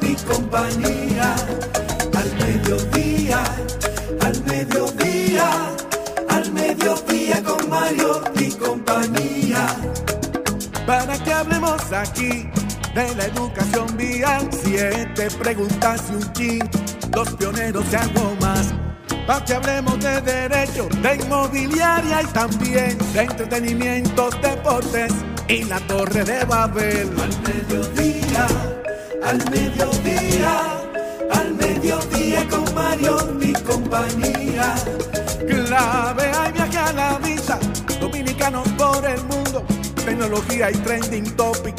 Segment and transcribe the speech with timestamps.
[0.00, 1.34] y compañía.
[2.14, 3.42] Al mediodía,
[4.20, 5.50] al mediodía,
[6.28, 9.66] al mediodía con Mario y compañía.
[10.86, 12.48] Para que hablemos aquí
[12.94, 16.70] de la educación vial, siete preguntas y un chin,
[17.14, 18.72] los pioneros de algo más
[19.26, 25.12] para que hablemos de derecho, de inmobiliaria y también de entretenimiento, deportes
[25.48, 27.08] y la torre de Babel.
[27.20, 28.46] Al mediodía,
[29.24, 30.80] al mediodía,
[31.30, 34.74] al mediodía con Mario mi compañía.
[35.46, 37.58] Clave hay viaje a la vista,
[38.00, 39.64] dominicanos por el mundo,
[40.04, 41.74] tecnología y trending topic,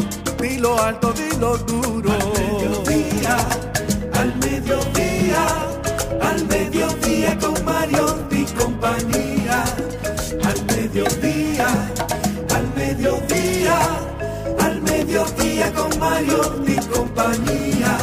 [0.59, 2.11] lo alto, lo duro.
[2.11, 3.37] Al mediodía,
[4.13, 5.73] al mediodía
[6.33, 9.63] al mediodía con Mario y compañía.
[10.43, 11.42] Al mediodía,
[15.15, 17.97] al mediodía con Mario y compañía.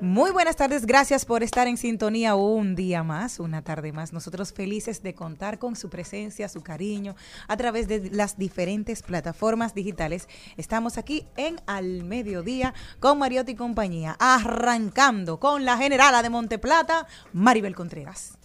[0.00, 4.12] Muy buenas tardes, gracias por estar en sintonía un día más, una tarde más.
[4.12, 7.14] Nosotros felices de contar con su presencia, su cariño
[7.46, 10.28] a través de las diferentes plataformas digitales.
[10.56, 17.06] Estamos aquí en Al Mediodía con Mariotti y compañía, arrancando con la generala de Monteplata,
[17.32, 18.36] Maribel Contreras.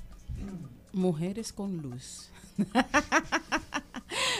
[0.93, 2.29] Mujeres con luz.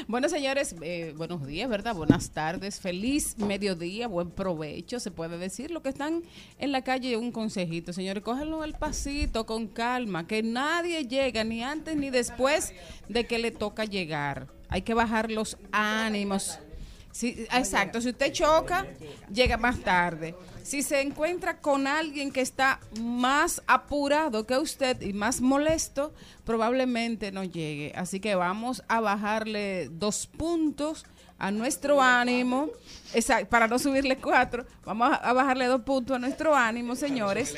[0.08, 1.96] bueno, señores, eh, buenos días, ¿verdad?
[1.96, 5.72] Buenas tardes, feliz mediodía, buen provecho, se puede decir.
[5.72, 6.24] Lo que están
[6.60, 11.64] en la calle, un consejito, señores, cógenlo al pasito, con calma, que nadie llega ni
[11.64, 12.74] antes ni después
[13.10, 14.48] de que le toca llegar.
[14.70, 16.60] Hay que bajar los ánimos.
[17.14, 18.88] Sí, exacto, si usted choca,
[19.32, 20.34] llega más tarde.
[20.64, 26.12] Si se encuentra con alguien que está más apurado que usted y más molesto,
[26.44, 27.94] probablemente no llegue.
[27.96, 31.06] Así que vamos a bajarle dos puntos
[31.38, 32.70] a nuestro ánimo,
[33.14, 37.54] exacto, para no subirle cuatro, vamos a bajarle dos puntos a nuestro ánimo, señores,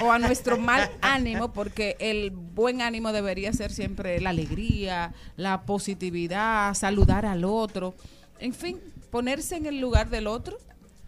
[0.00, 5.62] o a nuestro mal ánimo, porque el buen ánimo debería ser siempre la alegría, la
[5.62, 7.94] positividad, saludar al otro
[8.40, 8.80] en fin,
[9.10, 10.58] ponerse en el lugar del otro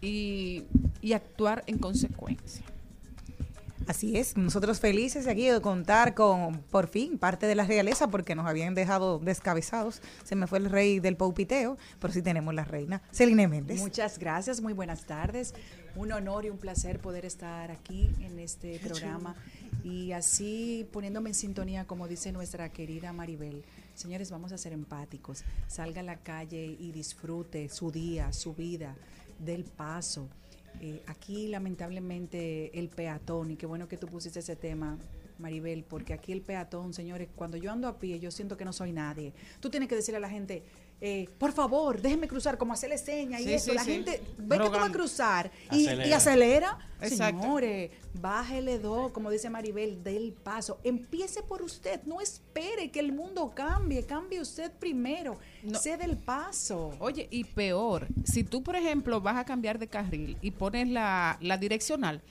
[0.01, 0.65] y,
[1.13, 2.63] actuar en consecuencia.
[3.85, 8.33] Así es, nosotros felices aquí de contar con, por fin, parte de la realeza, porque
[8.33, 10.01] nos habían dejado descabezados.
[10.23, 13.81] Se me fue el rey del paupiteo, pero sí tenemos la reina, Celine Méndez.
[13.81, 15.53] Muchas gracias, muy buenas tardes.
[15.97, 19.35] Un honor y un placer poder estar aquí en este programa
[19.83, 23.65] y así poniéndome en sintonía, como dice nuestra querida Maribel
[23.95, 25.43] Señores, vamos a ser empáticos.
[25.67, 28.95] Salga a la calle y disfrute su día, su vida,
[29.39, 30.27] del paso.
[30.81, 34.97] Eh, aquí lamentablemente el peatón, y qué bueno que tú pusiste ese tema,
[35.37, 38.73] Maribel, porque aquí el peatón, señores, cuando yo ando a pie, yo siento que no
[38.73, 39.33] soy nadie.
[39.59, 40.63] Tú tienes que decirle a la gente,
[41.05, 43.73] eh, por favor, déjenme cruzar, como hacerle señas y eso.
[43.73, 46.77] la gente ve que tú vas a cruzar y acelera.
[47.01, 50.79] Señores, bájele dos, como dice Maribel, del paso.
[50.81, 55.39] Empiece por usted, no espere que el mundo cambie, cambie usted primero.
[55.61, 55.77] No.
[55.77, 56.95] Sé del paso.
[56.99, 61.37] Oye, y peor, si tú, por ejemplo, vas a cambiar de carril y pones la,
[61.59, 62.21] direccional,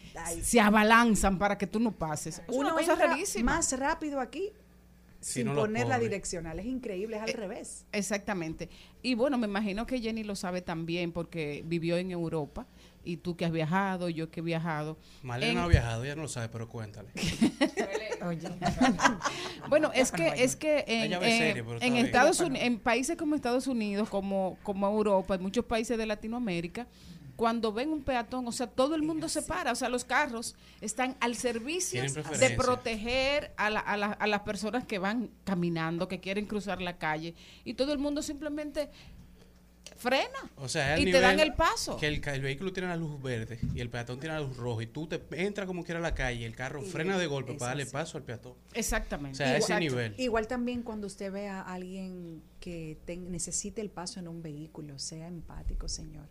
[0.41, 2.41] se abalanzan para que tú no pases.
[2.49, 3.57] Es una cosa rarísima.
[3.57, 4.51] Más rápido aquí
[5.23, 6.59] Si sin no poner la direccional.
[6.59, 7.87] Es increíble, es al revés.
[7.93, 8.69] Exactamente.
[9.03, 12.67] Y bueno, me imagino que Jenny lo sabe también porque vivió en Europa
[13.05, 14.99] y tú que has viajado, yo que he viajado.
[15.23, 17.09] Malena En- no ha viajado, ella no lo sabe, pero cuéntale.
[18.27, 18.49] Oye.
[19.69, 21.65] Bueno, es que es que en, serie.
[22.01, 26.89] Estados Unidos, en países como Estados Unidos, como como Europa, en muchos países de Latinoamérica,
[27.37, 30.55] cuando ven un peatón, o sea, todo el mundo se para, o sea, los carros
[30.81, 36.09] están al servicio de proteger a, la- a la- a las personas que van caminando,
[36.09, 37.35] que quieren cruzar la calle,
[37.65, 38.91] y todo el mundo simplemente
[39.97, 41.97] frena O sea, y te dan el paso.
[41.97, 44.87] Que el, vehículo tiene la luz verde y el peatón tiene la luz roja y
[44.87, 47.71] tú te entras como quiera a la calle y el carro frena de golpe para
[47.71, 48.55] darle paso al peatón.
[48.75, 49.37] Exactamente.
[49.37, 50.15] O sea, a ese nivel.
[50.19, 54.99] Igual también cuando usted ve a alguien que ten- necesite el paso en un vehículo,
[54.99, 56.27] sea empático, señor.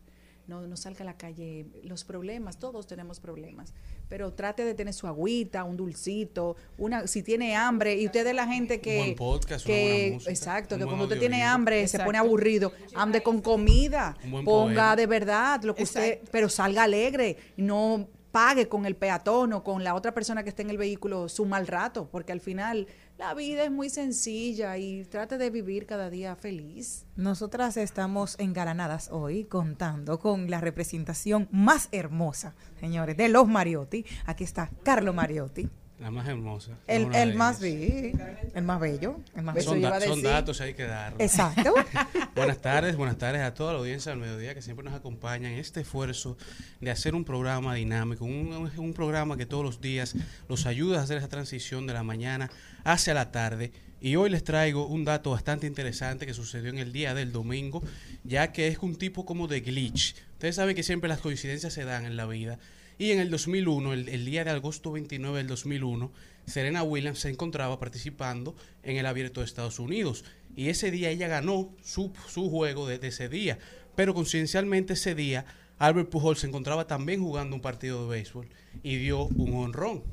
[0.52, 1.66] No, no salga a la calle.
[1.84, 3.74] Los problemas, todos tenemos problemas.
[4.10, 8.36] Pero trate de tener su agüita, un dulcito, una, si tiene hambre, y usted es
[8.36, 8.98] la gente que.
[9.00, 11.88] Un buen podcast, una que- buena música, exacto, un que buen cuando usted tiene hambre,
[11.88, 14.96] se pone aburrido, ande con comida, Un buen ponga poema.
[14.98, 19.84] de verdad lo que usted, pero salga alegre, no pague con el peatón o con
[19.84, 22.88] la otra persona que esté en el vehículo su mal rato, porque al final
[23.18, 27.06] la vida es muy sencilla y trate de vivir cada día feliz.
[27.16, 34.06] Nosotras estamos engalanadas hoy contando con la representación más hermosa, señores, de los Mariotti.
[34.26, 35.70] Aquí está Carlo Mariotti,
[36.02, 36.72] La más hermosa.
[36.88, 38.18] el, el más bello,
[38.56, 40.16] el más bello, el más Eso Son, bello.
[40.24, 41.22] da- datos, hay que darlos.
[41.22, 41.76] Exacto.
[42.36, 45.60] Buenas tardes, buenas tardes a toda la audiencia del mediodía que siempre nos acompaña en
[45.60, 46.38] este esfuerzo
[46.80, 50.16] de hacer un programa dinámico, un, un programa que todos los días
[50.50, 52.50] los ayuda a hacer esa transición de la mañana
[52.84, 53.72] hacia la tarde.
[54.00, 57.84] Y hoy les traigo un dato bastante interesante que sucedió en el día del domingo,
[58.24, 60.16] ya que es un tipo como de glitch.
[60.34, 62.58] Ustedes saben que siempre las coincidencias se dan en la vida.
[62.98, 66.12] Y en el 2001, el, el día de agosto 29 del 2001,
[66.46, 70.24] Serena Williams se encontraba participando en el Abierto de Estados Unidos.
[70.56, 73.58] Y ese día ella ganó su, su juego de, de ese día.
[73.96, 75.46] Pero coincidencialmente ese día,
[75.80, 78.48] Albert Pujol se encontraba también jugando un partido de béisbol
[78.84, 80.04] y dio un honrón.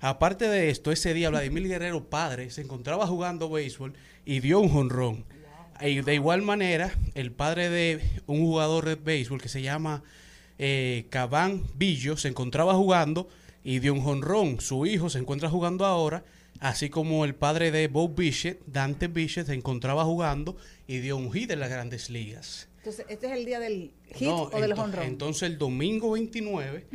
[0.00, 3.94] Aparte de esto, ese día Vladimir Guerrero padre se encontraba jugando béisbol
[4.24, 5.24] y dio un jonrón.
[5.80, 10.02] Y de igual manera, el padre de un jugador de béisbol que se llama
[10.58, 13.28] eh, Cabán Billo se encontraba jugando
[13.64, 14.60] y dio un jonrón.
[14.60, 16.24] Su hijo se encuentra jugando ahora,
[16.60, 20.56] así como el padre de Bob Bichette, Dante Bichette, se encontraba jugando
[20.86, 22.67] y dio un hit en las grandes ligas.
[22.88, 25.04] Entonces, ¿este es el día del hit No, o del honrón?
[25.04, 26.86] Entonces el domingo 29,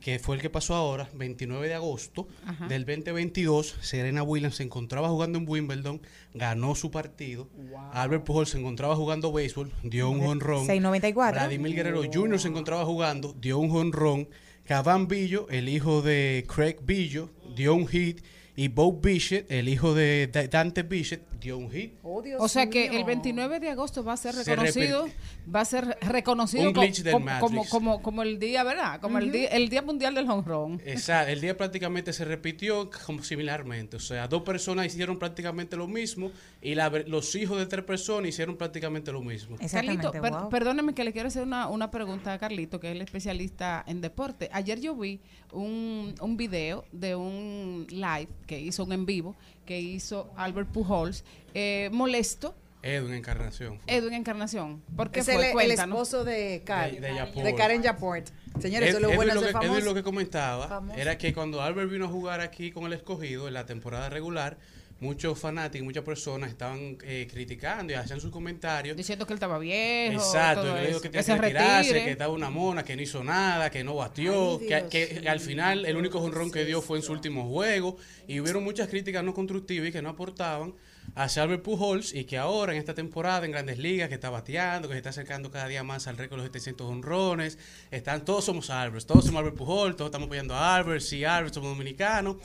[0.00, 2.66] que fue el que pasó ahora, 29 de agosto Ajá.
[2.66, 6.00] del 2022, Serena Williams se encontraba jugando en Wimbledon,
[6.32, 7.50] ganó su partido.
[7.92, 10.66] Albert Pujol se encontraba jugando béisbol, dio un honrón.
[10.66, 11.32] 6.94.
[11.32, 12.40] Vladimir Guerrero Jr.
[12.40, 14.28] se encontraba jugando, dio un honrón.
[14.64, 18.22] Cabán Billo, el hijo de Craig Billo, dio un hit.
[18.56, 21.94] Y Bob Bichette, el hijo de Da- Dante Bichette, dio un hit.
[22.04, 25.08] Oh, Dios O sea que el 29 de agosto va a ser Se reconocido,
[25.52, 29.00] va a ser reconocido como, como, como, como el día, ¿verdad?
[29.00, 30.80] Como el día el día mundial del honrón.
[30.84, 35.86] Exacto, el día prácticamente se repitió como similarmente, o sea, dos personas hicieron prácticamente lo
[35.86, 36.30] mismo
[36.62, 39.56] y la los hijos de tres personas hicieron prácticamente lo mismo.
[39.60, 40.04] Exactamente.
[40.04, 40.48] Carlito, per- wow.
[40.48, 44.00] perdóneme que le quiero hacer una, una pregunta a Carlito, que es el especialista en
[44.00, 44.48] deporte.
[44.52, 45.20] Ayer yo vi
[45.52, 49.36] un, un video de un live que hizo un en vivo,
[49.66, 51.24] que hizo Albert Pujols,
[51.54, 52.54] eh, molesto,
[52.84, 53.78] Edwin Encarnación.
[53.86, 54.82] Edwin Encarnación.
[54.96, 55.52] ¿Por qué Es fue?
[55.64, 57.46] el, esposo de, Car- De- de Yaport.
[57.46, 58.26] de Karen Yaport.
[58.60, 60.98] Señores, eso es lo bueno Edwin, de lo que, Edwin lo que comentaba Famoso.
[61.00, 64.58] era que cuando Albert vino a jugar aquí con el escogido en la temporada regular,
[65.00, 68.96] muchos fanáticos, muchas personas estaban eh, criticando y hacían sus comentarios.
[68.96, 70.14] Diciendo que él estaba viejo.
[70.22, 71.00] Exacto, todo eso.
[71.00, 72.04] que que se que retirarse, retire.
[72.04, 75.20] que estaba una mona, que no hizo nada, que no batió, Ay, que, Dios que
[75.20, 75.30] mío.
[75.32, 77.96] al final el único jonrón que dio fue en su último juego
[78.28, 80.74] y hubieron muchas críticas no constructivas y que no aportaban
[81.16, 84.88] hacia Albert Pujols y que ahora en esta temporada en Grandes Ligas que está bateando,
[84.88, 87.58] que se está acercando cada día más al récord de los 700 honrones,
[87.90, 91.54] están todos somos Albert, todos somos Albert Pujols, todos estamos apoyando a Albert, sí Albert,
[91.54, 92.36] somos dominicanos.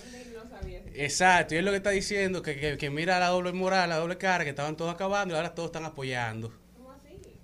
[0.93, 3.97] Exacto, y es lo que está diciendo, que, que, que mira la doble moral, la
[3.97, 6.51] doble cara, que estaban todos acabando y ahora todos están apoyando.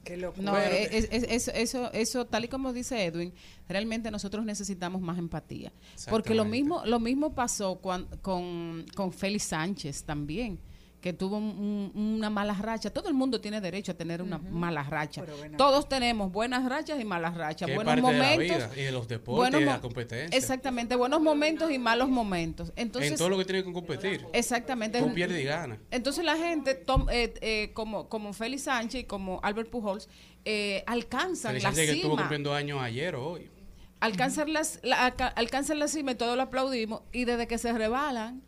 [0.03, 0.39] Qué loco.
[0.39, 3.33] No, Bueno, eh, es- es- eso, eso, eso, tal y como dice Edwin,
[3.67, 5.71] realmente nosotros necesitamos más empatía.
[6.11, 10.59] Porque lo mismo, lo mismo pasó cuan- con, con Félix Sánchez también,
[11.05, 12.89] que tuvo un- un- una mala racha.
[12.89, 15.21] Todo el mundo tiene derecho a tener una mala racha.
[15.37, 15.55] Bueno.
[15.55, 17.67] Todos tenemos buenas rachas y malas rachas.
[17.75, 18.57] Buenos parte de la momentos.
[18.57, 20.35] vida y de los deportes buenos y de la competencia.
[20.35, 22.73] Exactamente, buenos momentos y malos momentos.
[22.75, 24.25] Entonces, en todo lo que tiene que competir.
[24.33, 24.97] exactamente.
[24.99, 25.77] Tú pierdes y ganas.
[25.91, 30.09] Entonces la gente, tom- eh, eh, como, como Félix Sánchez y como Albert Pujols,
[30.43, 32.23] eh, alcanzan la Sánchez que estuvo cima.
[32.23, 33.51] cumpliendo años ayer o hoy.
[33.99, 37.01] Alcanzan, las, la, alca- alcanzan la cima y todos lo aplaudimos.
[37.13, 38.41] Y desde que se rebalan,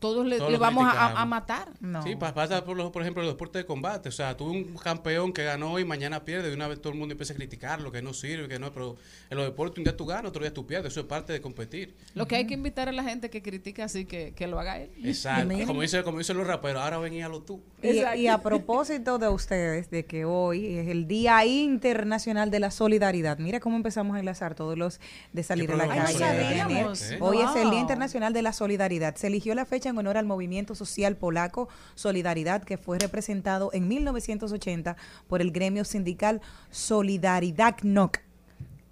[0.00, 1.68] todos le, Todos le vamos a- matar.
[1.80, 2.02] No.
[2.02, 4.08] Sí, pa- pasa por, los- por ejemplo los deportes de combate.
[4.08, 6.48] O sea, tuve un campeón que ganó y mañana pierde.
[6.48, 8.72] De una vez todo el mundo empieza a criticarlo, que no sirve, que no.
[8.72, 8.96] Pero
[9.30, 10.92] en los deportes un día tú ganas, otro día tú pierdes.
[10.92, 11.94] Eso es parte de competir.
[12.14, 14.78] Lo que hay que invitar a la gente que critica así que, que lo haga
[14.78, 14.90] él.
[15.04, 15.54] Exacto.
[15.66, 17.60] Como dice, como dicen los raperos, ahora veníalo tú.
[17.82, 22.70] Y, y a propósito de ustedes, de que hoy es el Día Internacional de la
[22.70, 23.38] Solidaridad.
[23.38, 25.00] Mira cómo empezamos a enlazar todos los
[25.32, 26.24] de salir a la calle.
[26.24, 26.62] Ay,
[27.18, 27.26] no.
[27.26, 27.80] Hoy es el Día.
[27.80, 29.16] Internacional de la Solidaridad.
[29.16, 33.88] Se eligió la fecha en honor al movimiento social polaco Solidaridad, que fue representado en
[33.88, 34.96] 1980
[35.28, 38.20] por el gremio sindical Solidaridad NOC.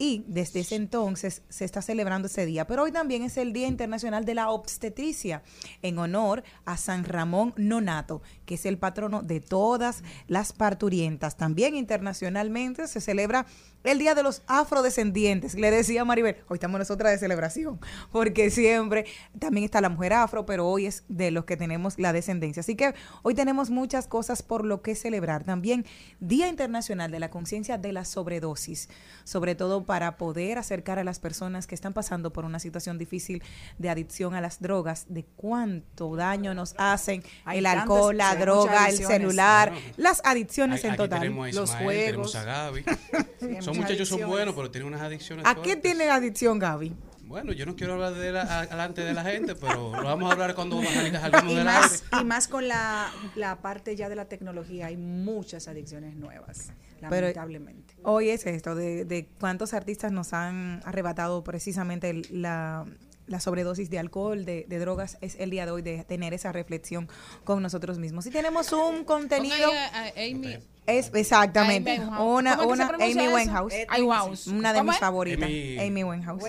[0.00, 2.68] Y desde ese entonces se está celebrando ese día.
[2.68, 5.42] Pero hoy también es el Día Internacional de la Obstetricia,
[5.82, 11.36] en honor a San Ramón Nonato, que es el patrono de todas las parturientas.
[11.36, 13.46] También internacionalmente se celebra
[13.84, 15.54] el Día de los Afrodescendientes.
[15.54, 17.80] Le decía a Maribel, hoy estamos nosotras de celebración,
[18.12, 19.06] porque siempre
[19.38, 22.60] también está la mujer afro, pero hoy es de los que tenemos la descendencia.
[22.60, 25.44] Así que hoy tenemos muchas cosas por lo que celebrar.
[25.44, 25.86] También
[26.20, 28.88] Día Internacional de la Conciencia de la Sobredosis,
[29.24, 33.42] sobre todo para poder acercar a las personas que están pasando por una situación difícil
[33.78, 38.88] de adicción a las drogas, de cuánto daño nos hacen Hay el alcohol, la droga,
[38.88, 41.20] el celular, las adicciones en total.
[41.20, 42.34] tenemos a Los juegos.
[42.34, 42.84] a Gaby.
[43.74, 46.94] son muchachos, son buenos, pero tienen unas adicciones ¿A qué tiene adicción, Gaby?
[47.24, 50.32] Bueno, yo no quiero hablar de la, delante de la gente, pero lo vamos a
[50.32, 52.22] hablar cuando salgamos más, aire.
[52.22, 57.10] y más con la, la parte ya de la tecnología, hay muchas adicciones nuevas, Pero-
[57.20, 57.94] lamentablemente.
[58.02, 62.86] Hoy es esto, de, de cuántos artistas nos han arrebatado precisamente la,
[63.26, 66.50] la sobredosis de alcohol, de, de drogas, es el día de hoy de tener esa
[66.52, 67.08] reflexión
[67.44, 68.24] con nosotros mismos.
[68.24, 69.68] Si tenemos un contenido,
[70.16, 70.56] Amy.
[70.88, 72.20] Es exactamente Winehouse.
[72.38, 73.34] una, ¿Cómo es que una pronuncia Amy eso?
[73.36, 74.46] Winehouse, Winehouse.
[74.48, 75.00] una de ¿Cómo mis es?
[75.00, 76.42] favoritas, Amy- Amy Winehouse.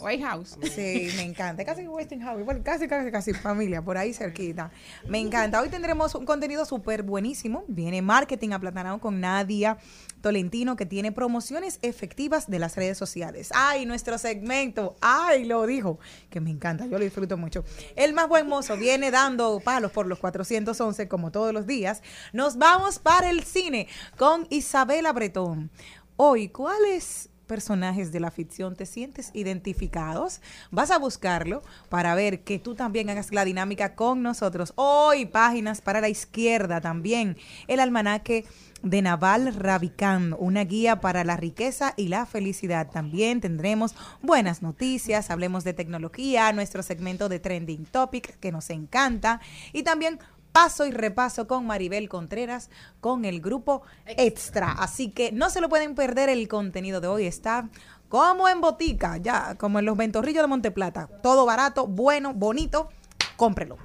[0.00, 0.56] White House.
[0.74, 1.64] Sí, me encanta.
[1.64, 4.70] Casi Westinghouse, igual, casi, casi, casi familia, por ahí cerquita.
[5.08, 5.60] Me encanta.
[5.60, 7.64] Hoy tendremos un contenido súper buenísimo.
[7.68, 9.76] Viene marketing aplatanado con Nadia
[10.20, 13.50] Tolentino, que tiene promociones efectivas de las redes sociales.
[13.54, 14.94] Ay, nuestro segmento.
[15.00, 15.98] Ay, lo dijo.
[16.28, 17.64] Que me encanta, yo lo disfruto mucho.
[17.96, 22.02] El más buen mozo viene dando palos por los 411, como todos los días.
[22.32, 23.79] Nos vamos para el cine
[24.16, 25.70] con Isabela Bretón.
[26.16, 30.40] Hoy, ¿cuáles personajes de la ficción te sientes identificados?
[30.70, 34.72] Vas a buscarlo para ver que tú también hagas la dinámica con nosotros.
[34.76, 37.36] Hoy, páginas para la izquierda también.
[37.66, 38.44] El almanaque
[38.82, 42.90] de Naval Ravikant, una guía para la riqueza y la felicidad.
[42.90, 49.40] También tendremos buenas noticias, hablemos de tecnología, nuestro segmento de Trending Topic que nos encanta
[49.72, 50.18] y también
[50.52, 54.72] paso y repaso con Maribel Contreras con el grupo Extra.
[54.72, 57.68] Así que no se lo pueden perder, el contenido de hoy está
[58.08, 61.08] como en botica, ya como en los ventorrillos de Monteplata.
[61.22, 62.88] Todo barato, bueno, bonito,
[63.36, 63.78] cómprelo.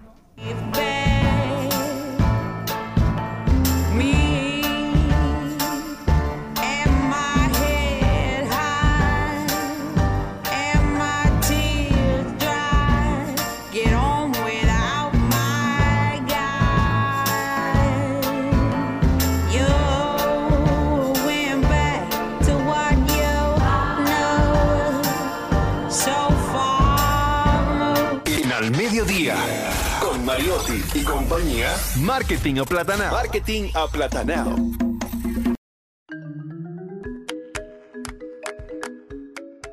[30.55, 33.12] Mariotti y compañía, Marketing Aplatanado.
[33.12, 34.55] Marketing Aplatanado.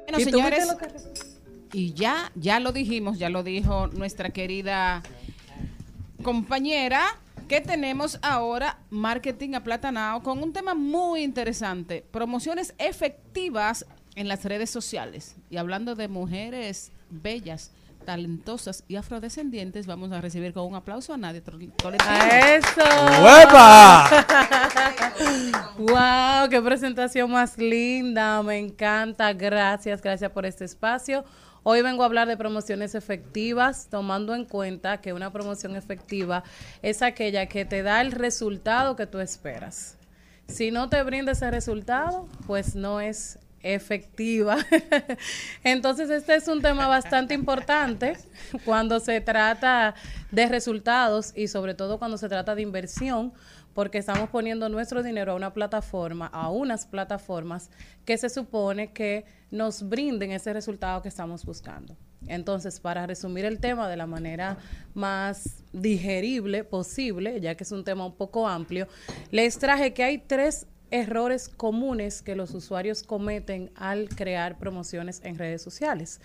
[0.03, 0.77] Bueno, ¿Y tú señores,
[1.73, 5.05] y ya, ya lo dijimos, ya lo dijo nuestra querida
[6.25, 13.87] compañera, que tenemos ahora marketing aplatanado con un tema muy interesante, promociones efectivas
[14.17, 15.37] en las redes sociales.
[15.49, 17.71] Y hablando de mujeres bellas,
[18.03, 22.13] talentosas y afrodescendientes, vamos a recibir con un aplauso a Nadia Tol- Tolentino.
[22.31, 23.23] ¡Eso!
[23.25, 24.09] ¡Huepa!
[25.79, 26.49] ¡Wow!
[26.51, 28.43] ¡Qué presentación más linda!
[28.43, 29.33] Me encanta.
[29.33, 31.25] Gracias, gracias por este espacio.
[31.65, 36.43] Hoy vengo a hablar de promociones efectivas, tomando en cuenta que una promoción efectiva
[36.83, 39.97] es aquella que te da el resultado que tú esperas.
[40.49, 44.57] Si no te brinda ese resultado, pues no es efectiva.
[45.65, 48.17] Entonces, este es un tema bastante importante
[48.65, 49.95] cuando se trata
[50.31, 53.33] de resultados y sobre todo cuando se trata de inversión,
[53.75, 57.71] porque estamos poniendo nuestro dinero a una plataforma, a unas plataformas
[58.05, 61.97] que se supone que nos brinden ese resultado que estamos buscando.
[62.27, 64.59] Entonces, para resumir el tema de la manera
[64.95, 68.87] más digerible posible, ya que es un tema un poco amplio,
[69.31, 75.39] les traje que hay tres errores comunes que los usuarios cometen al crear promociones en
[75.39, 76.21] redes sociales.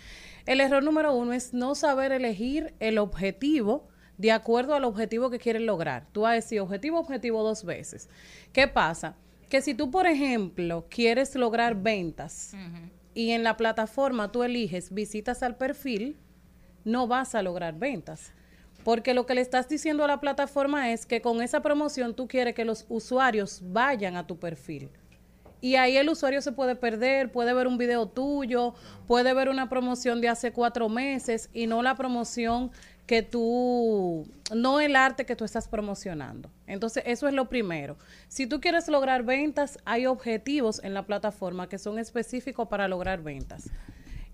[0.46, 5.40] El error número uno es no saber elegir el objetivo de acuerdo al objetivo que
[5.40, 6.08] quieres lograr.
[6.12, 8.10] Tú vas a decir objetivo, objetivo dos veces.
[8.52, 9.16] ¿Qué pasa?
[9.50, 12.54] Que si tú, por ejemplo, quieres lograr ventas
[13.14, 16.18] y en la plataforma tú eliges visitas al perfil,
[16.84, 18.34] no vas a lograr ventas.
[18.88, 22.30] Porque lo que le estás diciendo a la plataforma es que con esa promoción tú
[22.30, 24.90] quieres que los usuarios vayan a tu perfil.
[25.60, 28.76] Y ahí el usuario se puede perder, puede ver un video tuyo,
[29.06, 32.72] puede ver una promoción de hace cuatro meses y no la promoción
[33.06, 34.26] que tú,
[34.56, 36.50] no el arte que tú estás promocionando.
[36.66, 37.98] Entonces, eso es lo primero.
[38.30, 43.22] Si tú quieres lograr ventas, hay objetivos en la plataforma que son específicos para lograr
[43.22, 43.70] ventas.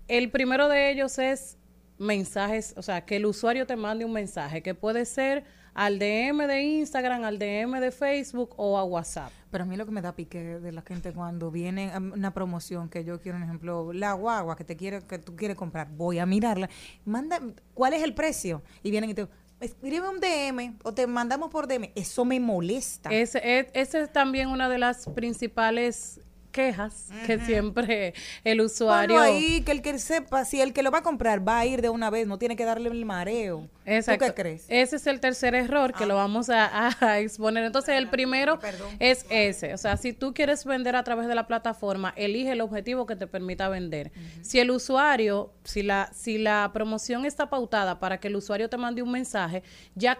[0.06, 1.56] El primero de ellos es
[1.98, 6.46] mensajes, o sea, que el usuario te mande un mensaje, que puede ser al DM
[6.46, 9.30] de Instagram, al DM de Facebook o a WhatsApp.
[9.50, 12.88] Pero a mí lo que me da pique de la gente cuando viene una promoción
[12.88, 16.18] que yo quiero, un ejemplo, la guagua que te quiere, que tú quieres comprar, voy
[16.18, 16.68] a mirarla,
[17.04, 17.40] manda,
[17.74, 18.62] ¿cuál es el precio?
[18.82, 19.28] Y vienen y te
[19.60, 21.90] escribe un DM o te mandamos por DM.
[21.94, 23.10] Eso me molesta.
[23.10, 26.20] Ese es, ese es también una de las principales
[26.54, 29.16] quejas que siempre el usuario...
[29.16, 31.66] Bueno, ahí que el que sepa, si el que lo va a comprar va a
[31.66, 33.68] ir de una vez, no tiene que darle el mareo.
[33.84, 34.24] Exacto.
[34.24, 34.64] ¿Tú qué crees?
[34.68, 37.64] Ese es el tercer error que lo vamos a, a exponer.
[37.64, 38.58] Entonces, el primero
[38.98, 39.74] es ese.
[39.74, 43.16] O sea, si tú quieres vender a través de la plataforma, elige el objetivo que
[43.16, 44.12] te permita vender.
[44.42, 48.76] Si el usuario, si la, si la promoción está pautada para que el usuario te
[48.76, 49.62] mande un mensaje,
[49.96, 50.18] ya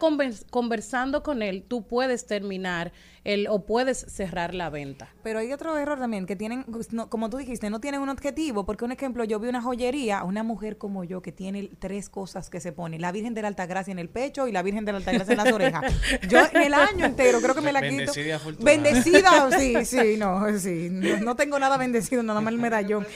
[0.50, 2.92] conversando con él, tú puedes terminar
[3.24, 5.08] el, o puedes cerrar la venta.
[5.22, 8.64] Pero hay otro error también, que tienen, no, como tú dijiste, no tienen un objetivo,
[8.64, 12.50] porque un ejemplo, yo vi una joyería, una mujer como yo que tiene tres cosas
[12.50, 14.92] que se pone, la Virgen de la Altagracia en el pecho y la Virgen de
[14.92, 15.94] la Altagracia en las orejas.
[16.28, 18.12] Yo en el año entero creo que me la quito.
[18.12, 18.40] Bendecida.
[18.60, 23.06] Bendecida, sí, sí, no, sí, no, no tengo nada bendecido, nada más el medallón.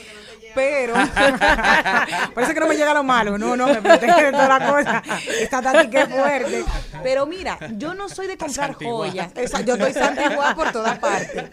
[0.55, 0.95] Pero,
[2.35, 5.03] parece que no me llega lo malo, no, no, me protege de toda la cosa.
[5.41, 6.65] Esta que es fuerte.
[7.03, 9.31] Pero mira, yo no soy de comprar joyas.
[9.37, 11.45] Esa- yo estoy santiguada por todas partes.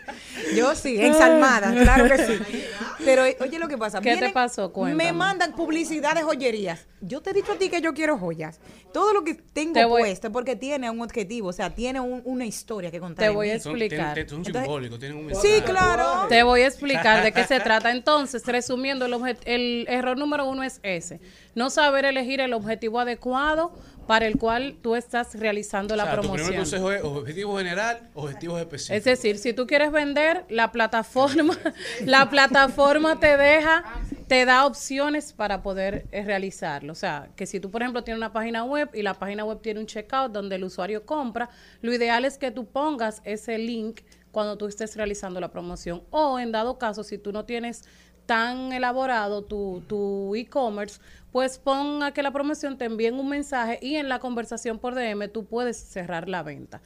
[0.56, 2.66] Yo sí, ensalmada, claro que sí.
[3.04, 4.02] Pero oye lo que pasa.
[4.02, 4.72] ¿Qué te pasó?
[4.72, 5.04] Cuéntame.
[5.12, 6.86] Me mandan publicidad de joyerías.
[7.02, 8.60] Yo te he dicho a ti que yo quiero joyas.
[8.92, 12.22] Todo lo que tengo Te voy- puesto porque tiene un objetivo, o sea, tiene un-
[12.26, 13.26] una historia que contar.
[13.26, 13.60] Te voy a mí.
[13.60, 14.14] Son, explicar.
[14.14, 15.64] tienen- son simbólicos, tienen un Sí, mensaje.
[15.64, 16.26] claro.
[16.30, 17.92] Te voy a explicar de qué se trata.
[17.92, 18.42] Entonces,
[18.76, 19.06] resumiendo,
[19.46, 21.20] el, error número uno es ese.
[21.54, 23.72] No saber elegir el objetivo adecuado
[24.08, 26.62] para el cual tú estás realizando la O sea, tu primer promoción.
[26.62, 28.98] consejo es objetivo general, objetivos específicos.
[28.98, 31.58] Es decir, si tú quieres vender, la plataforma,
[32.06, 33.84] la plataforma te deja,
[34.28, 36.92] te da opciones para poder eh, realizarlo.
[36.92, 39.60] O sea, que si tú, por ejemplo, tienes una página web y la página web
[39.62, 41.50] tiene un checkout donde el usuario compra,
[41.82, 44.02] lo ideal es que tú pongas ese link
[44.36, 46.04] cuando tú estés realizando la promoción.
[46.10, 47.86] O en dado caso, si tú no tienes
[48.26, 51.00] tan elaborado tu, tu e-commerce,
[51.32, 54.96] pues pon a que la promoción te envíen un mensaje y en la conversación por
[54.96, 56.82] DM tú puedes cerrar la venta.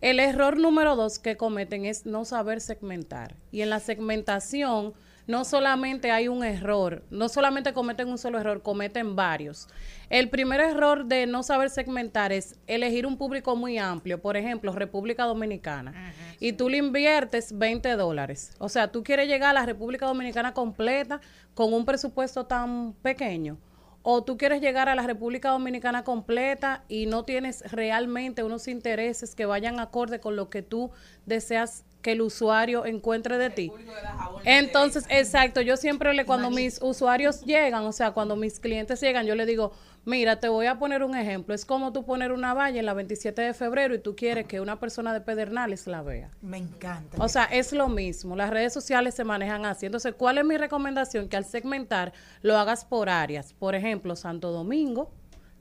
[0.00, 3.34] El error número dos que cometen es no saber segmentar.
[3.50, 4.94] Y en la segmentación
[5.28, 9.68] no solamente hay un error, no solamente cometen un solo error, cometen varios.
[10.08, 14.72] El primer error de no saber segmentar es elegir un público muy amplio, por ejemplo,
[14.72, 18.52] República Dominicana, y tú le inviertes 20 dólares.
[18.58, 21.20] O sea, tú quieres llegar a la República Dominicana completa
[21.54, 23.58] con un presupuesto tan pequeño
[24.02, 29.34] o tú quieres llegar a la República Dominicana completa y no tienes realmente unos intereses
[29.34, 30.90] que vayan acorde con lo que tú
[31.26, 33.72] deseas que el usuario encuentre de ti.
[34.44, 39.26] Entonces, exacto, yo siempre le cuando mis usuarios llegan, o sea, cuando mis clientes llegan,
[39.26, 39.72] yo le digo,
[40.04, 42.94] mira, te voy a poner un ejemplo, es como tú poner una valla en la
[42.94, 46.30] 27 de febrero y tú quieres que una persona de Pedernales la vea.
[46.40, 47.22] Me encanta.
[47.22, 48.34] O sea, es lo mismo.
[48.36, 49.86] Las redes sociales se manejan así.
[49.86, 51.28] Entonces, ¿cuál es mi recomendación?
[51.28, 53.52] Que al segmentar lo hagas por áreas.
[53.52, 55.12] Por ejemplo, Santo Domingo,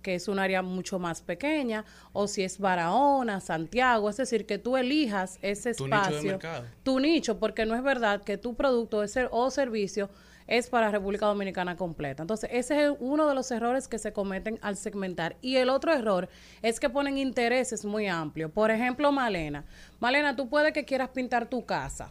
[0.07, 4.57] que es un área mucho más pequeña, o si es Barahona, Santiago, es decir, que
[4.57, 6.39] tú elijas ese Tu nicho de espacio,
[6.81, 10.09] tu nicho, porque no es verdad que tu producto o servicio
[10.47, 12.23] es para República Dominicana completa.
[12.23, 15.35] Entonces, ese es uno de los errores que se cometen al segmentar.
[15.41, 16.29] Y el otro error
[16.61, 18.49] es que ponen intereses muy amplios.
[18.49, 19.65] Por ejemplo, Malena.
[19.99, 22.09] Malena, tú puedes que quieras pintar tu casa,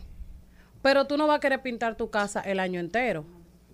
[0.82, 3.24] pero tú no vas a querer pintar tu casa el año entero.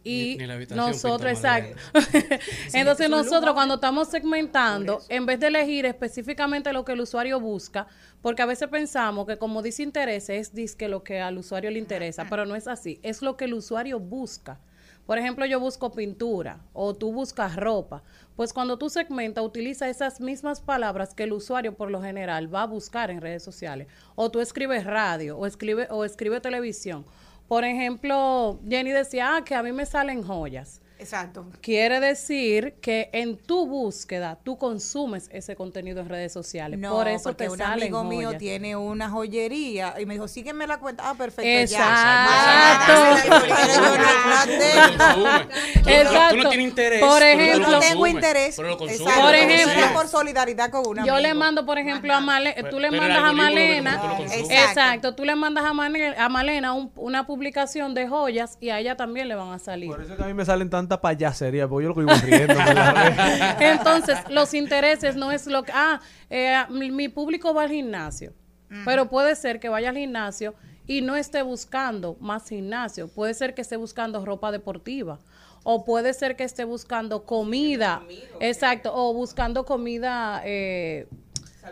[0.05, 1.77] Y Ni- ni la habitación nosotros, exacto.
[2.73, 7.87] Entonces nosotros cuando estamos segmentando, en vez de elegir específicamente lo que el usuario busca,
[8.21, 11.79] porque a veces pensamos que como dice interés es disque lo que al usuario le
[11.79, 14.59] interesa, pero no es así, es lo que el usuario busca.
[15.07, 18.05] Por ejemplo, yo busco pintura o tú buscas ropa.
[18.37, 22.63] Pues cuando tú segmentas, utiliza esas mismas palabras que el usuario por lo general va
[22.63, 23.89] a buscar en redes sociales.
[24.15, 27.05] O tú escribes radio o escribe, o escribe televisión.
[27.49, 30.82] Por ejemplo, Jenny decía ah, que a mí me salen joyas.
[31.03, 31.47] Exacto.
[31.61, 36.79] quiere decir que en tu búsqueda tú consumes ese contenido en redes sociales.
[36.79, 40.29] No, Por eso porque te un salen amigo mío tiene una joyería y me dijo,
[40.29, 41.11] sígueme la cuenta.
[41.11, 41.43] Ah, perfecto.
[41.49, 42.93] Exacto.
[45.83, 46.31] Ya.
[46.31, 47.01] Tú, no tienes interés.
[47.01, 48.57] Por Yo ejemplo, no tengo interés.
[48.57, 49.01] Pero lo consumes.
[49.01, 52.79] Exacto, Por ejemplo, por solidaridad con una Yo le mando, por ejemplo, a Malena, tú
[52.79, 54.01] le mandas a Malena.
[54.33, 55.15] Exacto.
[55.15, 55.73] tú le mandas a,
[56.29, 59.91] Malena un- una publicación de joyas y a ella también le van a salir.
[59.91, 62.13] Por eso es que a mí me salen tanta payasería, porque yo lo que vivo
[62.25, 62.55] riendo.
[63.61, 66.01] Entonces, los intereses no es lo que, ah,
[66.31, 68.33] eh, mi, mi público va al gimnasio,
[68.85, 70.55] pero puede ser que vaya al gimnasio
[70.87, 75.19] y no esté buscando más gimnasio, puede ser que esté buscando ropa deportiva.
[75.65, 78.03] O puede ser que esté buscando comida,
[78.41, 81.07] exacto, o buscando comida eh,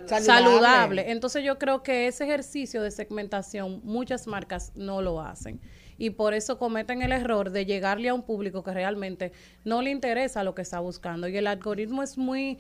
[0.07, 1.11] saludable.
[1.11, 5.61] Entonces yo creo que ese ejercicio de segmentación muchas marcas no lo hacen
[6.01, 9.33] y por eso cometen el error de llegarle a un público que realmente
[9.67, 12.59] no le interesa lo que está buscando y el algoritmo es muy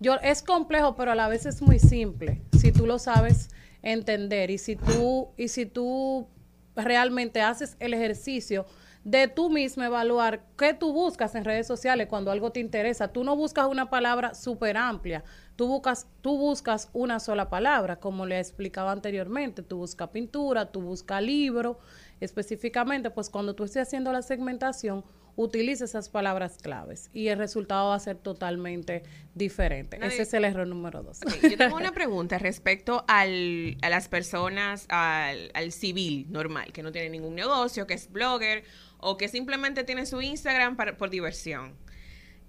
[0.00, 3.48] yo es complejo pero a la vez es muy simple si tú lo sabes
[3.82, 6.26] entender y si tú y si tú
[6.74, 8.66] realmente haces el ejercicio
[9.04, 13.08] de tú mismo evaluar qué tú buscas en redes sociales cuando algo te interesa.
[13.08, 15.24] Tú no buscas una palabra súper amplia,
[15.56, 19.62] tú buscas, tú buscas una sola palabra, como le explicaba anteriormente.
[19.62, 21.78] Tú buscas pintura, tú buscas libro,
[22.20, 25.04] específicamente, pues cuando tú estés haciendo la segmentación,
[25.36, 29.02] utiliza esas palabras claves y el resultado va a ser totalmente
[29.34, 29.98] diferente.
[29.98, 31.20] Nadie- Ese es el error número dos.
[31.42, 36.92] Yo tengo una pregunta respecto al, a las personas, al, al civil normal, que no
[36.92, 38.64] tiene ningún negocio, que es blogger
[38.98, 41.74] o que simplemente tiene su Instagram para- por diversión.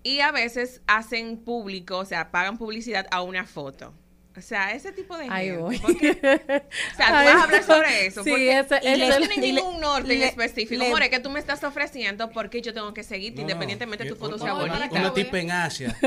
[0.03, 3.93] Y a veces hacen público, o sea, pagan publicidad a una foto.
[4.37, 5.61] O sea, ese tipo de Ahí gente.
[5.61, 5.77] voy.
[5.79, 7.25] porque- o sea, tú Ay.
[7.25, 8.23] vas a hablar sobre eso.
[8.23, 10.81] Sí, porque ese- y ese- no tiene ningún norte en le- específico.
[10.81, 14.09] le- More, que tú me estás ofreciendo porque yo tengo que seguirte No, independientemente de
[14.09, 14.89] tu foto una- sea bonita.
[14.99, 15.97] Una tipa en Asia,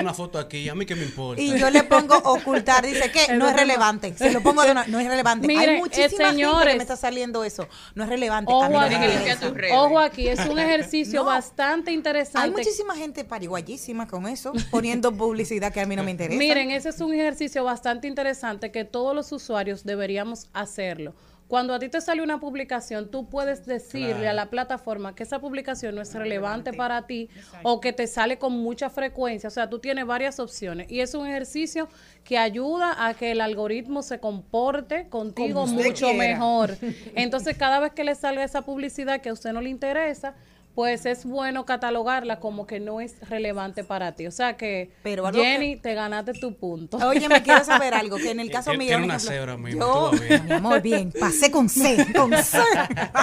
[0.00, 1.40] una foto aquí, a mí que me importa.
[1.40, 4.12] Y yo le pongo ocultar, dice que no es relevante.
[4.16, 5.46] Se lo pongo de una, no es relevante.
[5.46, 7.68] Mire, Hay muchísima eh, gente que señores, me está saliendo eso.
[7.94, 8.52] No es relevante.
[8.52, 11.26] Ojo a mí aquí, ojo aquí, es un ejercicio No.
[11.26, 12.40] bastante interesante.
[12.44, 16.36] Hay muchísima gente pariguayísima con eso, poniendo publicidad que a mí no me interesa.
[16.38, 21.14] Miren, ese es un ejercicio bastante interesante que todos los usuarios deberíamos hacerlo.
[21.48, 25.38] Cuando a ti te sale una publicación, tú puedes decirle a la plataforma que esa
[25.38, 27.30] publicación no es relevante para ti
[27.62, 29.48] o que te sale con mucha frecuencia.
[29.48, 31.88] O sea, tú tienes varias opciones y es un ejercicio
[32.22, 36.18] que ayuda a que el algoritmo se comporte contigo mucho quiera.
[36.18, 36.76] mejor.
[37.14, 40.34] Entonces, cada vez que le salga esa publicidad que a usted no le interesa,
[40.74, 44.26] pues es bueno catalogarla como que no es relevante para ti.
[44.26, 46.98] O sea que, Pero Jenny, te ganaste tu punto.
[46.98, 49.56] Oye, me quiero saber algo, que en el caso mío, tiene por una ejemplo, cebra
[49.56, 50.12] mismo, yo,
[50.44, 52.58] mi amor, bien, pasé con C, con C.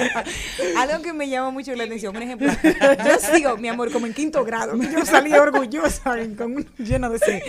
[0.78, 2.52] algo que me llama mucho la atención, por ejemplo,
[3.06, 7.20] yo sigo, mi amor, como en quinto grado, yo salí orgullosa con un lleno de
[7.20, 7.44] C.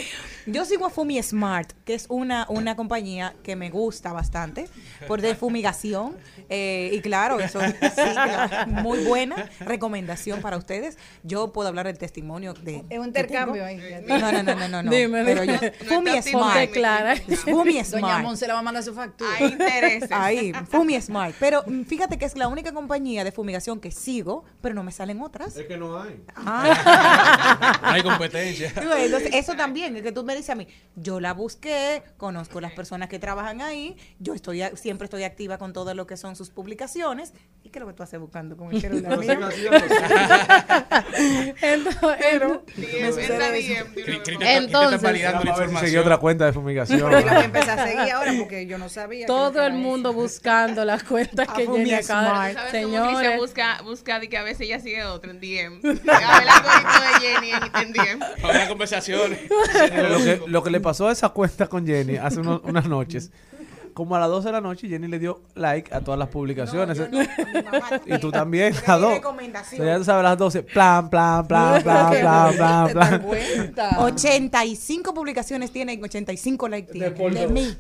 [0.47, 4.69] Yo sigo a Fumi Smart, que es una, una compañía que me gusta bastante,
[5.09, 6.17] por de fumigación,
[6.49, 7.73] eh, y claro, eso sí,
[8.13, 9.51] claro, muy buena
[9.87, 10.99] recomendación para ustedes.
[11.23, 12.85] Yo puedo hablar del testimonio de...
[12.91, 13.81] Es un intercambio ahí.
[14.07, 14.83] No, no, no, no, no.
[14.83, 14.91] no.
[14.91, 15.61] Dime, pero dime.
[15.81, 16.71] yo, Fumi Smart.
[16.73, 17.17] Clara.
[17.17, 18.23] Fumi Doña Smart.
[18.23, 19.31] Mon se la va a mandar su factura.
[19.39, 20.11] Hay intereses.
[20.13, 21.35] Ahí, Fumi Smart.
[21.39, 24.91] Pero mm, fíjate que es la única compañía de fumigación que sigo, pero no me
[24.93, 25.57] salen otras.
[25.57, 26.21] Es que no hay.
[26.35, 27.79] Ah.
[27.83, 28.73] No hay competencia.
[28.77, 32.73] Entonces, eso también, es que tú me dices a mí, yo la busqué, conozco las
[32.73, 36.35] personas que trabajan ahí, yo estoy a- siempre estoy activa con todo lo que son
[36.37, 37.33] sus publicaciones.
[37.67, 39.19] ¿Y qué es lo que tú haces buscando con el celular?
[39.21, 39.61] Entonces,
[42.31, 42.63] Pero
[44.41, 47.11] Entonces- validando la otra cuenta de fumigación.
[47.11, 47.29] La voy
[47.61, 49.27] a seguir ahora porque yo no sabía.
[49.27, 52.49] todo el mundo buscando las cuentas que Fumi Jenny acaba Smart.
[52.49, 52.55] de...
[52.55, 55.81] ¿Sabes cómo Cristian Señores, busca, busca de que a veces ella sigue otro en DM?
[55.85, 58.21] A ver el algoritmo de Jenny en, DM.
[58.43, 59.39] Para las conversaciones.
[59.51, 63.33] lo, que, lo que le pasó a esa cuenta con Jenny hace unos- unas noches,
[63.97, 66.99] como a las 12 de la noche, Jenny le dio like a todas las publicaciones.
[66.99, 68.75] No, no, mi mamá y tú también.
[68.75, 69.23] di dos.
[69.73, 73.23] Ya tú sabes, a las 12, plan, plan, plan, plan, plan, plan, plan.
[73.23, 73.97] cuenta.
[74.01, 77.15] 85 publicaciones tienen, 85 likes tienen.
[77.15, 77.51] De dos.
[77.51, 77.75] mí.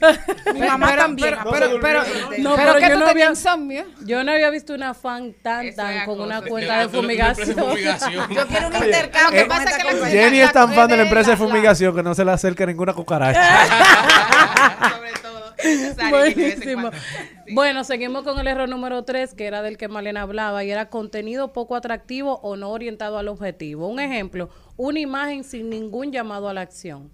[0.54, 1.34] Mi mamá pero, también.
[1.38, 2.00] Pero, pero, pero,
[2.38, 3.84] No, pero pero que yo tú no había- insomnio.
[4.06, 7.56] yo no había visto una fan tan, tan con una cuenta de De de fumigación.
[8.34, 9.40] Yo quiero un intercambio.
[9.42, 10.22] Eh, con esta compañía.
[10.22, 12.94] Jenny es tan fan de la empresa de fumigación que no se le acerca ninguna
[12.94, 13.42] cucaracha.
[16.10, 16.90] Buenísimo.
[17.46, 17.54] Sí.
[17.54, 20.88] Bueno, seguimos con el error número 3, que era del que Malena hablaba, y era
[20.90, 23.88] contenido poco atractivo o no orientado al objetivo.
[23.88, 27.10] Un ejemplo, una imagen sin ningún llamado a la acción.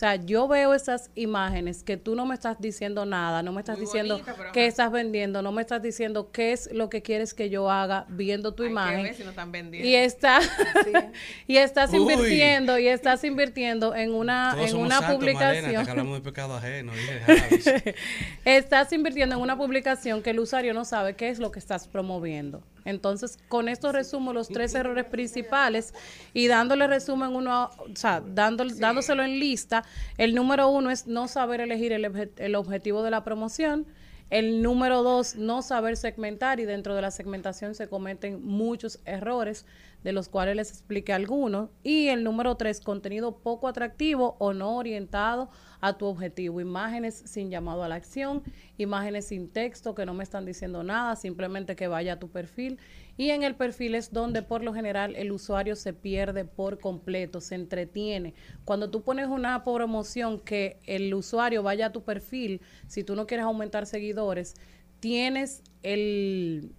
[0.00, 3.60] O sea, yo veo esas imágenes que tú no me estás diciendo nada, no me
[3.60, 7.02] estás Muy diciendo bonita, qué estás vendiendo, no me estás diciendo qué es lo que
[7.02, 9.02] quieres que yo haga viendo tu Hay que imagen.
[9.02, 9.86] ver si no están vendiendo.
[9.86, 10.40] Y está
[11.46, 11.98] y estás Uy.
[11.98, 15.64] invirtiendo y estás invirtiendo en una Todos en somos una santos, publicación.
[15.64, 16.92] Malena, hasta que hablamos de pecado ajeno.
[16.94, 17.94] dije Javis.
[18.46, 21.86] estás invirtiendo en una publicación que el usuario no sabe qué es lo que estás
[21.88, 22.62] promoviendo.
[22.86, 25.92] Entonces, con esto resumo los tres errores principales
[26.32, 29.84] y dándole resumen uno, o sea, dándole, dándoselo en lista.
[30.18, 33.86] El número uno es no saber elegir el, el objetivo de la promoción.
[34.30, 39.66] El número dos, no saber segmentar y dentro de la segmentación se cometen muchos errores,
[40.04, 41.70] de los cuales les expliqué algunos.
[41.82, 45.50] Y el número tres, contenido poco atractivo o no orientado
[45.80, 46.60] a tu objetivo.
[46.60, 48.44] Imágenes sin llamado a la acción,
[48.78, 52.78] imágenes sin texto que no me están diciendo nada, simplemente que vaya a tu perfil.
[53.20, 57.42] Y en el perfil es donde por lo general el usuario se pierde por completo,
[57.42, 58.32] se entretiene.
[58.64, 63.26] Cuando tú pones una promoción que el usuario vaya a tu perfil, si tú no
[63.26, 64.54] quieres aumentar seguidores,
[65.00, 66.72] tienes el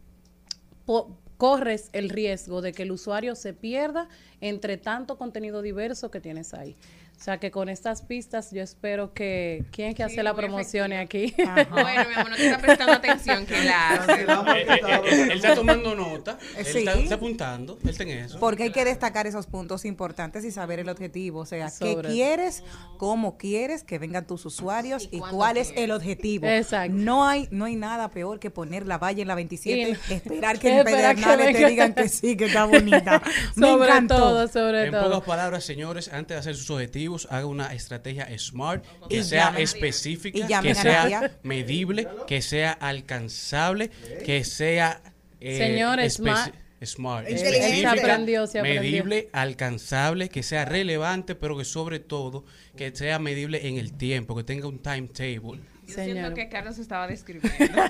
[0.88, 4.10] po- corres el riesgo de que el usuario se pierda
[4.42, 6.76] entre tanto contenido diverso que tienes ahí.
[7.22, 10.92] O sea que con estas pistas yo espero que quién es que hace la promoción
[10.92, 11.36] aquí.
[11.70, 13.46] Bueno, mi amor, no te está prestando atención.
[13.46, 14.12] que la hace?
[14.24, 16.80] Eh, eh, eh, él está tomando nota, él Sí.
[16.80, 18.40] está, está apuntando, él está en eso.
[18.40, 21.42] Porque hay que destacar esos puntos importantes y saber el objetivo.
[21.42, 22.64] O sea, qué Sobre- quieres,
[22.98, 26.48] cómo quieres que vengan tus usuarios y, cuál es el objetivo.
[26.48, 26.96] Exacto.
[26.96, 30.58] No hay, no hay nada peor que poner la valla en la 27, Y- esperar
[30.58, 33.22] que en Pedernales te digan que sí, que está bonita.
[33.56, 34.18] Me sobre encantó.
[34.18, 35.04] todo, sobre En todo.
[35.12, 39.54] pocas palabras, señores, antes de hacer sus objetivos, haga una estrategia smart, que Y sea
[39.58, 43.90] específica, que sea medible, que sea alcanzable,
[44.26, 45.02] que sea...
[45.40, 46.56] eh, Señor, especi- smart.
[46.84, 48.82] Smart, se aprendió, se aprendió.
[48.82, 52.44] medible, alcanzable, que sea relevante, pero que sobre todo
[52.76, 55.62] que sea medible en el tiempo, que tenga un timetable.
[55.92, 56.18] Yo Señor.
[56.18, 57.50] siento que Carlos estaba describiendo.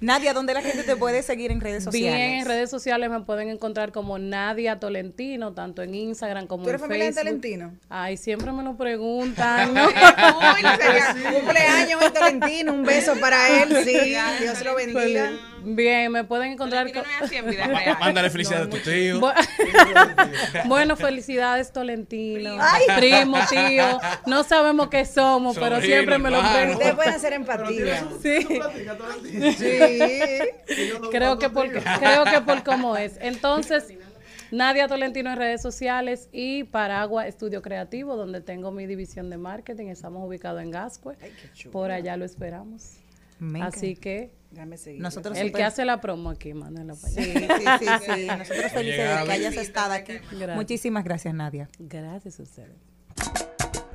[0.00, 2.16] Nadia, ¿dónde la gente te puede seguir en redes sociales?
[2.16, 6.70] Bien, en redes sociales me pueden encontrar como Nadia Tolentino, tanto en Instagram como ¿Tú
[6.70, 7.40] eres en familia de Facebook.
[7.40, 7.72] Tolentino?
[7.88, 9.86] Ay, siempre me lo preguntan, ¿no?
[9.86, 9.92] Uy,
[11.40, 14.14] Cumpleaños en Tolentino, un beso para él, sí.
[14.40, 15.30] Dios lo bendiga.
[15.62, 17.98] Bien, me pueden encontrar no en.
[18.00, 19.20] Mándale felicidades a tu tío.
[19.20, 19.34] Bu-
[20.66, 22.56] bueno, felicidades Tolentino,
[22.96, 24.00] primo, tío.
[24.26, 26.70] No sabemos qué somos, pero siempre me lo preguntan.
[26.72, 28.04] Ustedes pueden hacer empatía.
[28.22, 28.46] Sí,
[29.56, 30.38] Sí.
[31.10, 33.16] creo que por creo que por cómo es.
[33.20, 33.92] Entonces,
[34.50, 39.86] Nadia Tolentino en redes sociales y Paragua Estudio Creativo, donde tengo mi división de marketing.
[39.86, 41.14] Estamos ubicados en Gascue.
[41.70, 42.96] Por allá lo esperamos.
[43.40, 45.00] Me Así que Déjame seguir.
[45.00, 46.94] Nosotros el que hace la promo aquí, allá.
[46.96, 48.26] Sí, sí, sí, sí.
[48.38, 50.14] Nosotros felices de que hayas estado aquí.
[50.32, 50.56] Gracias.
[50.56, 51.68] Muchísimas gracias, Nadia.
[51.78, 52.76] Gracias a ustedes.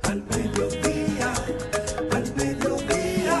[0.04, 1.34] Al mediodía,
[2.10, 3.40] al mediodía,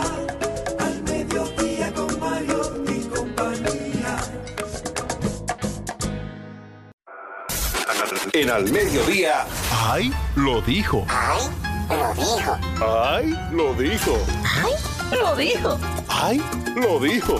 [0.78, 4.16] al mediodía con Mario y compañía.
[8.34, 9.46] En Al Mediodía.
[9.72, 10.12] ¡Ay!
[10.34, 11.06] Lo dijo.
[11.08, 11.50] ¡Ay!
[11.88, 12.58] Lo dijo.
[12.84, 13.34] ¡Ay!
[13.52, 14.18] Lo dijo.
[14.44, 14.95] ¡Ay!
[15.12, 15.78] Lo dijo.
[16.08, 16.42] ¡Ay!
[16.74, 17.38] Lo dijo.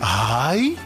[0.00, 0.76] ¡Ay!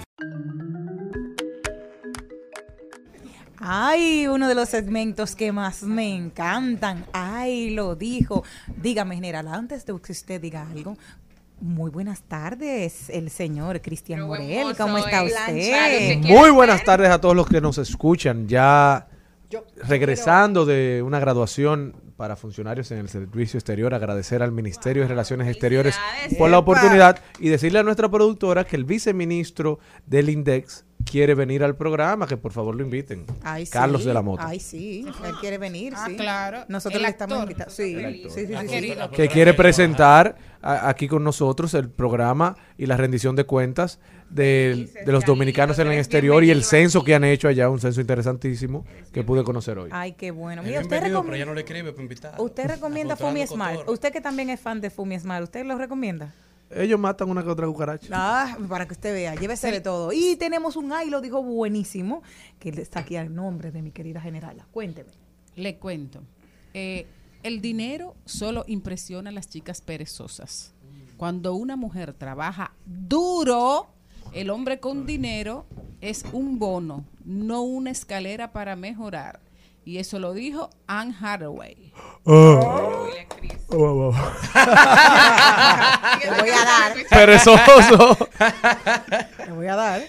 [3.59, 7.05] Ay, uno de los segmentos que más me encantan.
[7.13, 8.45] Ay, lo dijo.
[8.77, 10.97] Dígame, general, antes de que usted diga algo.
[11.61, 14.77] Muy buenas tardes, el señor Cristian Pero Morel.
[14.77, 15.47] ¿Cómo está eh, usted?
[15.47, 18.47] planchado, ¿usted Muy buenas tardes a todos los que nos escuchan.
[18.47, 19.09] Ya
[19.83, 25.49] regresando de una graduación para funcionarios en el servicio exterior, agradecer al Ministerio de Relaciones
[25.49, 25.95] Exteriores
[26.39, 31.63] por la oportunidad y decirle a nuestra productora que el viceministro del INDEX quiere venir
[31.63, 33.27] al programa, que por favor lo inviten.
[33.43, 33.73] Ay, sí.
[33.73, 34.49] Carlos de la Mota.
[34.49, 35.07] Ay, sí.
[35.25, 36.17] Él quiere venir, Ah, sí.
[36.17, 36.65] claro.
[36.69, 37.71] Nosotros El le estamos invitando.
[37.71, 42.97] Sí, sí, sí, sí, que quiere presentar a- aquí con nosotros el programa y la
[42.97, 47.25] rendición de cuentas de, de los dominicanos en el exterior y el censo que han
[47.25, 49.91] hecho allá, un censo interesantísimo que pude conocer hoy.
[49.93, 50.63] Ay, qué bueno.
[50.63, 52.35] Mira, usted bienvenido, pero recomienda, no le escribe para invitar.
[52.41, 53.89] usted recomienda Fumi Smart.
[53.89, 56.33] Usted que también es fan de Fumi Smart, ¿usted lo recomienda?
[56.71, 58.09] Ellos matan una que otra cucaracha.
[58.13, 60.13] Ah, para que usted vea, llévese de todo.
[60.13, 62.23] Y tenemos un ay, lo dijo buenísimo,
[62.59, 64.67] que está aquí al nombre de mi querida generala.
[64.73, 65.11] Cuénteme.
[65.55, 66.23] Le cuento.
[66.75, 67.07] Eh,
[67.45, 70.75] el dinero solo impresiona a las chicas perezosas.
[71.17, 73.89] Cuando una mujer trabaja duro,
[74.37, 75.65] el hombre con dinero
[76.03, 79.41] es un bono, no una escalera para mejorar.
[79.87, 81.93] Y eso lo dijo Anne Hathaway.
[82.25, 83.53] Julia Cris.
[83.69, 84.13] Te voy
[86.51, 86.93] a dar.
[87.11, 88.17] Perezoso.
[89.47, 90.03] Le voy a dar.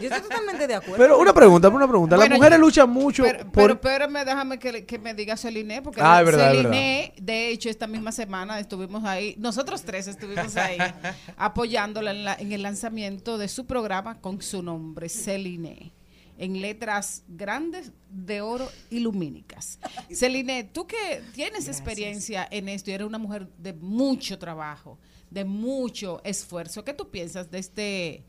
[0.00, 0.96] Yo estoy totalmente de acuerdo.
[0.98, 2.16] Pero una pregunta, una pregunta.
[2.16, 3.52] Bueno, Las mujeres yo- luchan mucho Pero, por...
[3.52, 8.12] pero espérame, déjame que, me diga Celine, porque Ah, verdad, Celine, de hecho, esta misma
[8.12, 10.76] semana estuvimos ahí, nosotros tres estuvimos ahí
[11.38, 15.92] apoyándola en, la- en el lanzamiento de su programa con su nombre, Celine,
[16.40, 19.78] en letras grandes de oro y lumínicas.
[20.10, 24.98] Celine, tú que tienes experiencia en esto y eres una mujer de mucho trabajo,
[25.28, 28.24] de mucho esfuerzo, ¿qué tú piensas de este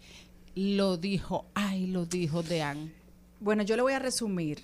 [0.56, 2.92] lo dijo, ay, lo dijo de Anne?
[3.40, 4.62] Bueno, yo le voy a resumir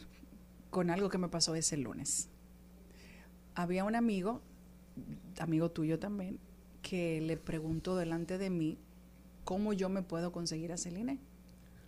[0.70, 2.28] con algo que me pasó ese lunes.
[3.56, 4.42] Había un amigo,
[5.40, 6.38] amigo tuyo también,
[6.82, 8.78] que le preguntó delante de mí
[9.46, 11.18] cómo yo me puedo conseguir a Celine.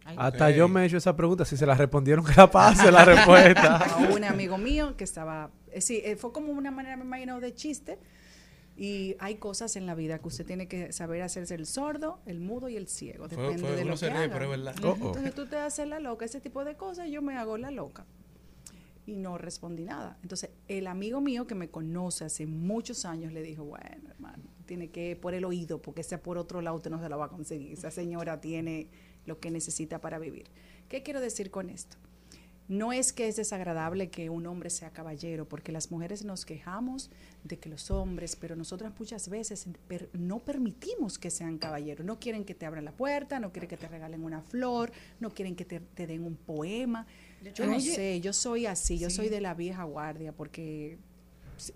[0.05, 1.45] Hasta yo me he hecho esa pregunta.
[1.45, 3.77] Si se la respondieron, que la pase la respuesta.
[3.95, 7.39] a un amigo mío que estaba, eh, sí, eh, fue como una manera, me imagino,
[7.39, 7.99] de chiste.
[8.75, 12.39] Y hay cosas en la vida que usted tiene que saber hacerse el sordo, el
[12.39, 13.27] mudo y el ciego.
[13.27, 14.33] Fue- Depende fue- de lo se que ríe, haga.
[14.33, 14.75] pero es verdad.
[14.85, 14.93] Oh.
[15.07, 18.05] Entonces tú te haces la loca, ese tipo de cosas, yo me hago la loca.
[19.05, 20.17] Y no respondí nada.
[20.21, 24.89] Entonces el amigo mío que me conoce hace muchos años le dijo, bueno, hermano, tiene
[24.91, 27.29] que por el oído, porque sea por otro lado usted no se la va a
[27.29, 27.73] conseguir.
[27.73, 28.87] Esa señora tiene
[29.29, 30.47] lo que necesita para vivir.
[30.89, 31.95] ¿Qué quiero decir con esto?
[32.67, 37.09] No es que es desagradable que un hombre sea caballero, porque las mujeres nos quejamos
[37.43, 42.05] de que los hombres, pero nosotras muchas veces per- no permitimos que sean caballeros.
[42.05, 45.31] No quieren que te abran la puerta, no quieren que te regalen una flor, no
[45.31, 47.07] quieren que te, te den un poema.
[47.55, 50.99] Yo no sé, yo soy así, yo soy de la vieja guardia, porque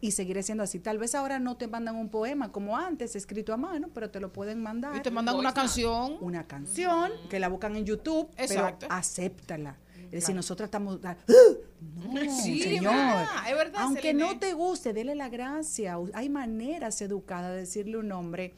[0.02, 0.80] y seguiré siendo así.
[0.80, 4.20] Tal vez ahora no te mandan un poema como antes, escrito a mano, pero te
[4.20, 6.18] lo pueden mandar Y te mandan una canción.
[6.22, 8.88] una canción que la buscan en YouTube, Exacto.
[8.88, 9.78] pero acéptala.
[10.06, 11.00] Es decir, nosotros estamos...
[11.04, 11.16] ¡Ah!
[11.28, 12.94] No, Sí, es señor.
[12.94, 14.20] verdad, es verdad, Aunque Celine.
[14.34, 15.98] no te guste, dele la gracia.
[16.14, 18.54] Hay maneras educadas de decirle a un hombre,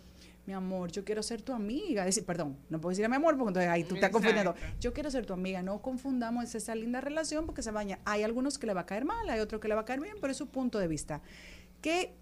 [0.45, 2.05] mi amor, yo quiero ser tu amiga.
[2.05, 4.53] Decir, perdón, no puedo decir a mi amor porque entonces ahí tú estás confundiendo.
[4.79, 5.63] Yo quiero ser tu amiga.
[5.63, 7.99] No confundamos esa linda relación porque se baña.
[8.05, 10.01] Hay algunos que le va a caer mal, hay otros que le va a caer
[10.01, 11.21] bien, pero es su punto de vista.
[11.81, 12.13] Que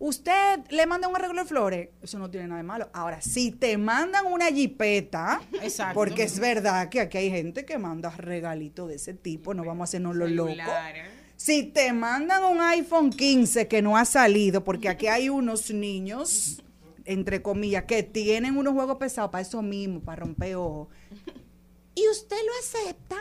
[0.00, 2.88] usted le manda un arreglo de flores, eso no tiene nada de malo.
[2.92, 5.94] Ahora, si te mandan una jipeta, Exacto.
[5.94, 9.82] porque es verdad que aquí hay gente que manda regalitos de ese tipo, no vamos
[9.82, 10.52] a hacernos los locos.
[10.54, 11.20] Celular, ¿eh?
[11.36, 16.62] Si te mandan un iPhone 15 que no ha salido, porque aquí hay unos niños,
[17.04, 20.88] entre comillas, que tienen unos juegos pesados para eso mismo, para romper ojos,
[21.94, 23.16] y usted lo acepta,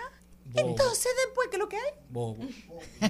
[0.45, 0.69] Bobo.
[0.69, 1.93] entonces después, ¿qué es lo que hay?
[2.09, 2.43] Bobo.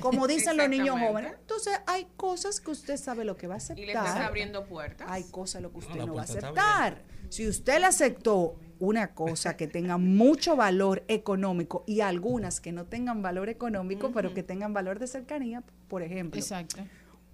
[0.02, 1.34] Como dicen los niños jóvenes.
[1.40, 3.84] Entonces hay cosas que usted sabe lo que va a aceptar.
[3.84, 5.08] Y le estás abriendo puertas.
[5.10, 7.04] Hay cosas lo que usted no, va a aceptar.
[7.30, 12.86] Si usted le aceptó una cosa que tenga mucho valor económico y algunas que no
[12.86, 16.78] tengan valor económico, pero que tengan valor de cercanía, por ejemplo, Exacto.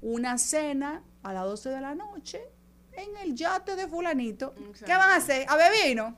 [0.02, 2.42] una cena a las 12 de la noche
[2.98, 4.54] en el yate de fulanito.
[4.58, 4.86] Exacto.
[4.86, 5.46] ¿Qué van a hacer?
[5.48, 6.16] ¿A ver vino?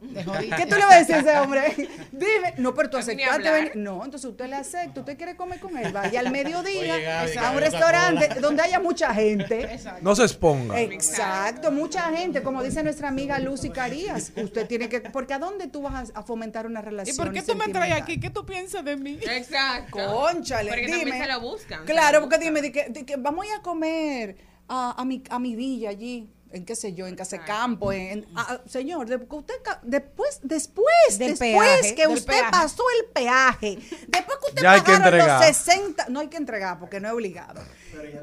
[0.56, 1.74] ¿Qué tú le vas a decir a ese hombre?
[2.12, 3.72] Dime, no, pero tú aceptaste venir.
[3.76, 7.38] No, entonces usted le acepta, usted quiere comer con él, vaya al mediodía Oye, Gaby,
[7.38, 9.80] a un restaurante donde haya mucha gente.
[10.02, 10.80] No se exponga.
[10.80, 14.32] Exacto, mucha gente, como dice nuestra amiga Lucy Carías.
[14.36, 17.18] Usted tiene que, porque ¿a dónde tú vas a, a fomentar una ¿Y relación?
[17.18, 18.20] por qué tú me traes aquí?
[18.20, 19.20] ¿Qué tú piensas de mí?
[19.22, 19.98] Exacto.
[19.98, 20.98] Conchale, Porque dime.
[21.00, 21.86] también se lo buscan.
[21.86, 22.56] Claro, porque buscan.
[22.56, 24.38] dime, di que, di que vamos a ir a comer
[24.68, 27.92] a, a mi, a mi villa allí, en qué sé yo, en Casa de Campo,
[27.92, 30.86] en, en- a- a- señor, de- usted, después, después,
[31.20, 32.52] Del después peaje, que usted peaje.
[32.52, 37.00] pasó el peaje, después que usted Ya pagaron los 60, no hay que entregar porque
[37.00, 37.62] no es obligado.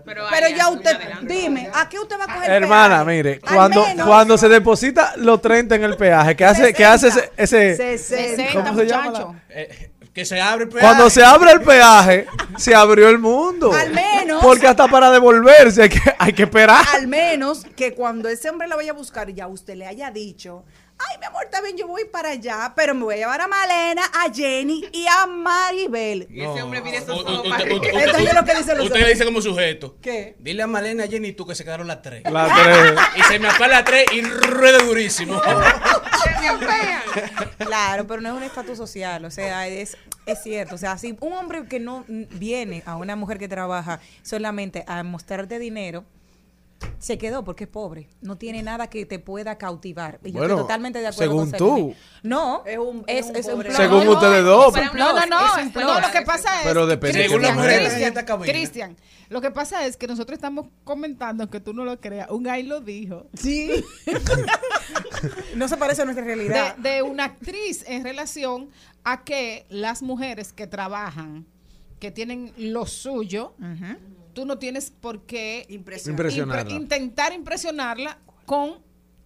[0.04, 1.34] Pero, Pero hay ya usted, adelante.
[1.34, 3.16] dime, ¿a qué usted va a coger el Hermana, peaje?
[3.16, 7.08] mire, cuando, menos cuando se deposita los 30 en el peaje, que hace, que hace
[7.08, 8.52] ese, ese- 60.
[8.52, 9.10] ¿cómo se llama?
[9.10, 11.11] la- Eh, que se abre el Cuando peaje.
[11.11, 13.72] se abre el peaje, se abrió el mundo.
[13.72, 16.85] Al menos- Porque hasta para devolverse hay que, hay que esperar.
[16.94, 20.64] Al menos que cuando ese hombre la vaya a buscar, ya usted le haya dicho,
[20.98, 23.48] ay, mi amor, está bien, yo voy para allá, pero me voy a llevar a
[23.48, 26.26] Malena, a Jenny y a Maribel.
[26.30, 28.00] Y ese hombre mira U- esos ojos usted- para usted- arriba.
[28.04, 29.96] Esto es lo que dicen los Usted le dice como sujeto.
[30.00, 30.37] ¿Qué?
[30.38, 32.22] Dile a Malena, a Jenny y tú que se quedaron las tres.
[32.30, 32.94] Las tres.
[33.16, 35.40] Y se me apaga las tres y rueda durísimo.
[37.59, 40.74] Claro, pero no es un estatus social, o sea, es, es cierto.
[40.74, 45.02] O sea, si un hombre que no viene a una mujer que trabaja solamente a
[45.02, 46.04] mostrarte dinero,
[46.99, 48.09] se quedó porque es pobre.
[48.20, 50.18] No tiene nada que te pueda cautivar.
[50.25, 51.94] Y yo Bueno, estoy totalmente de acuerdo según con tú.
[52.23, 53.73] No, Es un- es, es un es un.
[53.77, 54.75] Según ustedes dos.
[54.75, 56.66] No, no, no, no, lo que pasa es.
[56.66, 57.27] Pero depende
[58.52, 58.96] Cristian,
[59.29, 62.63] lo que pasa es que nosotros estamos comentando, que tú no lo creas, un gay
[62.63, 63.85] lo dijo, Sí.
[65.56, 66.77] No se parece a nuestra realidad.
[66.77, 68.71] de, de una actriz en relación
[69.04, 71.46] a que las mujeres que trabajan,
[72.00, 73.54] que tienen lo suyo.
[74.35, 75.64] Tú no tienes por qué.
[75.68, 76.64] Impresionarla.
[76.64, 78.82] impre- intentar impresionarla con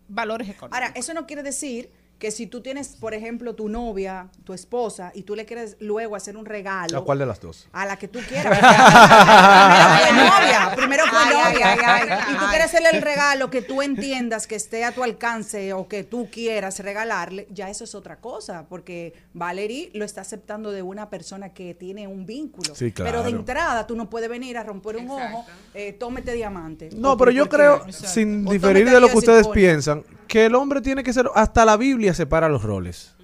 [0.06, 0.78] valores económicos.
[0.80, 5.12] Ahora, eso no quiere decir que si tú tienes, por ejemplo, tu novia, tu esposa,
[5.14, 6.98] y tú le quieres luego hacer un regalo.
[6.98, 7.68] ¿A cuál de las dos?
[7.72, 8.58] A la que tú quieras.
[8.58, 11.74] primero fue novia, primero fue Ay, ay, novia.
[11.94, 15.04] ay, ay, y tú quieres hacerle el regalo que tú entiendas que esté a tu
[15.04, 20.22] alcance o que tú quieras regalarle, ya eso es otra cosa, porque Valerie lo está
[20.22, 22.74] aceptando de una persona que tiene un vínculo.
[22.74, 23.28] Sí, Pero de claro.
[23.28, 26.90] entrada tú no puedes venir a romper un ojo, eh, tómete diamante.
[26.96, 30.80] No, pero yo creo, sin O diferir de lo que ustedes piensan, que el hombre
[30.80, 33.14] tiene que ser, hasta la Biblia separa los roles.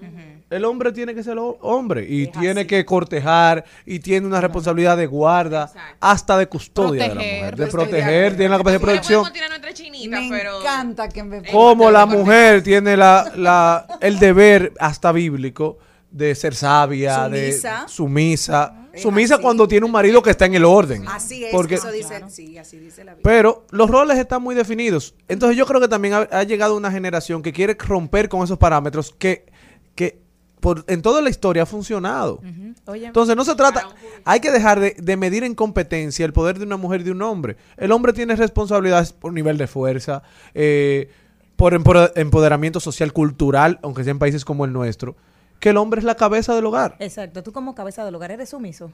[0.51, 2.67] El hombre tiene que ser ho- hombre y Es tiene así.
[2.69, 5.97] que cortejar y tiene una responsabilidad de guarda, Exacto.
[6.01, 9.25] hasta de custodia de la Proteger, mujer, de proteger, tiene la capacidad de protección.
[9.73, 10.61] chinita, Me pero...
[10.61, 15.79] encanta que me Como la mujer tiene la, la, el deber hasta bíblico
[16.11, 17.83] de ser sabia, Sumisa.
[17.83, 19.43] de sumisa, sumisa así.
[19.43, 21.05] cuando tiene un marido que está en el orden.
[21.09, 23.23] Así es, Porque- eso dice, sí, así dice la Biblia.
[23.23, 25.15] Pero los roles están muy definidos.
[25.29, 28.59] Entonces yo creo que también ha, ha llegado una generación que quiere romper con esos
[28.59, 29.47] parámetros que,
[29.95, 30.23] que
[30.61, 32.41] por, en toda la historia ha funcionado.
[32.87, 33.87] Oye, Entonces no se trata,
[34.25, 37.11] hay que dejar de, de medir en competencia el poder de una mujer y de
[37.11, 37.57] un hombre.
[37.77, 40.23] El hombre tiene responsabilidades por nivel de fuerza,
[40.55, 41.11] eh,
[41.57, 45.17] por empo- empoderamiento social, cultural, aunque sea en países como el nuestro,
[45.65, 46.95] que el hombre es la cabeza del hogar.
[46.99, 48.93] exacto, tú como cabeza del hogar eres sumiso.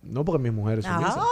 [0.00, 1.16] No porque mi mujer es sumisa.
[1.18, 1.26] Ah.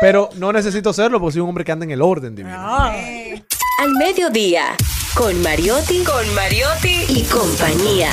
[0.00, 2.56] Pero no necesito serlo porque soy un hombre que anda en el orden divino.
[2.56, 4.74] Al mediodía,
[5.14, 8.10] con Mariotti, con Mariotti y compañía.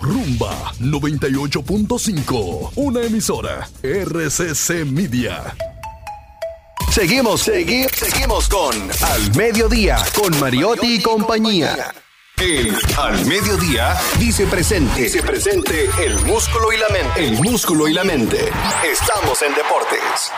[0.00, 5.54] Rumba 98.5, una emisora RCC Media.
[6.90, 8.74] Seguimos, seguimos, seguimos con
[9.04, 11.94] Al Mediodía, con Mariotti y compañía.
[12.40, 17.24] En Al Mediodía dice presente, dice presente el músculo y la mente.
[17.24, 18.38] El músculo y la mente.
[18.84, 20.32] Estamos en deportes.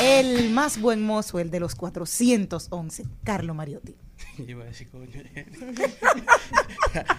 [0.00, 3.96] El más buen mozo, el de los 411, Carlo Mariotti.
[4.36, 5.08] Yo iba a decir, coño.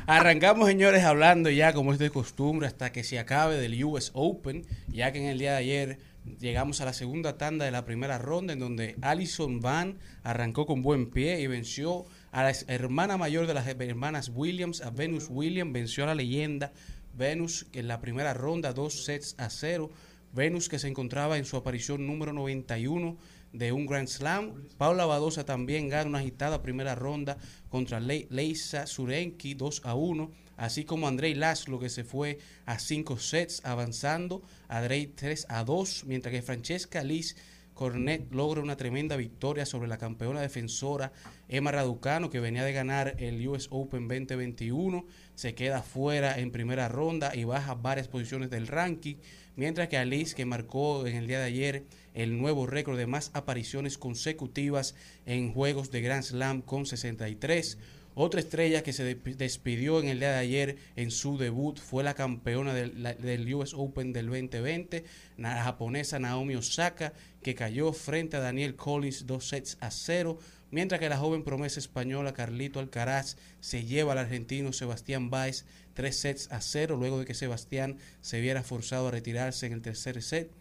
[0.07, 4.65] Arrancamos, señores, hablando ya, como es de costumbre, hasta que se acabe del US Open,
[4.87, 5.99] ya que en el día de ayer
[6.39, 10.81] llegamos a la segunda tanda de la primera ronda, en donde Alison Van arrancó con
[10.81, 15.73] buen pie y venció a la hermana mayor de las hermanas Williams, a Venus Williams,
[15.73, 16.71] venció a la leyenda
[17.17, 19.89] Venus en la primera ronda, dos sets a cero.
[20.31, 23.17] Venus que se encontraba en su aparición número 91
[23.51, 24.67] de un Grand Slam.
[24.77, 27.37] Paula Badosa también gana una agitada primera ronda
[27.69, 32.77] contra Le- Leisa Surenki 2 a 1, así como Andrei Laszlo que se fue a
[32.77, 37.35] 5 sets avanzando, Andrei 3 a 2, mientras que Francesca Liz
[37.79, 41.13] Cornet logra una tremenda victoria sobre la campeona defensora
[41.47, 45.05] Emma Raducano, que venía de ganar el US Open 2021.
[45.33, 49.15] Se queda fuera en primera ronda y baja varias posiciones del ranking.
[49.55, 53.31] Mientras que Alice, que marcó en el día de ayer el nuevo récord de más
[53.33, 54.93] apariciones consecutivas
[55.25, 57.77] en juegos de Grand Slam con 63.
[58.21, 62.03] Otra estrella que se de- despidió en el día de ayer en su debut fue
[62.03, 65.05] la campeona del, US Open del 2020,
[65.37, 70.37] la japonesa Naomi Osaka, que cayó frente a Daniel Collins dos sets a cero,
[70.69, 75.63] mientras que la joven promesa española Carlito Alcaraz se lleva al argentino Sebastián Baez
[75.93, 79.81] tres sets a cero, luego de que Sebastián se viera forzado a retirarse en el
[79.81, 80.51] tercer set.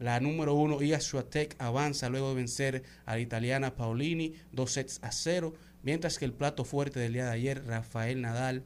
[0.00, 4.98] La número uno, Iga Swiatek, avanza luego de vencer a la italiana Paolini dos sets
[5.02, 5.54] a cero,
[5.84, 8.64] mientras que el plato fuerte del día de ayer, Rafael Nadal,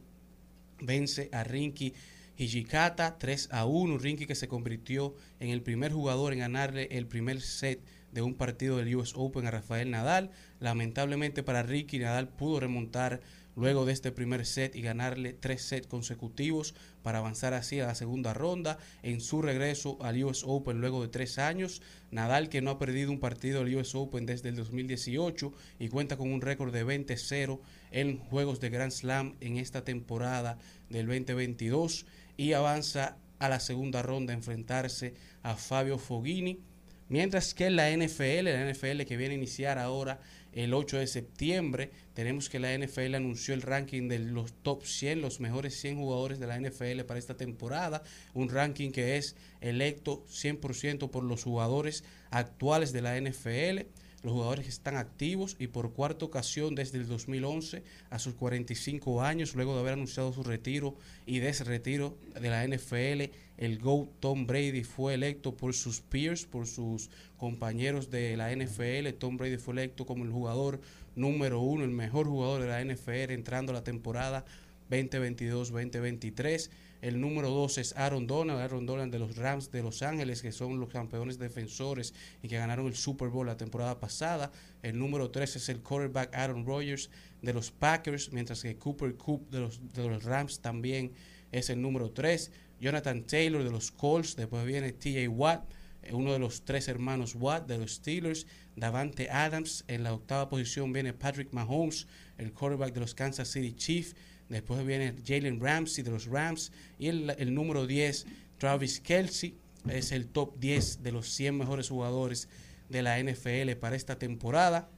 [0.81, 1.93] vence a Rinky
[2.39, 3.99] Hijikata 3 a 1.
[3.99, 7.81] Rinky que se convirtió en el primer jugador en ganarle el primer set
[8.13, 10.31] de un partido del US Open a Rafael Nadal.
[10.61, 13.21] Lamentablemente para Ricky, Nadal pudo remontar
[13.59, 17.95] luego de este primer set y ganarle tres sets consecutivos para avanzar así a la
[17.95, 18.79] segunda ronda.
[19.03, 23.11] En su regreso al US Open luego de tres años, Nadal que no ha perdido
[23.11, 27.61] un partido del US Open desde el 2018 y cuenta con un récord de 20-0
[27.91, 32.07] en juegos de Grand Slam en esta temporada del 2022
[32.37, 36.61] y avanza a la segunda ronda a enfrentarse a Fabio Foghini.
[37.09, 40.21] Mientras que la NFL, la NFL que viene a iniciar ahora
[40.59, 45.21] el 8 de septiembre, tenemos que la NFL anunció el ranking de los top 100,
[45.21, 48.03] los mejores 100 jugadores de la NFL para esta temporada,
[48.35, 53.87] un ranking que es electo 100% por los jugadores actuales de la NFL,
[54.23, 59.23] los jugadores que están activos y por cuarta ocasión desde el 2011 a sus 45
[59.23, 60.97] años, luego de haber anunciado su retiro
[61.27, 66.67] y desretiro de la NFL, el GOAT Tom Brady fue electo por sus peers, por
[66.67, 69.13] sus compañeros de la NFL.
[69.19, 70.81] Tom Brady fue electo como el jugador
[71.17, 74.45] número uno, el mejor jugador de la NFL entrando a la temporada
[74.91, 76.71] 2022-2023.
[77.01, 80.51] El número 2 es Aaron Donald, Aaron Donald de los Rams de Los Ángeles, que
[80.51, 84.51] son los campeones defensores y que ganaron el Super Bowl la temporada pasada.
[84.83, 89.49] El número 3 es el quarterback Aaron Rodgers de los Packers, mientras que Cooper Coop
[89.51, 91.13] de los, de los Rams también
[91.53, 92.51] es el número 3.
[92.81, 95.65] Jonathan Taylor de los Colts, después viene TJ Watt,
[96.13, 98.47] uno de los tres hermanos Watt de los Steelers,
[98.77, 102.07] Davante Adams, en la octava posición viene Patrick Mahomes,
[102.39, 104.15] el quarterback de los Kansas City Chiefs,
[104.49, 108.27] después viene Jalen Ramsey de los Rams y el, número 10,
[108.59, 109.57] Travis Kelsey,
[109.89, 112.49] es el top 10 de los 100 mejores jugadores
[112.89, 114.89] de la NFL para esta temporada.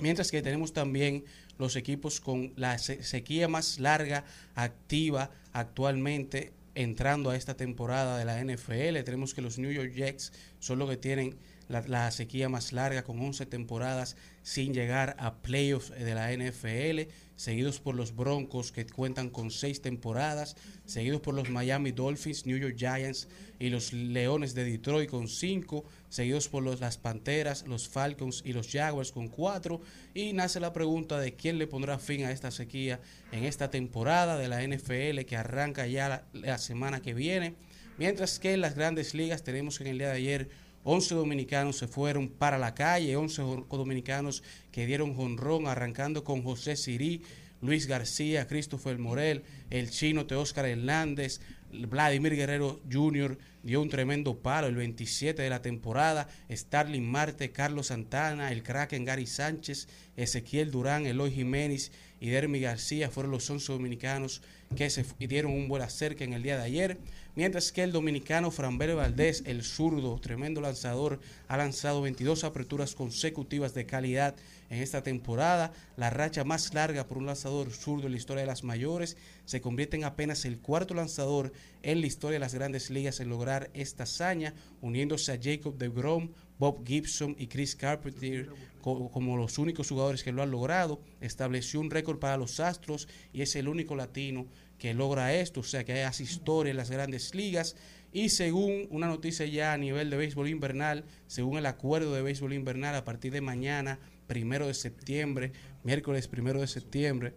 [0.00, 1.24] Mientras que tenemos también
[1.58, 4.24] los equipos con la sequía más larga
[4.54, 9.02] activa actualmente entrando a esta temporada de la NFL.
[9.04, 11.36] Tenemos que los New York Jets son los que tienen
[11.68, 17.10] la, la, sequía más larga con 11 temporadas sin llegar a playoffs de la NFL,
[17.36, 22.56] seguidos por los Broncos que cuentan con 6 temporadas, seguidos por los Miami Dolphins, New
[22.56, 23.28] York Giants
[23.58, 28.52] y los Leones de Detroit con 5, seguidos por los, las Panteras, los Falcons y
[28.52, 29.80] los Jaguars con 4
[30.14, 33.00] y nace la pregunta de quién le pondrá fin a esta sequía
[33.32, 37.54] en esta temporada de la NFL que arranca ya la, la semana que viene,
[37.98, 41.88] mientras que en las grandes ligas tenemos en el día de ayer 11 dominicanos se
[41.88, 47.22] fueron para la calle, 11 dominicanos que dieron jonrón, arrancando con José Sirí,
[47.62, 51.40] Luis García, Christopher Morel, el chino Teóscar Hernández,
[51.72, 53.38] Vladimir Guerrero Jr.
[53.62, 59.04] dio un tremendo palo, el 27 de la temporada, Starling Marte, Carlos Santana, el Kraken
[59.04, 64.42] Gary Sánchez, Ezequiel Durán, Eloy Jiménez y Dermi García fueron los 11 dominicanos
[64.76, 66.98] que se dieron un buen acerque en el día de ayer
[67.34, 73.74] mientras que el dominicano Franbel Valdés, el zurdo, tremendo lanzador, ha lanzado 22 aperturas consecutivas
[73.74, 74.34] de calidad
[74.70, 78.46] en esta temporada, la racha más larga por un lanzador zurdo en la historia de
[78.46, 82.90] las mayores, se convierte en apenas el cuarto lanzador en la historia de las grandes
[82.90, 88.48] ligas en lograr esta hazaña, uniéndose a Jacob de Grom, Bob Gibson y Chris Carpenter
[88.84, 93.40] como los únicos jugadores que lo han logrado, estableció un récord para los Astros y
[93.40, 94.46] es el único latino
[94.78, 97.76] que logra esto, o sea que hay historia en las grandes ligas.
[98.12, 102.52] Y según una noticia ya a nivel de béisbol invernal, según el acuerdo de béisbol
[102.52, 105.52] invernal, a partir de mañana, primero de septiembre,
[105.82, 107.34] miércoles primero de septiembre,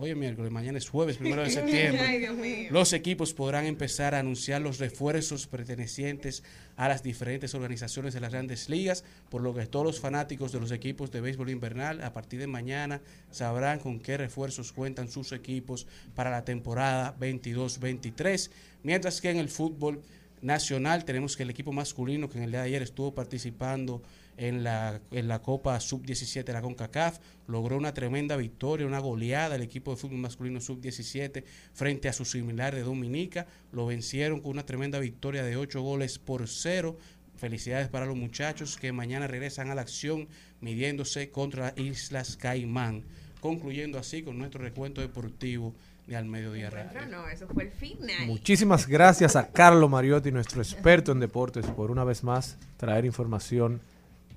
[0.00, 4.62] hoy es miércoles, mañana es jueves, primero de septiembre, los equipos podrán empezar a anunciar
[4.62, 6.44] los refuerzos pertenecientes
[6.76, 10.60] a las diferentes organizaciones de las grandes ligas, por lo que todos los fanáticos de
[10.60, 13.00] los equipos de béisbol invernal a partir de mañana
[13.32, 18.50] sabrán con qué refuerzos cuentan sus equipos para la temporada 22-23,
[18.84, 20.00] mientras que en el fútbol
[20.40, 24.00] nacional tenemos que el equipo masculino que en el día de ayer estuvo participando
[24.38, 27.18] en la, en la Copa Sub-17 de la CONCACAF,
[27.48, 32.24] logró una tremenda victoria, una goleada el equipo de fútbol masculino Sub-17 frente a su
[32.24, 36.96] similar de Dominica, lo vencieron con una tremenda victoria de 8 goles por cero.
[37.36, 40.28] Felicidades para los muchachos que mañana regresan a la acción
[40.60, 43.04] midiéndose contra Islas Caimán,
[43.40, 45.74] concluyendo así con nuestro recuento deportivo
[46.06, 47.06] de Al Mediodía Radio.
[47.06, 48.26] No, eso fue el final.
[48.26, 53.80] Muchísimas gracias a Carlos Mariotti, nuestro experto en deportes, por una vez más traer información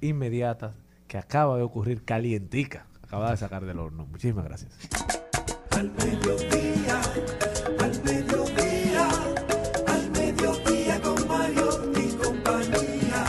[0.01, 0.73] inmediata
[1.07, 4.05] que acaba de ocurrir calientica, acaba de sacar del horno.
[4.05, 4.71] Muchísimas gracias.
[5.71, 7.01] Al mediodía,
[7.79, 9.09] al mediodía,
[9.87, 13.25] al mediodía con Mario y compañía.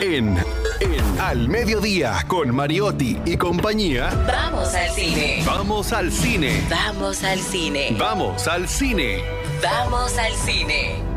[0.00, 0.36] En,
[0.80, 4.10] en Al Mediodía con Mariotti y compañía.
[4.26, 5.42] Vamos al cine.
[5.46, 6.66] Vamos al cine.
[6.68, 7.96] Vamos al cine.
[7.98, 9.22] Vamos al cine.
[9.62, 11.09] Vamos al cine.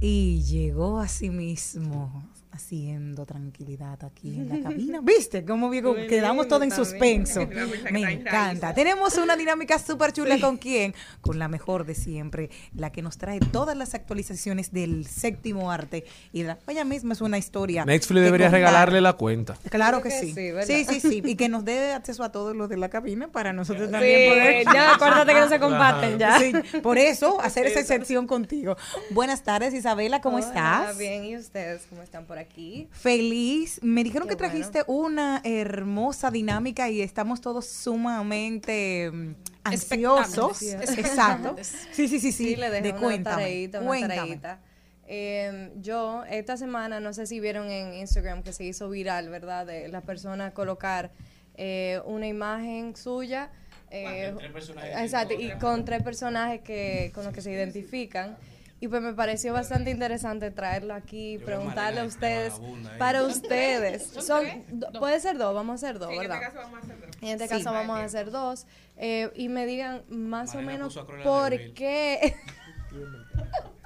[0.00, 5.00] Y llegó a sí mismo haciendo tranquilidad aquí en la cabina.
[5.02, 5.94] ¿Viste cómo viejo?
[5.94, 7.48] quedamos todos en suspenso?
[7.90, 8.74] Me encanta.
[8.74, 10.94] Tenemos una dinámica súper chula con quién?
[11.20, 16.04] Con la mejor de siempre, la que nos trae todas las actualizaciones del séptimo arte.
[16.32, 17.84] Y la, ella misma es una historia.
[17.84, 18.60] Netflix debería contar.
[18.60, 19.56] regalarle la cuenta.
[19.70, 20.32] Claro que, que sí.
[20.32, 20.50] sí.
[20.66, 21.22] Sí, sí, sí.
[21.24, 24.30] Y que nos dé acceso a todo lo de la cabina para nosotros Sí, también
[24.30, 24.64] poder.
[24.74, 26.38] ya, acuérdate que no se comparten ya.
[26.38, 28.76] Sí, por eso, hacer esa excepción contigo.
[29.10, 30.98] Buenas tardes, Isabela, ¿cómo Hola, estás?
[30.98, 32.88] Bien, ¿y ustedes cómo están por aquí?
[32.90, 33.80] Feliz.
[33.82, 39.34] Me dijeron Qué que trajiste una hermosa dinámica y estamos todos sumamente mm,
[39.64, 40.62] ansiosos.
[40.62, 41.56] Exacto.
[41.92, 42.32] Sí, sí, sí, sí.
[42.32, 43.42] Sí, le de una cuéntame.
[43.42, 44.16] tareita, una cuéntame.
[44.16, 44.60] tareita.
[45.12, 49.66] Eh, yo, esta semana, no sé si vieron en Instagram que se hizo viral, ¿verdad?
[49.66, 51.10] De la persona colocar
[51.56, 53.50] eh, una imagen suya.
[53.90, 54.32] eh,
[54.98, 58.36] exacto, y con tres personajes que, con los que se identifican.
[58.82, 62.88] Y pues me pareció bastante interesante traerlo aquí, Yo preguntarle a ustedes, ahí.
[62.98, 64.04] para ustedes.
[64.24, 66.38] ¿Son do- puede ser dos, vamos a hacer dos, Sí, en ¿verdad?
[66.42, 67.16] este caso vamos a hacer dos.
[67.22, 67.50] En este Sí.
[67.50, 68.66] caso vamos a hacer dos.
[69.02, 72.34] eh, y me digan más o menos por qué.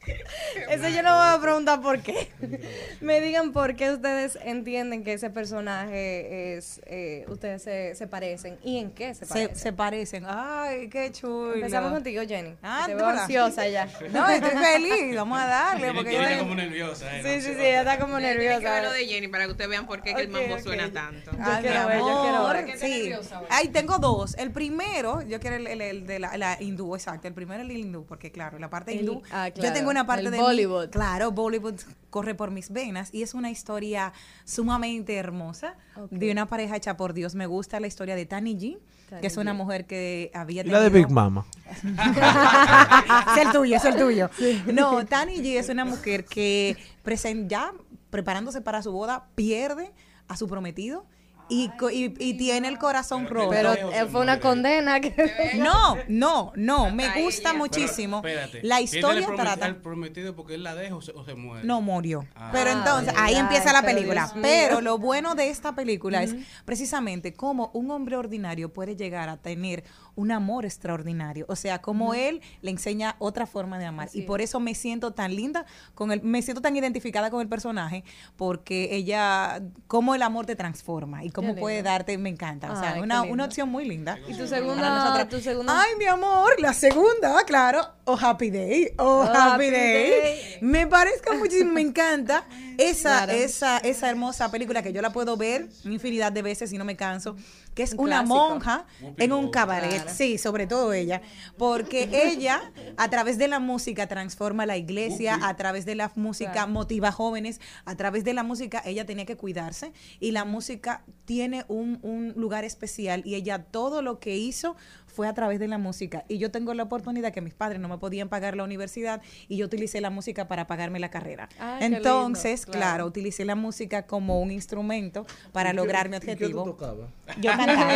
[0.70, 2.30] Eso yo no voy a preguntar por qué.
[3.00, 6.80] me digan por qué ustedes entienden que ese personaje es.
[6.86, 9.56] eh, ustedes se, se parecen y en qué se parecen.
[9.56, 10.24] se parecen.
[10.26, 11.54] Ay, qué chulo.
[11.54, 12.54] Empezamos contigo, Jenny.
[12.62, 13.88] Ah, Te veo ansiosa ya.
[14.10, 15.14] No, estoy feliz.
[15.16, 15.92] Vamos a darle.
[15.92, 17.16] Porque yo tengo- como nerviosa.
[17.18, 18.92] eh, Sí, no sí, sí, ella está como Tienen que ver lo nerviosa.
[18.94, 21.30] de Jenny para que ustedes vean por qué el mambo suena tanto.
[21.40, 22.64] Ay, quiero ver, yo quiero amor, ver.
[22.64, 22.98] ¿Por qué Sí.
[23.02, 23.42] nerviosa?
[23.50, 24.34] Ahí tengo dos.
[24.38, 27.28] El primero, yo quiero el, el- el de la, la hindú, exacto.
[27.28, 29.22] El primero el hindú, porque claro, la parte El- hindú.
[29.30, 30.90] ah, Yo claro, tengo una parte el de mí- Bollywood.
[30.90, 31.80] claro, Bollywood
[32.10, 34.12] corre por mis venas y es una historia
[34.44, 35.74] sumamente hermosa
[36.10, 37.34] de una pareja hecha por Dios.
[37.34, 38.78] Me gusta la historia de Tani G,
[39.20, 39.56] que es una G.
[39.56, 41.44] mujer que había Y la de tenido- Big Mama.
[43.36, 44.30] es el tuyo, es el tuyo.
[44.72, 47.72] No, Tani G es una mujer que presen- ya
[48.10, 49.92] preparándose para su boda pierde
[50.28, 51.04] a su prometido
[51.50, 53.50] y, co- y, y tiene el corazón roto.
[53.50, 55.52] Pero eh, se fue una condena que.
[55.58, 58.22] no, no, no, me gusta muchísimo.
[58.22, 61.24] Pero, espérate, la ¿quién historia trata al prometido porque él la deja o se, o
[61.24, 61.66] se muere.
[61.66, 62.26] no murió.
[62.34, 62.50] Ah.
[62.52, 64.32] Pero entonces, Ay, ahí ay, empieza la pero película.
[64.40, 66.34] Pero lo bueno de esta película es
[66.64, 69.82] precisamente cómo un hombre ordinario puede llegar a tener
[70.20, 71.46] un amor extraordinario.
[71.48, 74.08] O sea, cómo él le enseña otra forma de amar.
[74.08, 75.64] Así y por eso me siento tan linda
[75.94, 78.04] con el, me siento tan identificada con el personaje,
[78.36, 82.72] porque ella, cómo el amor te transforma y cómo puede darte, me encanta.
[82.72, 84.18] O sea, Ay, una, una opción muy linda.
[84.28, 85.26] ¿Y tu segunda?
[85.28, 85.80] Tu segunda?
[85.80, 87.80] Ay, mi amor, la segunda, claro.
[88.04, 88.88] Oh, Happy Day.
[88.98, 90.10] Oh, Oh, Happy, Happy Day.
[90.10, 90.58] Day.
[90.62, 92.44] Me parezca muchísimo, me encanta
[92.78, 93.32] esa, Claro.
[93.32, 96.96] esa, esa hermosa película que yo la puedo ver infinidad de veces y no me
[96.96, 97.36] canso,
[97.74, 98.34] que es Un una clásico.
[98.36, 99.90] monja en un cabaret.
[100.02, 100.10] Claro.
[100.14, 101.22] Sí, sobre todo ella,
[101.56, 102.60] porque ella
[102.96, 106.72] a través de la música transforma la iglesia, a través de la música Claro.
[106.72, 111.04] motiva a jóvenes, a través de la música ella tenía que cuidarse y la música
[111.24, 114.76] tiene un, un lugar especial y ella todo lo que hizo
[115.20, 117.90] fue a través de la música y yo tengo la oportunidad que mis padres no
[117.90, 121.50] me podían pagar la universidad y yo utilicé la música para pagarme la carrera.
[121.58, 122.78] Ay, qué lindo, Entonces, claro.
[122.78, 123.06] claro.
[123.06, 126.64] utilicé la música como un instrumento para lograr mi objetivo.
[126.64, 127.10] tocabas?
[127.38, 127.92] Yo cantaba.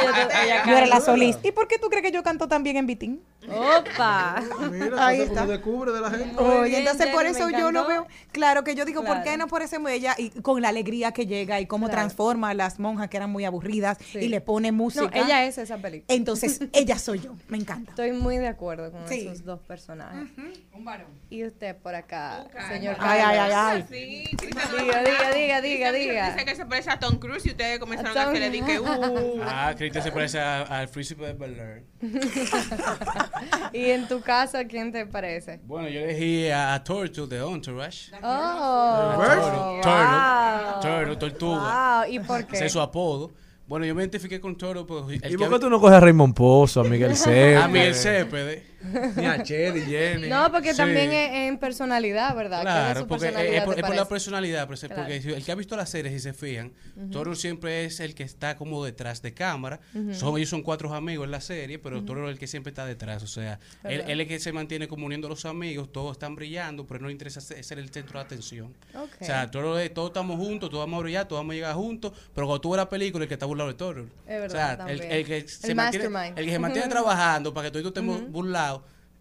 [0.66, 1.48] Yo era la solista.
[1.48, 3.22] ¿Y por qué tú crees que yo canto tan bien en Bitín?
[3.48, 4.42] Opa.
[4.70, 5.46] Mira, Ahí está.
[5.46, 6.40] de la gente.
[6.40, 9.22] Muy Oye, bien, entonces por eso yo lo veo, claro que yo digo, ¿por qué
[9.24, 9.38] Claro.
[9.38, 10.14] no por ese ella?
[10.18, 12.00] Y con la alegría que llega y cómo Claro.
[12.02, 14.18] transforma a las monjas que eran muy aburridas Sí.
[14.18, 15.04] y le pone música.
[15.06, 16.14] No, ella es esa película.
[16.14, 17.90] Entonces, ella soy yo, me encanta.
[17.90, 19.26] Estoy muy de acuerdo con Sí.
[19.26, 20.28] esos dos personajes.
[20.72, 21.06] Un varón.
[21.30, 23.84] Y usted por acá, señor Ay, ay, ay, ay.
[23.88, 26.30] Sí, Diga, diga, diga, diga, diga.
[26.32, 28.64] Dice que se parece a Tom Cruise y ustedes comenzaron A a Tom- hacerle de
[28.64, 31.84] que, uh, Ah, Cristian se parece a- al príncipe de Bel.
[33.72, 35.60] y en tu caso, ¿quién te parece?
[35.64, 38.12] Bueno, yo elegí a, a Turtle de Entourage.
[38.22, 39.40] Oh, Turtle.
[39.42, 39.80] wow.
[39.82, 42.02] Turtle, Turtle, tortuga.
[42.02, 42.56] Wow, ¿y por qué?
[42.56, 43.32] Ese es su apodo.
[43.66, 46.00] Bueno, yo me identifiqué con Turtle porque el ¿Y por qué tú no coges a
[46.00, 47.64] Raymond Pozo, a Miguel Cepeda?
[47.64, 48.73] a Miguel Cepede.
[49.16, 50.28] Ni a Chedi, Jenny.
[50.28, 50.76] No, porque Sí.
[50.76, 52.60] también es en personalidad, ¿verdad?
[52.60, 54.94] ¿Qué de Claro, su porque es, personalidad es por, te es por la personalidad, Claro.
[54.96, 56.72] porque si- el que ha visto la serie, si se fijan,
[57.10, 59.80] Toro siempre es el que está como detrás de cámara.
[60.12, 62.84] son, ellos son cuatro amigos en la serie, pero Toro es el que siempre está
[62.86, 63.22] detrás.
[63.22, 66.34] O sea, él, es el que se mantiene como uniendo a los amigos, todos están
[66.34, 68.74] brillando, pero no le interesa ser, el centro de atención.
[68.94, 69.10] Ok.
[69.20, 71.74] O sea, Toro es, todos estamos juntos, todos vamos a brillar, todos vamos a llegar
[71.74, 74.02] juntos, pero cuando tú ves la película, el que está burlado de Toro.
[74.26, 77.52] Es verdad, o sea, el, el que se El mantiene, el que se mantiene trabajando
[77.54, 78.73] para que todos estemos burlados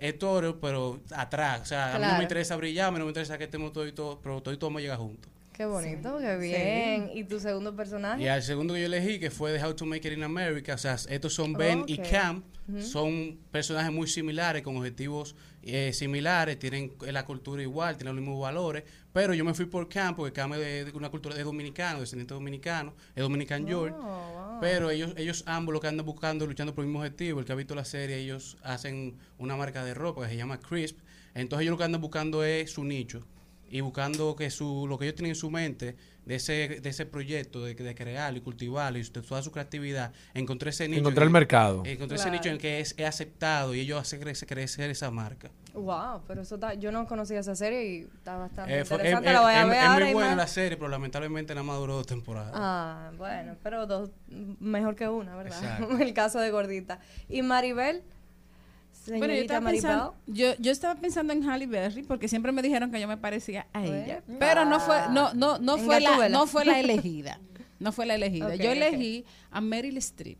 [0.03, 1.61] es Toro, pero atrás.
[1.61, 3.71] O sea, a mí no me interesa brillar, a mí no me interesa que estemos
[3.71, 5.31] todos, todos pero todos vamos a llegar juntos.
[5.53, 7.11] Qué bonito, qué bien.
[7.13, 8.23] ¿Y tu segundo personaje?
[8.23, 10.73] Y al segundo que yo elegí, que fue de How to Make It in America,
[10.73, 11.97] o sea, estos son Ben y.
[11.99, 12.43] Cam,
[12.79, 18.41] son personajes muy similares, con objetivos eh, similares, tienen la cultura igual, tienen los mismos
[18.41, 21.43] valores, pero yo me fui por Cam, porque Cam es de, de una cultura de
[21.43, 24.01] dominicano, descendiente dominicano, es Dominican George, Oh,
[24.51, 24.59] wow.
[24.61, 27.51] pero ellos, ellos ambos lo que andan buscando, luchando por el mismo objetivo, el que
[27.51, 30.97] ha visto la serie, ellos hacen una marca de ropa que se llama Crisp,
[31.35, 33.25] entonces ellos lo que andan buscando es su nicho
[33.73, 35.95] y buscando que su lo que ellos tienen en su mente
[36.25, 40.13] de ese de ese proyecto de, de crearlo y cultivarlo y de toda su creatividad
[40.35, 41.81] encontré ese nicho Encontrar en- el mercado.
[41.83, 45.49] encontré ese nicho en que es, es aceptado y ellos hacen crecer, crecer esa marca
[45.73, 49.27] Wow, pero eso está, yo no conocía esa serie y está bastante Eh, fue- interesante.
[49.29, 50.37] es- la voy a ver es ahora muy buena más.
[50.37, 54.11] la serie pero lamentablemente nada más duró dos temporadas Ah, bueno, pero dos
[54.59, 55.79] mejor que una, ¿verdad?
[55.99, 56.99] El caso de gordita.
[57.27, 58.03] ¿Y Maribel?
[59.03, 62.61] Señorita Bueno, yo estaba, pensando, yo, yo estaba pensando en Halle Berry porque siempre me
[62.61, 66.29] dijeron que yo me parecía a ella, pero no fue no no no fue la
[66.29, 67.39] no fue la elegida.
[67.79, 68.55] No fue la elegida.
[68.63, 70.37] Yo elegí a Meryl Streep.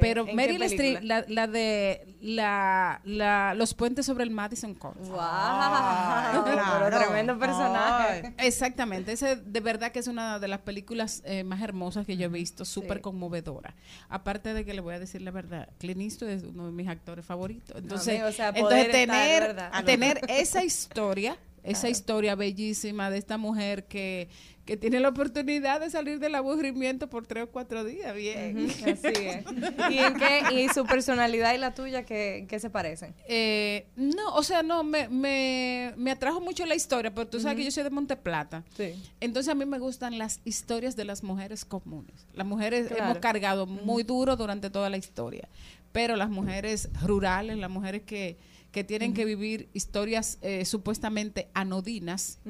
[0.00, 0.62] Pero ¿En qué Meryl?
[0.62, 4.98] Streep, la, la de la, la- los puentes sobre el Madison Court.
[5.00, 6.44] Wow, claro.
[6.84, 8.34] pero tremendo personaje.
[8.38, 12.26] Exactamente, ese de verdad que es una de las películas eh, más hermosas que yo
[12.26, 13.74] he visto, súper conmovedora.
[14.08, 16.88] Aparte de que le voy a decir la verdad, Clint Eastwood es uno de mis
[16.88, 17.76] actores favoritos.
[17.76, 23.38] Entonces, Amigo, o sea, entonces estar, tener, tener esa historia, esa historia bellísima de esta
[23.38, 24.28] mujer que,
[24.64, 28.66] que tiene la oportunidad de salir del aburrimiento por tres o cuatro días, bien.
[28.70, 29.44] Así es.
[29.90, 30.42] ¿Y en qué?
[30.62, 33.14] ¿Y su personalidad y la tuya qué, qué se parecen?
[33.28, 37.58] Eh, no, o sea, no, me, me, me atrajo mucho la historia, pero tú sabes
[37.58, 38.64] que yo soy de Monteplata.
[38.76, 38.94] Sí.
[39.20, 42.26] Entonces a mí me gustan las historias de las mujeres comunes.
[42.34, 43.04] Las mujeres Claro.
[43.04, 45.48] hemos cargado muy duro durante toda la historia,
[45.92, 48.38] pero las mujeres rurales, las mujeres que,
[48.74, 52.40] que tienen que vivir historias eh, supuestamente anodinas,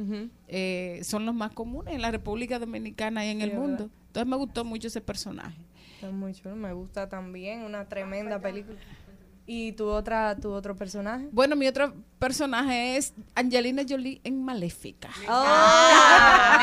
[0.49, 3.91] eh, son los más comunes en la República Dominicana y en el mundo.
[4.07, 5.61] Entonces me gustó mucho ese personaje.
[5.97, 8.79] Está muy chulo, me gusta también, una tremenda película.
[9.47, 11.29] ¿Y tu otra, tu otro personaje?
[11.31, 15.11] Bueno, mi otro personaje es Angelina Jolie en Maléfica.
[15.29, 16.59] Ah,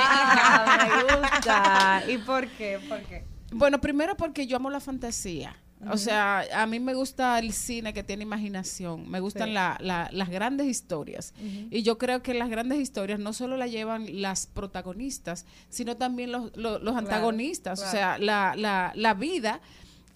[0.87, 2.03] me gusta.
[2.11, 2.79] ¿Y por qué?
[2.89, 3.25] ¿Por qué?
[3.53, 5.55] Bueno, primero porque yo amo la fantasía.
[5.89, 9.53] O sea, a mí me gusta el cine que tiene imaginación, me gustan Sí.
[9.53, 11.33] la- la- las grandes historias.
[11.71, 16.31] Y yo creo que las grandes historias no solo la llevan las protagonistas, sino también
[16.31, 17.79] los, los- los antagonistas.
[17.79, 17.97] O claro.
[17.97, 19.59] sea, la, la, la vida,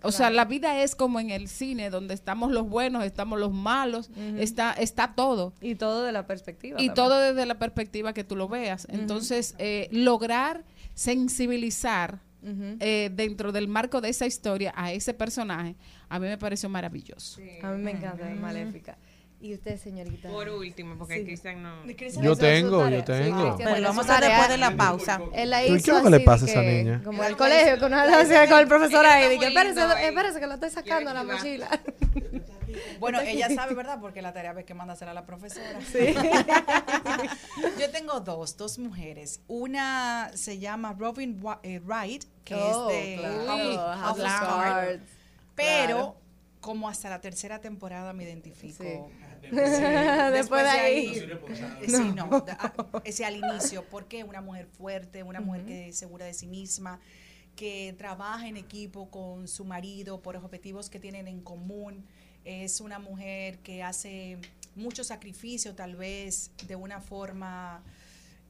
[0.04, 3.52] o sea, la vida es como en el cine, donde estamos los buenos, estamos los
[3.52, 5.54] malos, está, está todo.
[5.62, 6.76] Y todo de la perspectiva.
[6.80, 6.94] Y también.
[6.94, 8.86] todo desde la perspectiva que tú lo veas.
[8.92, 10.64] Entonces, eh, lograr
[10.94, 12.20] sensibilizar
[12.80, 15.76] Eh, dentro del marco de esa historia a ese personaje,
[16.10, 17.42] a mí me pareció maravilloso.
[17.64, 18.98] A mí me encanta de Maléfica.
[19.42, 20.30] ¿Y usted, señorita?
[20.30, 21.26] Por último, porque Sí.
[21.26, 21.86] Cristian no.
[22.22, 23.56] Yo tengo, yo tengo.
[23.58, 25.22] Bueno, lo vamos a hacer después de la pausa.
[25.34, 27.02] Él la ¿Pero hizo qué es lo que le pasa a esa niña?
[27.04, 28.06] Como al colegio, con, una,
[28.50, 29.30] con el profesor ahí.
[29.30, 31.70] Dije, espérese, espérese, que lo estoy sacando a la mochila.
[33.00, 34.00] Bueno, ella sabe, ¿verdad?
[34.02, 35.80] Porque la tarea ve que manda a la profesora.
[37.80, 39.42] Yo tengo dos, dos mujeres.
[39.48, 43.48] Una se llama Robin eh, Wright, que Oh, es de claro.
[43.48, 44.64] House House of Cards.
[44.64, 45.04] Cards.
[45.56, 46.16] Pero Claro.
[46.62, 48.84] como hasta la tercera temporada me identifico.
[48.84, 49.50] Sí.
[49.50, 49.52] Sí.
[49.56, 51.08] Después de ahí.
[51.20, 52.42] eh, Sí, no.
[52.42, 52.74] de- a-
[53.04, 57.00] Ese al inicio, porque una mujer fuerte, una mujer que es segura de sí misma,
[57.56, 62.06] que trabaja en equipo con su marido por los objetivos que tienen en común.
[62.46, 64.38] Es una mujer que hace
[64.76, 67.84] mucho sacrificio, tal vez de una forma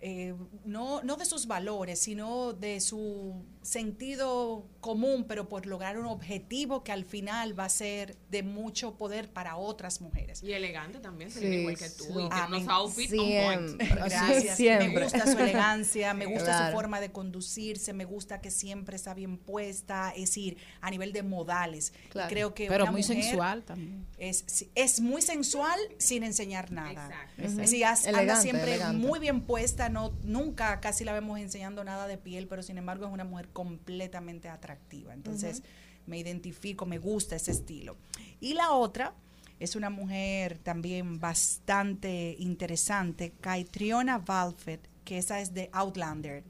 [0.07, 0.35] eh,
[0.65, 6.83] no, no de sus valores, sino de su sentido común, pero por lograr un objetivo
[6.83, 10.43] que al final va a ser de mucho poder para otras mujeres.
[10.43, 12.03] Y elegante también, Sí, igual que tú.
[12.03, 12.09] sí.
[12.11, 12.61] Y tiene Amén.
[12.63, 13.67] unos outfits on point.
[13.67, 13.87] Siempre.
[13.87, 14.43] Gracias.
[14.45, 15.03] Me Siempre.
[15.05, 16.65] gusta su elegancia, me gusta Claro.
[16.67, 21.13] su forma de conducirse, me gusta que siempre está bien puesta, es decir, a nivel
[21.13, 21.93] de modales.
[22.09, 22.29] Claro.
[22.29, 24.05] Creo que Pero una muy mujer sensual también.
[24.19, 26.91] Es, es muy sensual sin enseñar nada.
[26.91, 27.41] Exacto.
[27.41, 28.97] Es decir, anda Elegante, siempre elegante.
[28.99, 33.05] muy bien puesta, no nunca casi la vemos enseñando nada de piel, pero sin embargo
[33.05, 35.13] es una mujer completamente atractiva.
[35.13, 35.63] Entonces,
[36.05, 37.95] me identifico, me gusta ese estilo.
[38.41, 39.13] Y la otra
[39.57, 46.43] es una mujer también bastante interesante, Caitriona Valfet, que esa es de Outlander.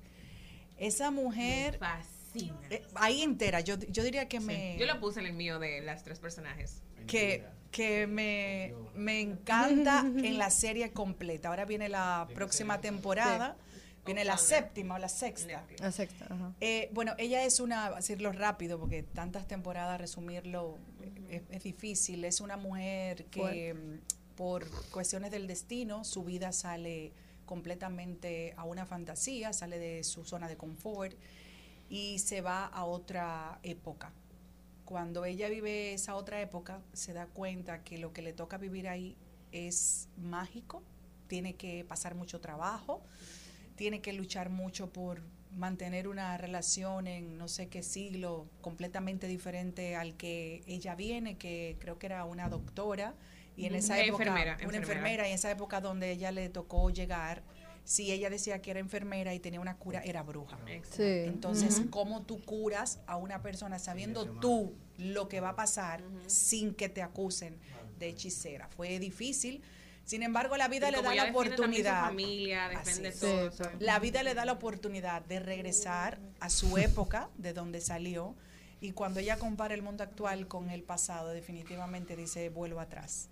[0.77, 2.59] Esa mujer, Fascina.
[2.71, 5.81] eh, ahí entera, yo, yo diría que me Yo lo puse en el mío de
[5.81, 6.81] las tres personajes.
[7.05, 7.45] que,
[7.75, 11.49] que me, me encanta en la serie completa.
[11.49, 13.57] Ahora viene la próxima temporada,
[14.05, 15.65] viene la séptima o la sexta.
[15.79, 16.53] La sexta, ajá.
[16.61, 20.77] Eh, bueno, ella es una, decirlo rápido, porque tantas temporadas, resumirlo
[21.29, 22.23] es, es difícil.
[22.23, 27.11] Es una mujer que mm, por cuestiones del destino, su vida sale
[27.45, 31.13] completamente a una fantasía, sale de su zona de confort
[31.89, 34.13] y se va a otra época.
[34.85, 38.87] Cuando ella vive esa otra época, se da cuenta que lo que le toca vivir
[38.87, 39.17] ahí
[39.51, 40.83] es mágico,
[41.27, 43.03] tiene que pasar mucho trabajo,
[43.75, 45.21] tiene que luchar mucho por
[45.55, 51.77] mantener una relación en no sé qué siglo completamente diferente al que ella viene, que
[51.79, 53.15] creo que era una doctora,
[53.57, 54.77] y en esa época, enfermera, una enfermera.
[54.81, 57.41] enfermera, y en esa época donde ella le tocó llegar,
[57.85, 60.57] si ella decía que era enfermera y tenía una cura, era bruja.
[60.91, 61.03] Sí.
[61.03, 61.83] Entonces.
[61.89, 66.89] ¿cómo tú curas a una persona sabiendo tú lo que va a pasar sin que
[66.89, 67.57] te acusen
[67.99, 68.67] de hechicera?
[68.67, 69.61] Fue difícil.
[70.03, 72.05] Sin embargo, la vida Y le da la oportunidad.
[72.05, 73.51] familia, defiende Así todo.
[73.51, 73.81] Sí, ¿sabes?
[73.81, 78.35] La vida le da la oportunidad de regresar a su época, de donde salió,
[78.81, 83.29] y cuando ella compara el mundo actual con el pasado, definitivamente dice, vuelvo atrás,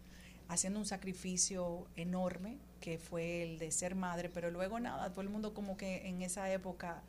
[0.54, 5.30] haciendo un sacrificio enorme, que fue el de ser madre, pero luego nada, todo el
[5.30, 7.01] mundo como que en esa época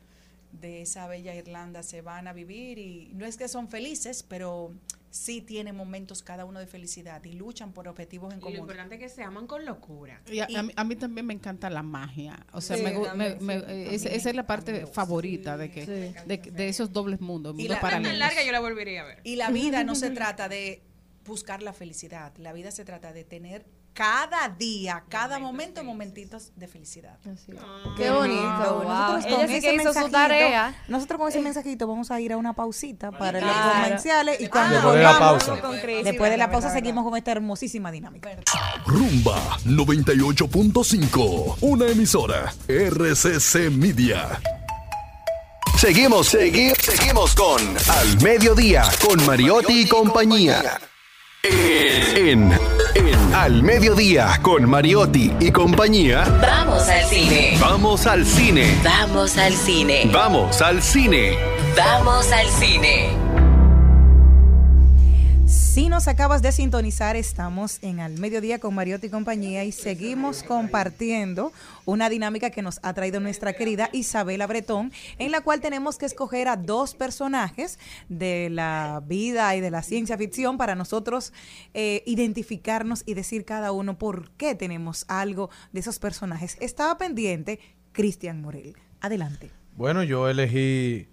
[0.51, 4.73] de esa bella Irlanda se van a vivir y no es que son felices, pero
[5.09, 8.59] sí tienen momentos cada uno de felicidad y luchan por objetivos en Y lo común.
[8.61, 10.21] importante es que se aman con locura.
[10.31, 12.45] Y a, a mí, a mí también me encanta la magia.
[12.53, 13.43] O sea, Sí, me también, me- sí.
[13.45, 17.53] me- eh, esa, esa es la parte favorita de que de, de esos dobles mundos,
[17.53, 18.17] Y mundos la- Tan paralelos.
[18.19, 19.19] larga yo la volvería a ver.
[19.23, 20.81] Y la vida no se trata de
[21.25, 26.67] buscar la felicidad, la vida se trata de tener cada día, cada momento, momentitos de
[26.67, 27.17] felicidad.
[27.95, 28.83] Qué bonito.
[28.83, 29.21] Nosotros wow.
[29.21, 30.83] con Ella sí ese que hizo su tarea.
[30.89, 33.83] Nosotros con ese mensajito vamos a ir a una pausita para los Claro.
[33.85, 35.61] comerciales y cuando Después de la volvamos, pausa.
[35.61, 38.29] Con Chris, después de la pausa verdad, seguimos con esta hermosísima dinámica.
[38.85, 44.41] Rumba 98.5, una emisora RCC Media.
[45.77, 50.79] Seguimos, seguimos, seguimos con Al Mediodía, con Mariotti y compañía.
[51.47, 52.51] En,
[52.95, 57.57] en Al Mediodía, con Mariotti y compañía, Vamos al cine.
[57.61, 58.75] vamos al cine.
[58.83, 60.09] Vamos al cine.
[60.11, 61.37] Vamos al cine.
[61.77, 63.24] Vamos al cine.
[65.75, 70.41] Si nos acabas de sintonizar, estamos en Al Mediodía con Mariotti y compañía y seguimos
[70.41, 71.51] compartiendo
[71.83, 76.05] una dinámica que nos ha traído nuestra querida Isabela Bretón, en la cual tenemos que
[76.05, 81.33] escoger a dos personajes de la vida y de la ciencia ficción para nosotros
[81.73, 86.55] eh, identificarnos y decir cada uno por qué tenemos algo de esos personajes.
[86.61, 87.59] Estaba pendiente
[87.91, 88.77] Cristian Morel.
[89.01, 89.51] Adelante.
[89.75, 91.09] Bueno, yo elegí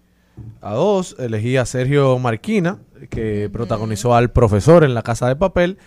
[0.61, 1.15] a dos.
[1.19, 2.79] Elegí a Sergio Marquina,
[3.09, 5.77] que protagonizó al profesor en La Casa de Papel.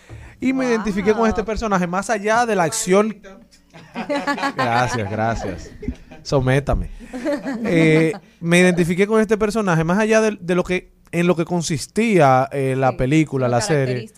[0.40, 3.16] Y me identifiqué con este personaje más allá de la acción.
[4.56, 5.70] Gracias, gracias.
[6.22, 6.90] Sométame.
[7.64, 11.44] Eh, me identifiqué con este personaje más allá de, de lo que en lo que
[11.44, 14.10] consistía eh, la película, la serie,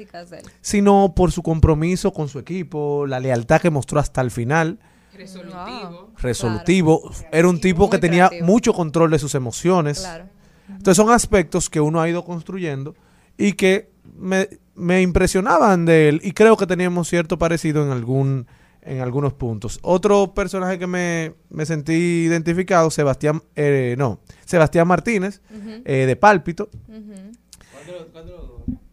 [0.61, 4.79] sino por su compromiso con su equipo, la lealtad que mostró hasta el final
[5.19, 6.11] Resolutivo.
[6.19, 7.11] resolutivo.
[7.33, 8.47] Era un tipo que tenía creativo.
[8.47, 10.01] mucho control de sus emociones.
[10.01, 10.25] Claro.
[10.69, 12.95] Entonces son aspectos que uno ha ido construyendo
[13.37, 18.47] y que me, me impresionaban de él y creo que teníamos cierto parecido en algún
[18.83, 19.79] en algunos puntos.
[19.83, 21.93] Otro personaje que me, me sentí
[22.27, 25.43] identificado, Sebastián, eh, no, Sebastián Martínez,
[25.85, 26.71] eh, de Pálpito,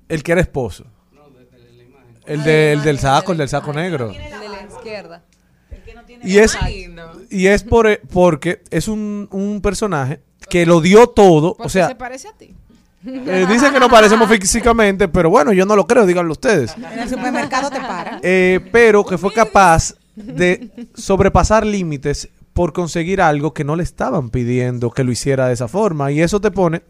[0.09, 0.86] el que era esposo.
[2.26, 4.09] El, de- el del saco, el del saco negro.
[4.09, 5.23] El de la izquierda.
[6.26, 6.57] Y es,
[7.30, 11.55] y es por, e, porque es un, un personaje que lo dio todo.
[11.55, 12.53] Porque O sea, se parece a ti.
[13.05, 16.76] eh, dicen que no parecemos físicamente, pero bueno, yo no lo creo, díganlo ustedes.
[16.78, 18.19] En el supermercado te paran.
[18.23, 24.30] Eh, pero que fue capaz de sobrepasar límites por conseguir algo que no le estaban
[24.30, 26.11] pidiendo que lo hiciera de esa forma.
[26.11, 26.84] Y eso te pone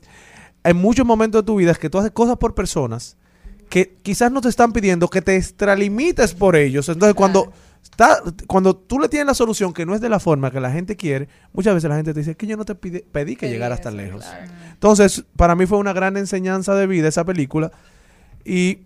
[0.64, 3.18] en muchos momentos de tu vida es que tú haces cosas por personas
[3.70, 6.88] que quizás no te están pidiendo que te extralimites por ellos.
[6.90, 7.52] Entonces, cuando
[8.48, 10.96] cuando tú le tienes la solución que no es de la forma que la gente
[10.96, 13.82] quiere, muchas veces la gente te dice que yo no te pide- pedí que llegaras
[13.82, 14.24] tan lejos.
[14.26, 14.52] claro.
[14.74, 17.72] Entonces, para mí fue una gran enseñanza de vida esa película.
[18.44, 18.80] Y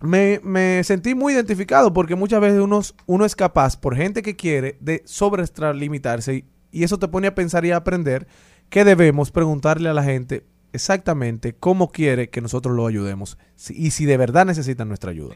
[0.00, 4.34] me, me sentí muy identificado porque muchas veces uno, uno es capaz, por gente que
[4.36, 8.26] quiere, de sobreextralimitarse y, y eso te pone a pensar y a aprender
[8.68, 13.90] que debemos preguntarle a la gente exactamente cómo quiere que nosotros lo ayudemos si- y
[13.90, 15.34] si de verdad necesitan nuestra ayuda.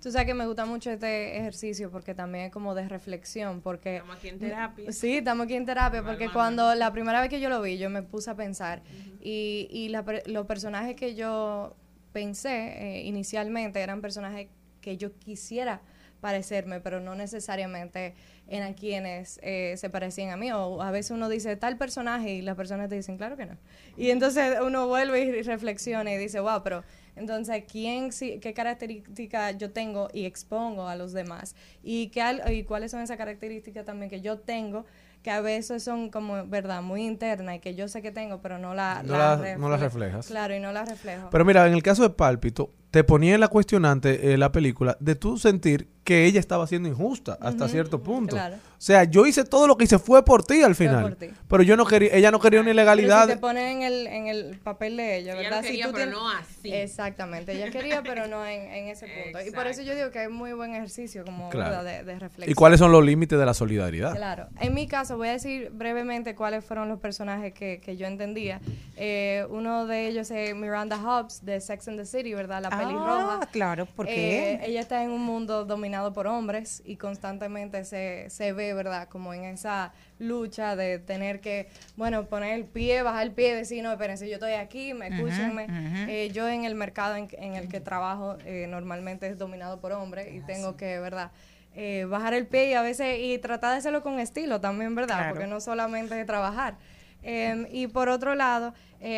[0.00, 3.96] Tú sabes que me gusta mucho este ejercicio porque también es como de reflexión, porque...
[3.96, 4.92] Estamos aquí en terapia.
[4.92, 7.90] Sí, estamos aquí en terapia, porque cuando la primera vez que yo lo vi, yo
[7.90, 8.82] me puse a pensar
[9.20, 11.74] y, y la los personajes que yo
[12.12, 14.48] pensé eh, inicialmente eran personajes
[14.80, 15.82] que yo quisiera
[16.20, 18.14] parecerme, pero no necesariamente
[18.48, 20.50] eran quienes eh, se parecían a mí.
[20.52, 23.56] O a veces uno dice tal personaje y las personas te dicen, claro que no.
[23.96, 26.84] Y entonces uno vuelve y reflexiona y dice, wow, pero
[27.16, 31.56] entonces, ¿quién, sí- ¿qué características yo tengo y expongo a los demás?
[31.82, 34.84] ¿Y, qué, y cuáles son esas características también que yo tengo,
[35.22, 38.58] que a veces son como, ¿verdad?, muy internas y que yo sé que tengo, pero
[38.58, 40.26] no la, No la- no las reflejas.
[40.28, 41.28] Claro, y no las reflejo.
[41.30, 44.96] Pero mira, en el caso de Pálpito, te ponía en la cuestionante eh, la película
[45.00, 48.36] de tú sentir que ella estaba siendo injusta hasta cierto punto.
[48.36, 48.56] claro.
[48.78, 51.02] O sea, yo hice todo lo que hice fue por ti al Fue final.
[51.02, 51.28] por ti.
[51.48, 53.22] Pero yo no quería, ella no quería una Pero ilegalidad.
[53.26, 55.60] si te ponen en el, en el papel de ella, Ella ¿verdad?
[55.62, 56.72] Si quería, tú pero tienes- no así.
[56.74, 59.40] Exactamente, ella quería, pero no en, en ese punto.
[59.46, 62.50] Y por eso yo digo que es muy buen ejercicio como de, de reflexión.
[62.50, 64.14] ¿Y cuáles son los límites de la solidaridad?
[64.14, 64.48] Claro.
[64.60, 68.60] En mi caso, voy a decir brevemente cuáles fueron los personajes que, que yo entendía.
[68.96, 72.60] Eh, uno de ellos es Miranda Hobbs de Sex and the City, ¿verdad?
[72.60, 72.68] La.
[72.70, 74.60] Ah, claro, ¿por Eh, qué?
[74.70, 79.08] ella está en un mundo dominado por hombres y constantemente se, se ve, ¿verdad?
[79.08, 83.82] Como en esa lucha de tener que, bueno, poner el pie, bajar el pie, decir,
[83.82, 85.66] no, espérense, yo estoy aquí, me escúchenme.
[86.08, 89.92] Eh, yo en el mercado en, en el que trabajo eh, normalmente es dominado por
[89.92, 91.30] hombres y tengo que, ¿verdad?
[91.74, 95.16] Eh, bajar el pie y a veces y tratar de hacerlo con estilo también, ¿verdad?
[95.16, 95.34] Claro.
[95.34, 96.76] Porque no solamente es trabajar.
[97.22, 98.72] Em, y por otro lado,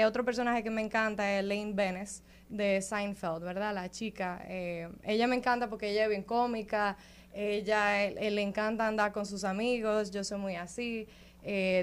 [0.07, 3.75] otro personaje que me encanta es Lane Bennis de Seinfeld, ¿verdad?
[3.75, 4.43] La chica.
[4.49, 6.97] eh, ella me encanta porque ella es bien cómica,
[7.33, 11.07] ella eh, eh, le encanta andar con sus amigos, yo soy muy así.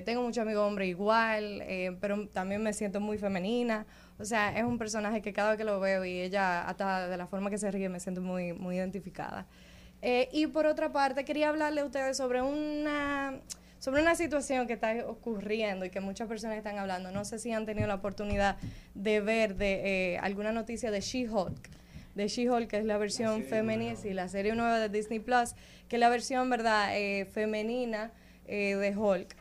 [0.06, 1.64] Tengo muchos amigos hombres igual,
[2.00, 3.88] pero también me siento muy femenina.
[4.20, 7.18] O sea, es un personaje que cada vez que lo veo y ella, hasta de
[7.18, 9.48] la forma que se ríe, me siento muy, muy identificada.
[10.32, 13.40] Y por otra parte, quería hablarle a ustedes sobre una,
[13.86, 17.12] sobre una situación que está ocurriendo y que muchas personas están hablando.
[17.12, 18.58] No sé si han tenido la oportunidad
[18.96, 21.70] de ver de eh, alguna noticia de She-Hulk.
[22.16, 25.54] De She-Hulk, que es la versión femenina, sí, la serie nueva de Disney Plus,
[25.88, 28.12] que es la versión, ¿verdad?, eh, femenina
[28.48, 29.36] eh, de Hulk.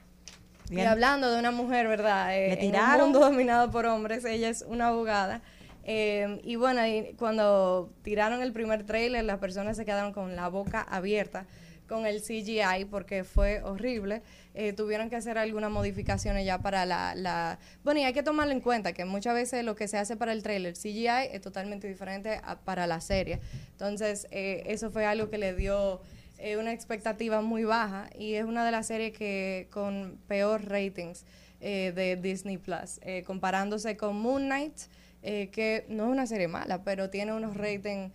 [0.69, 0.89] Y Bien.
[0.89, 2.37] hablando de una mujer, ¿verdad?
[2.37, 5.41] Eh, Le en un mundo dominado por hombres, ella es una abogada.
[5.85, 10.49] Eh, y bueno, y cuando tiraron el primer trailer, las personas se quedaron con la
[10.49, 11.47] boca abierta
[11.89, 14.23] con el CGI porque fue horrible.
[14.55, 17.59] Eh, tuvieron que hacer algunas modificaciones ya para la, la...
[17.83, 20.33] Bueno, y hay que tomarlo en cuenta que muchas veces lo que se hace para
[20.33, 23.41] el trailer CGI es totalmente diferente a- para la serie.
[23.73, 26.01] Entonces, eh, eso fue algo que le dio
[26.39, 31.25] eh, una expectativa muy baja y es una de las series que con peor ratings
[31.61, 34.75] eh, de Disney Plus, comparándose con Moon Knight,
[35.23, 38.13] que no es una serie mala, pero tiene unos ratings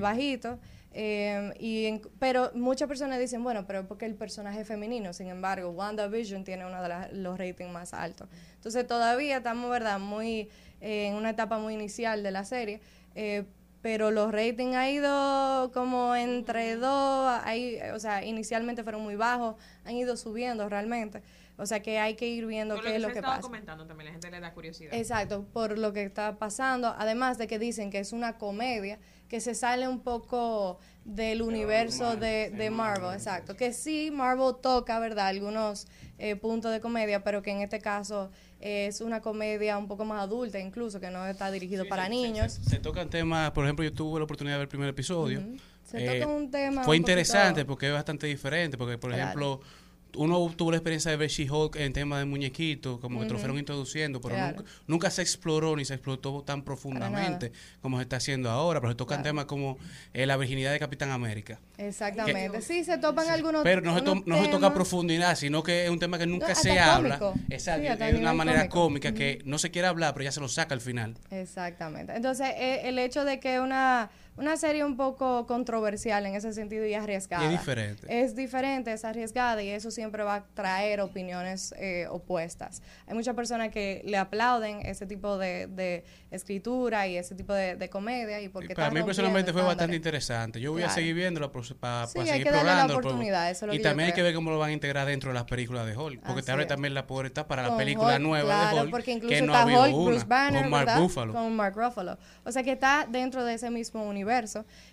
[0.00, 0.58] bajitos.
[0.96, 5.12] Eh, y en- pero muchas personas dicen, bueno, pero es porque el personaje es femenino,
[5.12, 8.28] sin embargo, WandaVision tiene uno de las- los ratings más altos.
[8.54, 10.48] Entonces todavía estamos, ¿verdad?, muy
[10.80, 12.80] eh, en una etapa muy inicial de la serie,
[13.14, 13.44] eh,
[13.80, 19.56] pero los ratings ha ido como entre dos, ahí, o sea, inicialmente fueron muy bajos,
[19.84, 21.22] han ido subiendo realmente.
[21.56, 23.42] O sea que hay que ir viendo Por qué es lo que estaba pasa.
[23.42, 24.92] comentando también, la gente le da curiosidad.
[24.92, 28.98] Exacto, por lo que está pasando, además de que dicen que es una comedia,
[29.34, 35.00] que se sale un poco del universo de, de Marvel, exacto, que sí, Marvel toca,
[35.00, 35.88] ¿verdad?, algunos
[36.20, 38.30] eh, puntos de comedia, pero que en este caso
[38.60, 42.52] eh, es una comedia un poco más adulta, incluso, que no está dirigido para niños.
[42.52, 45.42] Se tocan temas, por ejemplo, yo tuve la oportunidad de ver el primer episodio.
[45.82, 49.10] Se Eh, toca un tema Fue un poquito- interesante porque es bastante diferente, porque por
[49.10, 49.24] Claro.
[49.24, 49.60] ejemplo,
[50.16, 53.38] uno tuvo la experiencia de ver She-Hulk en tema de muñequitos, como que te lo
[53.38, 54.56] fueron introduciendo, pero Claro.
[54.58, 57.52] nunca, nunca se exploró ni se explotó tan profundamente
[57.82, 59.30] como se está haciendo ahora, pero se tocan Claro.
[59.30, 59.78] temas como
[60.12, 61.58] eh, la virginidad de Capitán América.
[61.78, 65.34] Exactamente, sí, se topan algunos Pero no se, to- unos no se toca a profundidad,
[65.36, 67.18] sino que es un tema que nunca No, se habla.
[67.18, 67.40] cómico.
[67.50, 68.74] Exacto, Sí, es una manera cómico.
[68.80, 71.14] cómica que no se quiere hablar, pero ya se lo saca al final.
[71.30, 72.14] Exactamente.
[72.14, 76.84] Entonces, eh, el hecho de que una, una serie un poco controversial en ese sentido
[76.86, 77.44] y arriesgada.
[77.44, 78.06] Y es diferente.
[78.22, 82.82] Es diferente, es arriesgada y eso siempre va a traer opiniones eh, opuestas.
[83.06, 87.76] Hay muchas personas que le aplauden ese tipo de, de escritura y ese tipo de,
[87.76, 90.60] de comedia y porque Para están mí personalmente fue bastante interesante.
[90.60, 92.94] Yo voy a seguir viéndolo para Sí, seguir darle la probando.
[92.98, 95.06] oportunidad, eso es lo y que también hay que ver cómo lo van a integrar
[95.06, 96.22] dentro de las películas de Hulk.
[96.22, 98.90] Porque te abre también la puerta para la Con película Hulk, nueva claro, de Hulk.
[98.90, 100.10] porque incluso que no está ha habido Hulk, una.
[100.10, 100.90] Bruce Banner, con Mark.
[100.98, 101.32] Ruffalo.
[101.32, 102.18] Con Mark Ruffalo.
[102.44, 104.23] O sea que está dentro de ese mismo universo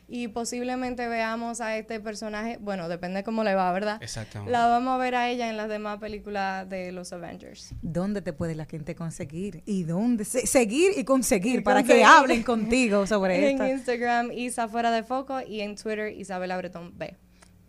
[0.08, 3.98] y posiblemente veamos a este personaje, bueno, depende cómo le va, ¿verdad?
[4.02, 4.52] Exactamente.
[4.52, 7.74] La vamos a ver a ella en las demás películas de los Avengers.
[7.82, 9.64] ¿Dónde te puede la gente conseguir?
[9.66, 10.26] ¿Y dónde?
[10.26, 13.68] se- seguir y conseguir Y para que hablen contigo sobre En esto.
[13.68, 17.16] Instagram, Isa Fuera de Foco y en Twitter, Isabela Bretón B.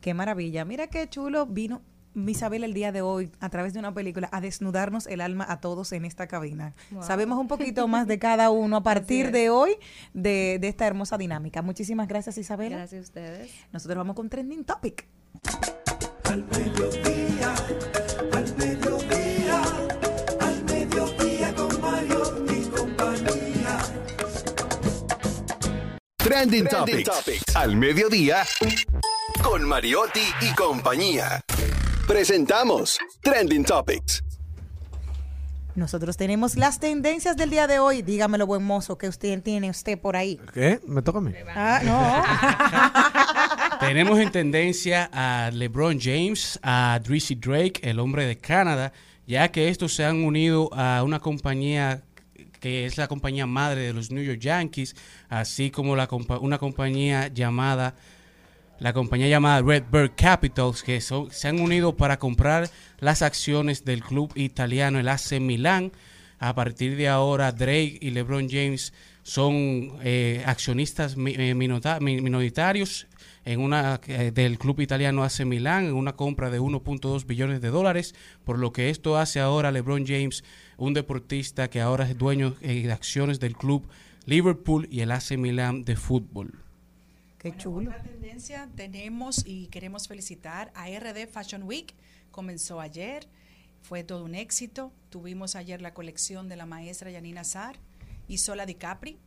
[0.00, 0.64] Qué maravilla.
[0.64, 1.80] Mira qué chulo vino
[2.14, 5.60] Isabel el día de hoy a través de una película a desnudarnos el alma a
[5.60, 6.74] todos en esta cabina.
[6.90, 7.02] Wow.
[7.02, 9.76] Sabemos un poquito más de cada uno a partir de hoy
[10.12, 11.62] de, de esta hermosa dinámica.
[11.62, 12.76] Muchísimas gracias Isabela.
[12.76, 13.50] Gracias a ustedes.
[13.72, 15.06] Nosotros vamos con Trending Topic.
[16.24, 17.54] Al mediodía,
[18.32, 19.62] al mediodía,
[20.40, 23.78] al mediodía con Mario y compañía.
[26.16, 27.56] Trending, Topics.
[27.56, 28.44] Al mediodía
[29.42, 31.42] con Mariotti y compañía.
[32.06, 34.22] Presentamos Trending Topics.
[35.74, 38.02] Nosotros tenemos las tendencias del día de hoy.
[38.02, 40.38] Dígamelo, buen mozo, que usted tiene usted por ahí.
[40.52, 40.80] ¿Qué?
[40.86, 41.32] ¿Me toca a mí?
[41.54, 41.80] Ah,
[43.80, 43.80] no.
[43.86, 48.92] Tenemos en tendencia a LeBron James, a Drizzy Drake, el hombre de Canadá,
[49.26, 52.02] ya que estos se han unido a una compañía
[52.60, 54.94] que es la compañía madre de los New York Yankees,
[55.28, 57.94] así como la compa- una compañía llamada
[58.82, 62.68] la compañía llamada Redbird Capitals, que son- se han unido para comprar
[62.98, 65.92] las acciones del club italiano, el AC Milán.
[66.40, 73.06] A partir de ahora, Drake y LeBron James son eh, accionistas eh, minoritarios
[73.44, 77.68] en una eh, del club italiano AC Milán en una compra de 1.2 billones de
[77.68, 80.42] dólares, por lo que esto hace ahora LeBron James
[80.76, 83.86] un deportista que ahora es dueño eh, de acciones del club
[84.26, 86.58] Liverpool y el AC Milán de fútbol.
[87.42, 87.90] Qué Bueno, chulo.
[87.90, 91.92] Otra tendencia tenemos y queremos felicitar a RD Fashion Week.
[92.30, 93.26] Comenzó ayer
[93.80, 94.92] Fue todo un éxito.
[95.10, 97.80] Tuvimos ayer la colección de la maestra Yanina Sar
[98.28, 99.18] y Sola Di Capri.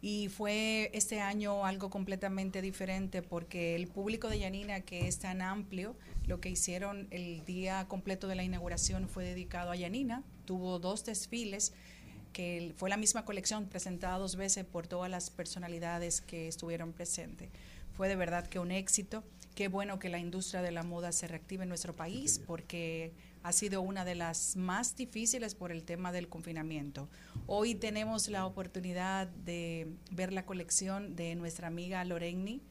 [0.00, 5.42] Y fue este año algo completamente diferente porque el público de Yanina, que es tan
[5.42, 5.96] amplio,
[6.28, 10.22] lo que hicieron el día completo de la inauguración fue dedicado a Yanina.
[10.44, 11.72] Tuvo dos desfiles,
[12.34, 17.48] que fue la misma colección presentada dos veces por todas las personalidades que estuvieron presentes.
[17.96, 19.24] Fue de verdad que un éxito.
[19.54, 23.12] Qué bueno que la industria de la moda se reactive en nuestro país porque
[23.44, 27.08] ha sido una de las más difíciles por el tema del confinamiento.
[27.46, 32.62] Hoy tenemos la oportunidad de ver la colección de nuestra amiga Lorenny,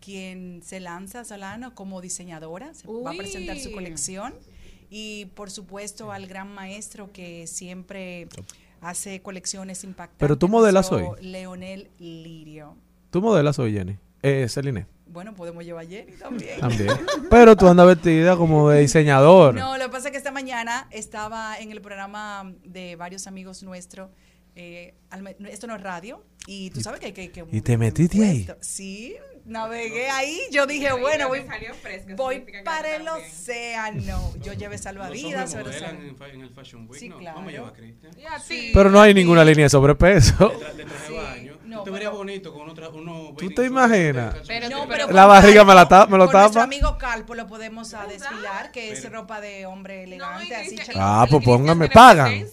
[0.00, 4.34] quien se lanza, Solano, como diseñadora, se va a presentar su colección.
[4.90, 8.28] Y por supuesto al gran maestro que siempre
[8.82, 10.18] hace colecciones impactantes.
[10.20, 11.06] Pero tú modelas hoy.
[11.22, 12.76] Leonel Lirio.
[13.10, 13.96] Tú modelas hoy, Jenny.
[14.22, 14.86] Eh, Celine.
[15.06, 16.58] Bueno, podemos llevar a Jenny también.
[16.60, 16.90] También.
[17.30, 19.54] Pero tú andas vestida como de diseñador.
[19.54, 23.62] No, lo que pasa es que esta mañana estaba en el programa de varios amigos
[23.62, 24.10] nuestros.
[24.54, 24.94] eh,
[25.48, 26.22] esto no es radio.
[26.46, 27.30] Y tú sabes que hay que.
[27.30, 28.46] que- ¿Y te metiste ahí?
[28.60, 29.14] Sí,
[29.44, 30.40] navegué ahí.
[30.50, 34.32] Yo dije, bueno, voy, salió fresca, voy para el océano.
[34.42, 35.52] Yo llevé salvavidas.
[35.54, 37.18] pero modelan sal- en, fa- en el Fashion Week, Sí, ¿no?
[37.18, 37.36] claro.
[37.36, 38.12] Vamos a llevar a Cristian.
[38.18, 38.70] Y a ti.
[38.74, 40.48] Pero no hay ninguna línea de sobrepeso.
[40.76, 41.58] De traje baño.
[41.64, 44.36] no, te vería pero- bonito con otra, uno ¿Tú te imaginas?
[44.46, 46.64] Pero- No, Sí, pero La barriga me la Calpo, ta- me lo con nuestro tapa.
[46.64, 50.76] amigo Calpo lo podemos a desfilar, que es ropa de hombre elegante, así.
[50.94, 52.46] Ah, pues póngame, pagan.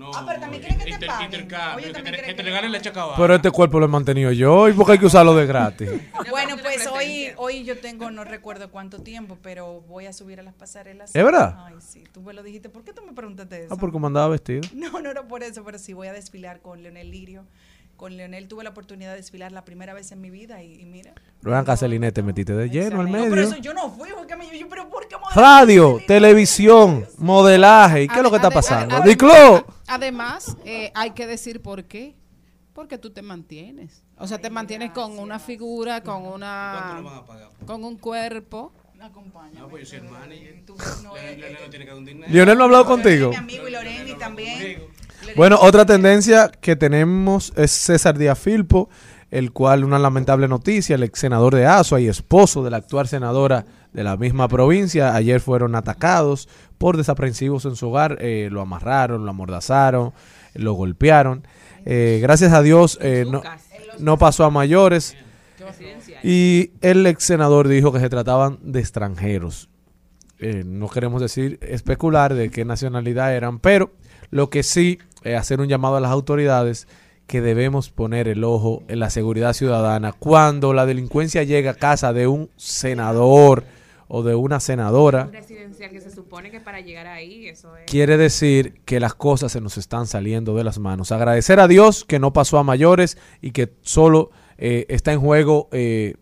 [0.00, 1.24] No, Ah, pero también quieren que te inter- paguen.
[1.26, 3.16] intercambio, Oye, que también te, quieren que te que regalen te la chacabana.
[3.18, 4.68] Pero este cuerpo lo he mantenido yo.
[4.68, 5.90] ¿Y por qué hay que usarlo de gratis?
[6.30, 10.42] Bueno, pues hoy, hoy yo tengo, no recuerdo cuánto tiempo, pero voy a subir a
[10.42, 11.14] las pasarelas.
[11.14, 11.54] ¿Es verdad?
[11.66, 12.68] Ay, sí, tú me lo dijiste.
[12.70, 13.74] ¿Por qué tú me preguntaste eso?
[13.74, 14.62] Ah, porque me andaba vestido.
[14.74, 17.44] No, no era por eso, pero sí voy a desfilar con Leonel Lirio.
[17.96, 20.86] Con Leonel tuve la oportunidad de desfilar la primera vez en mi vida y, y
[20.86, 21.12] mira.
[21.44, 23.42] Acá, Celine, te metiste de lleno al No, pero medio.
[23.42, 28.04] eso yo no fui, porque me yo, pero ¿por qué me- Radio, televisión, modelaje.
[28.04, 29.00] ¿Y qué es lo que está pasando?
[29.02, 29.66] Diclo.
[29.90, 32.16] Además, eh, hay que decir por qué.
[32.72, 34.04] Porque tú te mantienes.
[34.16, 37.48] O sea, te mantienes con una figura, con ¿Cuánto una nos van a pagar?
[37.66, 38.72] con un cuerpo.
[39.00, 39.58] Acompáñame.
[39.60, 40.62] No, pues yo soy el manager.
[40.66, 42.32] Tú no Le- eres- le- le- no tiene que dar un dinero.
[42.32, 43.30] Lionel no ha hablado contigo.
[43.30, 44.82] Mi amigo y Loreni también.
[45.36, 48.88] Bueno, otra tendencia que tenemos es César Díaz Filpo,
[49.30, 53.08] el cual, una lamentable noticia, el ex senador de Asua y esposo de la actual
[53.08, 58.60] senadora de la misma provincia, ayer fueron atacados por desaprensivos en su hogar, eh, lo
[58.60, 60.12] amarraron, lo amordazaron,
[60.54, 61.46] lo golpearon.
[61.84, 63.42] Eh, gracias a Dios eh, no,
[63.98, 65.16] no pasó a mayores.
[66.22, 69.68] Y el ex senador dijo que se trataban de extranjeros.
[70.38, 73.92] Eh, no queremos decir, especular de qué nacionalidad eran, pero
[74.30, 76.88] lo que sí, eh, hacer un llamado a las autoridades
[77.26, 82.12] que debemos poner el ojo en la seguridad ciudadana cuando la delincuencia llega a casa
[82.12, 83.64] de un senador
[84.12, 85.30] o de una senadora.
[85.32, 87.84] Residencial que se supone que para llegar ahí, eso es.
[87.86, 91.12] Quiere decir que las cosas se nos están saliendo de las manos.
[91.12, 95.68] Agradecer a Dios que no pasó a mayores y que solo eh, está en juego
[95.70, 96.14] eh,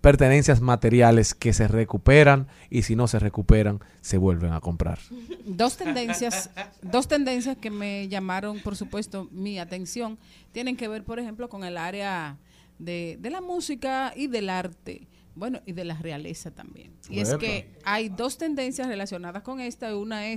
[0.00, 4.98] pertenencias materiales que se recuperan y si no se recuperan se vuelven a comprar.
[5.44, 6.48] Dos tendencias,
[6.80, 10.18] dos tendencias que me llamaron, por supuesto, mi atención,
[10.52, 12.38] tienen que ver, por ejemplo, con el área
[12.78, 15.08] de, de la música y del arte.
[15.36, 16.92] Bueno, y de la realeza también.
[17.10, 19.94] Y es que hay dos tendencias relacionadas con esta.
[19.96, 20.36] Una es.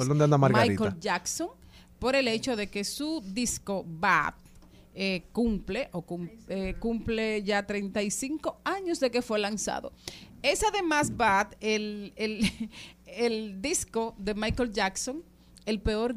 [0.69, 1.49] Michael Jackson,
[1.97, 4.33] por el hecho de que su disco Bad
[4.93, 9.93] eh, cumple o cum- eh, cumple ya 35 años de que fue lanzado.
[10.41, 12.41] Es además Bad el, el,
[13.05, 15.23] el disco de Michael Jackson,
[15.65, 16.15] el peor,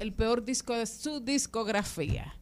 [0.00, 2.36] el peor disco de su discografía.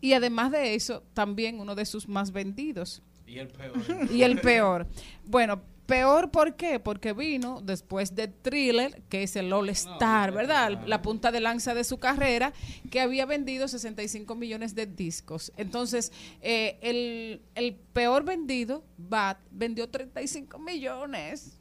[0.00, 3.02] Y además de eso, también uno de sus más vendidos.
[3.28, 3.72] Y el peor.
[4.10, 4.86] Y el peor.
[5.26, 6.80] Bueno, peor ¿por qué?
[6.80, 10.80] Porque vino después de Thriller, que es el All Star, ¿verdad?
[10.86, 12.52] La punta de lanza de su carrera,
[12.90, 15.52] que había vendido 65 millones de discos.
[15.56, 16.12] Entonces,
[16.42, 21.46] eh, el, el peor vendido, Bad, vendió 35 millones.
[21.46, 21.54] Es-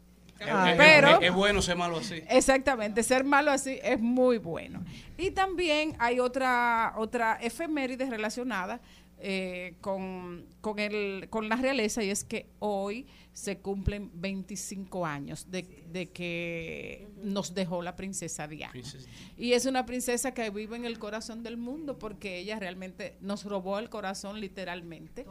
[0.52, 2.22] Ah, es- pero es, es bueno ser malo así.
[2.30, 4.84] Exactamente, ser malo así es muy bueno.
[5.18, 8.80] Y también hay otra, otra efeméride relacionada
[9.20, 15.50] eh, con, con, el, con la realeza y es que hoy se cumplen 25 años
[15.50, 18.72] de, de que nos dejó la princesa Diana.
[18.72, 19.10] Princesa.
[19.38, 23.44] Y es una princesa que vive en el corazón del mundo porque ella realmente nos
[23.44, 25.26] robó el corazón literalmente.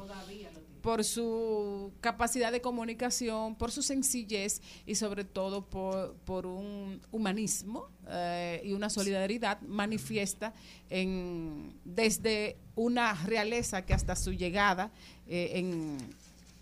[0.86, 7.88] Por su capacidad de comunicación, por su sencillez y sobre todo por, por un humanismo
[8.08, 10.54] eh, y una solidaridad manifiesta
[10.88, 14.92] en, desde una realeza que hasta su llegada
[15.26, 15.98] eh, en,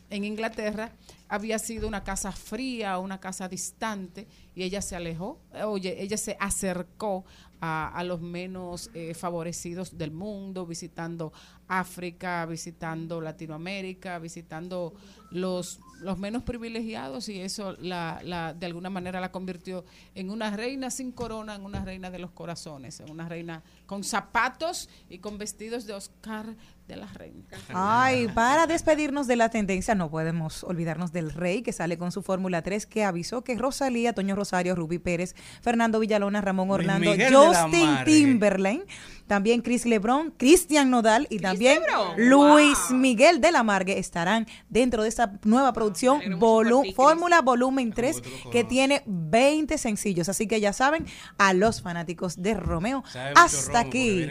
[0.09, 0.93] en Inglaterra
[1.29, 6.35] había sido una casa fría, una casa distante, y ella se alejó, oye, ella se
[6.41, 7.27] acercó
[7.65, 11.33] a, a los menos eh, favorecidos del mundo, visitando
[11.67, 14.93] África, visitando Latinoamérica, visitando
[15.31, 20.55] los, los menos privilegiados, y eso la, la, de alguna manera la convirtió en una
[20.55, 25.19] reina sin corona, en una reina de los corazones, en una reina con zapatos y
[25.19, 26.57] con vestidos de Oscar
[26.89, 27.45] de la reina.
[27.73, 32.23] Ay, para despedirnos de la tendencia, no podemos olvidarnos del rey que sale con su
[32.23, 38.05] Fórmula 3 que avisó que Rosalía, Toño Rosario, Rubí Pérez, Fernando Villalona, Ramón Orlando, Justin.
[38.05, 38.85] Timberlane,
[39.27, 41.81] también Chris Lebron, Cristian Nodal y también?
[42.17, 42.99] Luis Wow.
[42.99, 46.95] Miguel de la Margue estarán dentro de esta nueva producción mucho por volu-.
[46.95, 51.07] Fórmula Volumen 3 tú lo que tiene 20 sencillos, así que ya saben,
[51.39, 54.27] a los fanáticos de Romeo, hasta romo, aquí.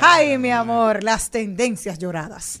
[0.00, 2.60] Ay, mi amor, las tendencias lloradas.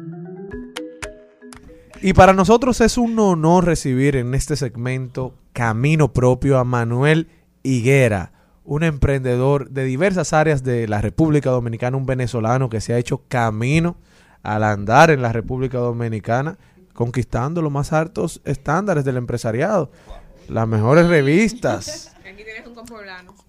[2.03, 7.29] Y para nosotros es un honor recibir en este segmento Camino Propio a Manuel
[7.61, 8.31] Higuera,
[8.65, 13.21] un emprendedor de diversas áreas de la República Dominicana, un venezolano que se ha hecho
[13.27, 13.97] camino
[14.41, 16.57] al andar en la República Dominicana,
[16.93, 19.91] conquistando los más altos estándares del empresariado,
[20.49, 22.15] las mejores revistas.
[22.27, 22.71] Aquí tienes un.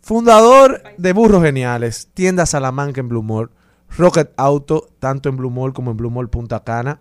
[0.03, 3.51] Fundador de Burros Geniales, tienda Salamanca en Blue Mall,
[3.97, 7.01] Rocket Auto, tanto en Blue Mall como en Blue Mall Punta Cana,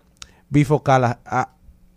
[0.52, 1.48] Bifocal, a- a-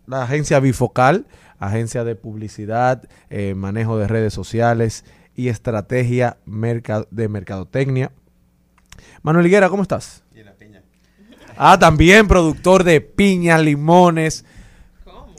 [0.07, 1.25] la agencia Bifocal,
[1.59, 5.03] agencia de publicidad, eh, manejo de redes sociales
[5.35, 8.11] y estrategia merca- de mercadotecnia.
[9.23, 10.23] Manuel Higuera, ¿cómo estás?
[11.57, 14.43] Ah, también productor de piña, limones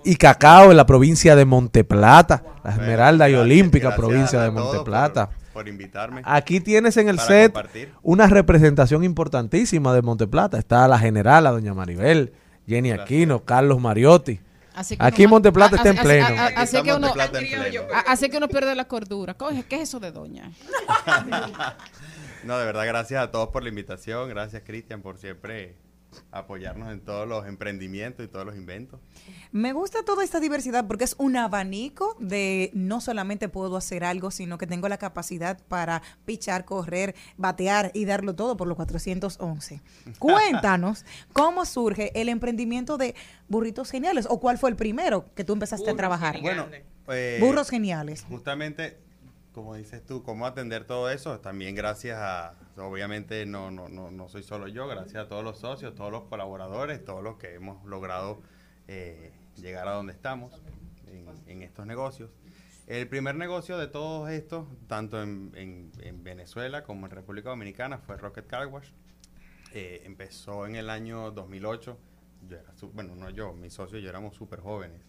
[0.03, 5.29] y cacao en la provincia de Monteplata, la Esmeralda y Olímpica gracias provincia de Monteplata.
[5.29, 6.23] Por, por invitarme.
[6.25, 7.93] Aquí tienes en el set compartir.
[8.03, 10.59] una representación importantísima de Monteplata.
[10.59, 12.33] Está la general, la doña Maribel,
[12.67, 14.41] Jenny Aquino, Carlos Mariotti.
[14.75, 16.27] Así que Aquí uno- Monteplata a- está en a- a- pleno.
[16.27, 17.83] a- Así que uno, Monteplata en pleno.
[17.95, 19.35] a- así que uno pierde la cordura.
[19.35, 20.51] Coge, ¿Qué es eso de doña?
[22.45, 24.29] No, de verdad, gracias a todos por la invitación.
[24.29, 25.75] Gracias, Cristian, por siempre
[26.31, 29.01] apoyarnos en todos los emprendimientos y todos los inventos.
[29.53, 34.31] Me gusta toda esta diversidad porque es un abanico de no solamente puedo hacer algo,
[34.31, 39.83] sino que tengo la capacidad para pichar, correr, batear y darlo todo por los 411.
[40.19, 43.15] Cuéntanos cómo surge el emprendimiento de
[43.49, 46.37] Burritos Geniales o cuál fue el primero que tú empezaste a trabajar.
[46.37, 46.67] Geniales.
[46.67, 48.25] Bueno, eh, Burros Geniales.
[48.29, 48.99] Justamente,
[49.57, 54.29] como dices tú, cómo atender todo eso, también gracias a, obviamente no, no, no, no
[54.29, 57.83] soy solo yo, gracias a todos los socios, todos los colaboradores, todos los que hemos
[57.87, 58.43] logrado
[58.87, 60.53] eh, llegar a donde estamos
[61.47, 62.31] en, estos negocios.
[62.87, 67.97] El primer negocio de todos estos, tanto en, en- en Venezuela como en República Dominicana,
[67.97, 68.91] fue Rocket Car Wash.
[69.73, 71.97] Eh, empezó en el año 2008.
[72.47, 75.01] Yo era bueno, no yo, mis socios, yo éramos súper jóvenes.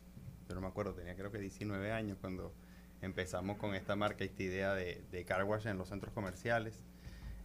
[0.48, 2.54] Yo no me acuerdo, tenía creo que 19 años cuando
[3.02, 6.84] empezamos con esta marca, esta idea de, de car wash en los centros comerciales.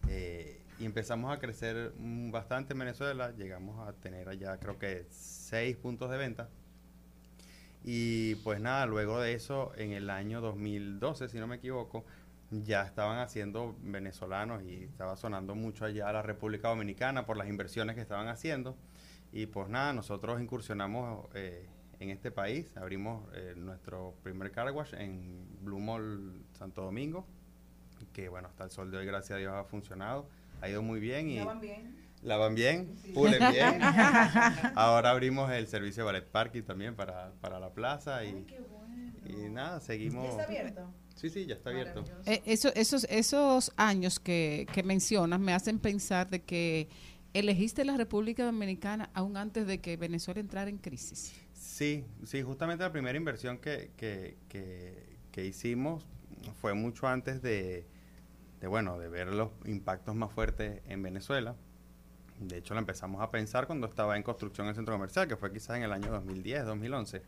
[0.09, 3.31] Eh, y empezamos a crecer mm, bastante en Venezuela.
[3.31, 6.49] Llegamos a tener allá creo que seis puntos de venta.
[7.83, 12.05] Y pues nada, luego de eso, en el año 2012, si no me equivoco,
[12.49, 17.49] ya estaban haciendo venezolanos y estaba sonando mucho allá a la República Dominicana por las
[17.49, 18.77] inversiones que estaban haciendo.
[19.33, 21.67] Y pues nada, nosotros incursionamos eh,
[22.03, 27.25] en este país, abrimos eh, nuestro primer car wash en Blue Mall Santo Domingo,
[28.13, 30.27] que bueno, hasta el sol de hoy, gracias a Dios, ha funcionado,
[30.61, 31.29] ha ido muy bien.
[31.29, 31.95] Y ¿Lavan bien?
[32.21, 33.81] Lavan bien, pulen bien.
[34.75, 38.45] Ahora abrimos el servicio de ballet parking también para, para la plaza y,
[39.25, 40.23] y nada, seguimos.
[40.25, 40.89] ¿Ya está abierto?
[41.15, 42.03] Sí, sí, ya está abierto.
[42.25, 46.87] Eh, eso- esos, esos años que, que mencionas me hacen pensar de que
[47.33, 51.33] elegiste la República Dominicana aún antes de que Venezuela entrara en crisis.
[51.63, 56.05] Sí, sí, justamente la primera inversión que, que, que, que hicimos
[56.59, 57.87] fue mucho antes de,
[58.59, 61.55] de, bueno, de ver los impactos más fuertes en Venezuela.
[62.37, 65.53] De hecho, la empezamos a pensar cuando estaba en construcción el centro comercial, que fue
[65.53, 67.21] quizás en el año 2010, 2011.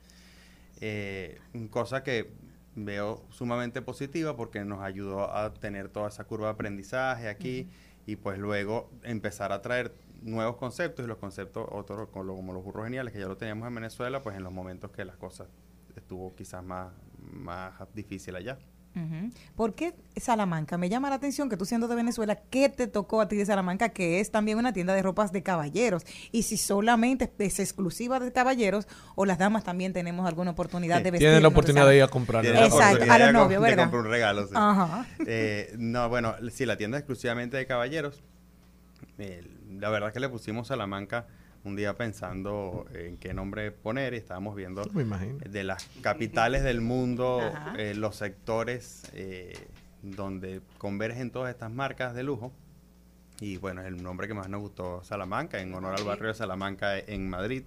[0.82, 1.40] Eh,
[1.70, 2.30] cosa que
[2.76, 7.70] veo sumamente positiva porque nos ayudó a tener toda esa curva de aprendizaje aquí
[8.06, 9.94] y pues luego empezar a traer
[10.26, 13.68] nuevos conceptos y los conceptos otros como, como los burros geniales que ya lo teníamos
[13.68, 15.48] en Venezuela pues en los momentos que las cosas
[15.96, 16.92] estuvo quizás más,
[17.32, 18.58] más difícil allá.
[18.96, 19.30] Ujú.
[19.56, 20.78] ¿Por qué Salamanca?
[20.78, 23.46] Me llama la atención que tú siendo de Venezuela, ¿qué te tocó a ti de
[23.46, 23.90] Salamanca?
[23.90, 26.04] Que es también una tienda de ropas de caballeros.
[26.32, 31.12] Y si solamente es exclusiva de caballeros o las damas también tenemos alguna oportunidad de
[31.12, 31.28] vestir.
[31.28, 32.46] Tienen la oportunidad de ir a comprar.
[32.46, 33.84] Exacto, a los novios, ¿verdad?
[33.84, 34.54] comprar un regalo, sí.
[34.56, 35.06] Ajá.
[35.28, 38.24] Eh, no, bueno, sí, la tienda es exclusivamente de caballeros.
[39.18, 39.44] Eh,
[39.80, 41.28] la verdad que le pusimos Salamanca
[41.64, 45.40] un día pensando en qué nombre poner y estábamos viendo Me imagino.
[45.40, 47.42] de las capitales del mundo
[47.78, 49.54] eh, los sectores eh,
[50.04, 52.54] donde convergen todas estas marcas de lujo.
[53.42, 56.98] Y bueno, el nombre que más nos gustó, Salamanca, en honor al barrio de Salamanca
[56.98, 57.64] en Madrid.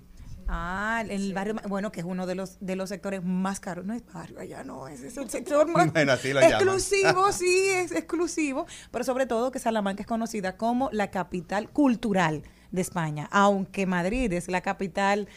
[0.48, 3.84] Ah, el barrio, bueno, que es uno de los de los sectores más caros.
[3.84, 6.54] No es barrio, allá no, ese es el sector más Bueno, así lo llaman.
[6.56, 8.66] exclusivo, sí, es exclusivo.
[8.90, 13.28] Pero sobre todo que Salamanca es conocida como la capital cultural de España.
[13.30, 15.28] Aunque Madrid es la capital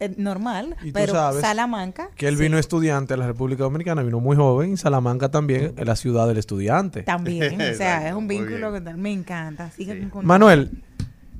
[0.00, 4.02] eh, normal, Y tú pero sabes Salamanca Que él vino estudiante a la República Dominicana,
[4.02, 7.02] vino muy joven, y Salamanca también es la ciudad del estudiante.
[7.02, 7.60] también.
[7.60, 9.70] o sea, es un vínculo que me encanta.
[9.70, 10.82] Sigue con- Manuel,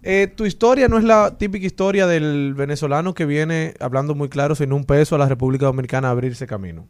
[0.08, 4.54] eh, tu historia no es la típica historia del venezolano que viene hablando muy claro
[4.54, 6.86] sin un peso a la República Dominicana a abrirse camino.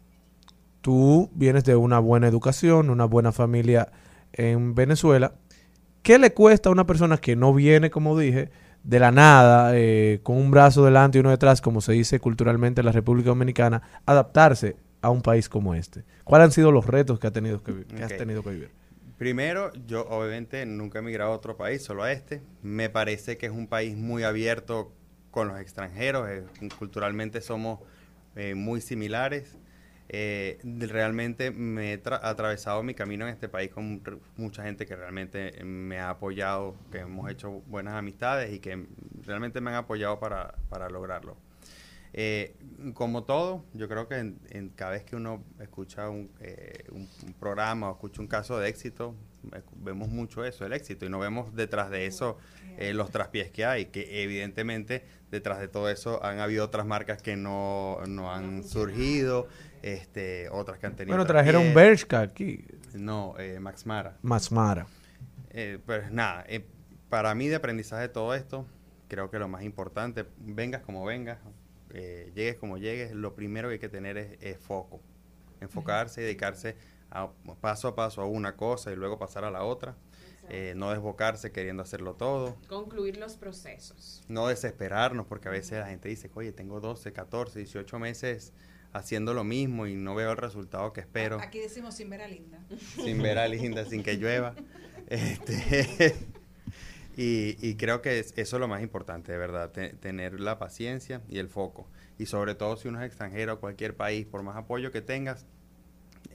[0.82, 3.90] Tú vienes de una buena educación, una buena familia
[4.34, 5.32] en Venezuela.
[6.02, 8.51] ¿Qué le cuesta a una persona que no viene, como dije,
[8.84, 12.82] de la nada, eh, con un brazo delante y uno detrás, como se dice culturalmente
[12.82, 16.05] en la República Dominicana, adaptarse a un país como este?
[16.24, 18.85] ¿Cuáles han sido los retos que, ha tenido que, que has tenido que vivir?
[19.18, 22.43] Primero, yo obviamente nunca he migrado a otro país, solo a este.
[22.62, 24.93] Me parece que es un país muy abierto
[25.30, 26.44] con los extranjeros, eh,
[26.78, 27.80] culturalmente somos
[28.36, 29.59] eh, muy similares.
[30.09, 34.02] Eh, realmente me he tra- atravesado mi camino en este país con
[34.36, 38.86] mucha gente que realmente me ha apoyado, que hemos hecho buenas amistades y que
[39.24, 41.36] realmente me han apoyado para, para lograrlo.
[42.18, 42.56] Eh,
[42.94, 47.09] como todo, yo creo que en, en cada vez que uno escucha un, eh, un-
[47.26, 49.14] un programa o escucha un caso de éxito,
[49.55, 52.38] eh, vemos mucho eso, el éxito, y no vemos detrás de eso
[52.78, 57.20] eh, los traspiés que hay, que evidentemente detrás de todo eso han habido otras marcas
[57.20, 59.47] que no, no han surgido,
[59.82, 61.14] este, otras que han tenido...
[61.16, 61.74] Bueno, trajeron.
[61.74, 62.64] Bershka aquí,
[62.94, 64.16] No, eh, Max Mara.
[64.22, 64.86] Masmara.
[65.51, 66.64] Eh, pues nada, eh,
[67.10, 68.66] para mí de aprendizaje de todo esto,
[69.09, 71.38] creo que lo más importante, vengas como vengas,
[71.98, 75.01] eh, llegues como llegues, lo primero que hay que tener es, es foco.
[75.62, 76.77] Enfocarse y dedicarse
[77.10, 79.97] a, paso a paso a una cosa y luego pasar a la otra.
[80.51, 82.56] Eh, no desbocarse queriendo hacerlo todo.
[82.68, 84.23] Concluir los procesos.
[84.28, 88.52] No desesperarnos porque a veces la gente dice, oye, tengo 12, 14, 18 meses
[88.93, 92.28] haciendo lo mismo y no veo el resultado que espero Aquí decimos sin ver a
[92.28, 92.60] Linda.
[92.78, 94.55] sin ver a Linda, sin que llueva.
[95.09, 96.16] Este,
[97.16, 100.59] y, y creo que es- eso es lo más importante, de verdad, te- tener la
[100.59, 101.86] paciencia y el foco.
[102.18, 105.47] Y sobre todo si uno es extranjero a cualquier país, por más apoyo que tengas,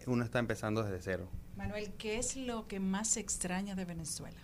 [0.07, 1.27] uno está empezando desde cero.
[1.55, 4.39] Manuel, ¿qué es lo que más se extraña de Venezuela?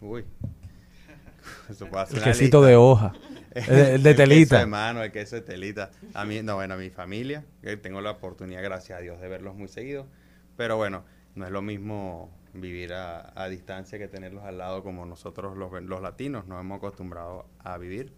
[0.00, 0.24] Uy.
[1.68, 2.68] Eso puede ser El quesito lista.
[2.70, 3.12] de hoja.
[3.54, 4.56] El de- el de telita.
[4.56, 5.90] queso de mano, el queso de telita.
[6.12, 9.28] A mí, no, bueno, a mi familia, que tengo la oportunidad, gracias a Dios, de
[9.28, 10.08] verlos muy seguido.
[10.56, 11.04] Pero bueno,
[11.36, 15.70] no es lo mismo vivir a, a distancia que tenerlos al lado como nosotros los,
[15.70, 18.12] ven- los latinos nos hemos acostumbrado a vivir.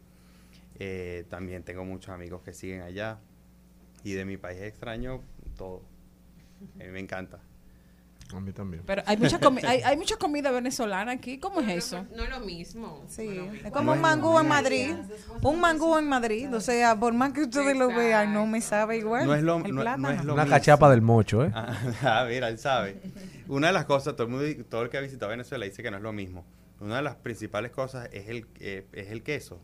[0.78, 3.18] Eh, también tengo muchos amigos que siguen allá.
[4.04, 5.22] Y de mi país extraño,
[5.56, 5.82] todo.
[6.80, 7.38] A mí me encanta.
[8.34, 8.82] A mí también.
[8.86, 11.38] Pero hay mucha, comi- hay, hay mucha comida venezolana aquí.
[11.38, 12.04] ¿Cómo es eso?
[12.14, 13.04] No es lo mismo.
[13.08, 13.66] Sí, no es lo mismo.
[13.68, 14.94] es como un mangú en Madrid.
[15.42, 16.52] Un mangú en Madrid.
[16.54, 19.26] O sea, por más que ustedes lo vean, no me sabe igual.
[19.26, 20.10] No es lo, el no- no plátano.
[20.10, 20.56] es lo Una mismo.
[20.56, 21.52] cachapa del mocho, ¿eh?
[22.02, 23.00] Ah, mira, él sabe.
[23.48, 25.90] Una de las cosas, todo el, mundo, todo el que ha visitado Venezuela dice que
[25.90, 26.44] no es lo mismo.
[26.80, 29.60] Una de las principales cosas es el, eh, es el queso.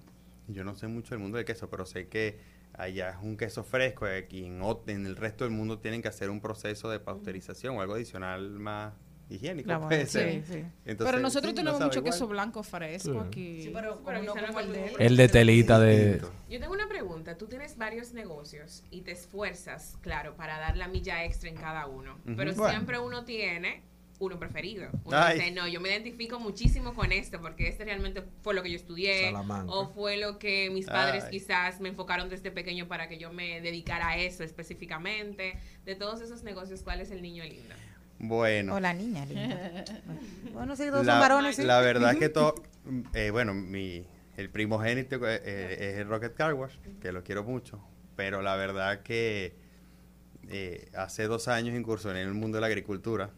[0.47, 2.39] Yo no sé mucho del mundo del queso, pero sé que
[2.75, 6.09] allá es un queso fresco y aquí en, en el resto del mundo tienen que
[6.09, 8.95] hacer un proceso de pasteurización o algo adicional más
[9.35, 9.67] higiénico.
[9.67, 10.45] Claro, puede sí, ser.
[10.47, 10.65] sí.
[10.85, 12.13] Entonces, Pero nosotros sí, no tenemos sabe mucho igual.
[12.13, 13.19] queso blanco fresco Sí.
[13.27, 13.63] aquí.
[13.63, 16.21] Sí, pero Pero como no como no el de El de telita de...
[16.51, 17.37] Yo tengo una pregunta.
[17.37, 21.87] Tú tienes varios negocios y te esfuerzas, claro, para dar la milla extra en cada
[21.87, 22.15] uno.
[22.25, 22.37] Ujú.
[22.37, 22.71] Pero Bueno.
[22.71, 23.83] siempre uno tiene
[24.19, 24.89] uno preferido.
[25.05, 25.37] Uno Ay.
[25.37, 28.77] dice, no, yo me identifico muchísimo con esto porque este realmente fue lo que yo
[28.77, 29.73] estudié Salamanca.
[29.73, 31.31] o fue lo que mis padres Ay.
[31.33, 35.59] quizás me enfocaron desde pequeño para que yo me dedicara a eso específicamente.
[35.85, 37.75] De todos esos negocios, ¿cuál es el niño lindo?
[38.23, 38.77] Bueno.
[38.77, 39.85] O la niña, linda.
[40.55, 41.63] bueno, sí, dos la, son varones, sí.
[41.65, 42.55] la verdad es que todo,
[43.15, 47.45] eh, bueno, mi, el primogénito eh, eh, es el Rocket Car Wash, que lo quiero
[47.45, 47.85] mucho,
[48.17, 49.61] pero la verdad que
[50.49, 53.31] eh, hace dos años incursioné en el mundo de la agricultura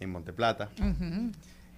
[0.00, 0.70] en Monteplata.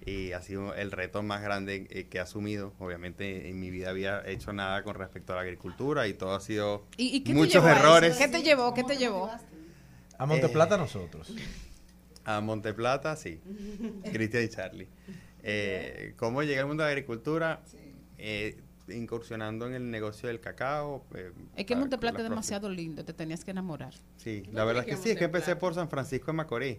[0.03, 2.73] Y ha sido el reto más grande eh, que he asumido.
[2.79, 6.39] Obviamente en mi vida había hecho nada con respecto a la agricultura y todo ha
[6.39, 8.17] sido ¿Y, muchos errores.
[8.17, 8.73] ¿Qué te llevó?
[8.73, 9.29] ¿Qué te llevó?
[10.17, 11.33] A Monteplata Eh, nosotros.
[12.25, 13.39] A Monteplata, sí.
[14.11, 14.87] Cristian y Charlie.
[15.43, 17.61] Eh, ¿Cómo llegué al mundo de la agricultura?
[18.17, 18.57] Eh,
[18.89, 21.05] incursionando en el negocio del cacao.
[21.15, 23.93] eh, Es que Monteplata es demasiado lindo, te tenías que enamorar.
[24.17, 26.77] Sí, la verdad es que sí, es que empecé por San Francisco de Macorís.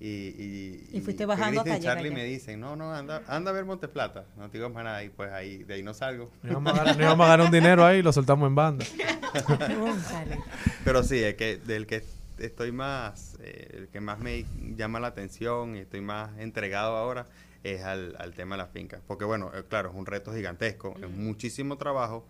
[0.00, 2.16] Y, y, Y fuiste bajando Cristian hasta y Charlie allá.
[2.16, 4.24] me dicen, no, no, anda, anda a ver Monteplata.
[4.36, 5.04] No te digo más nada.
[5.04, 6.32] Y pues ahí, de ahí no salgo.
[6.42, 8.54] No íbamos, a ganar, no íbamos a ganar un dinero ahí y lo soltamos en
[8.56, 8.84] banda.
[10.84, 12.02] Pero sí, es que del que
[12.46, 14.44] estoy más, eh, el que más me
[14.76, 17.26] llama la atención y estoy más entregado ahora
[17.62, 19.00] es al, al tema de las fincas.
[19.06, 22.26] Porque bueno, eh, claro, es un reto gigantesco, es muchísimo trabajo,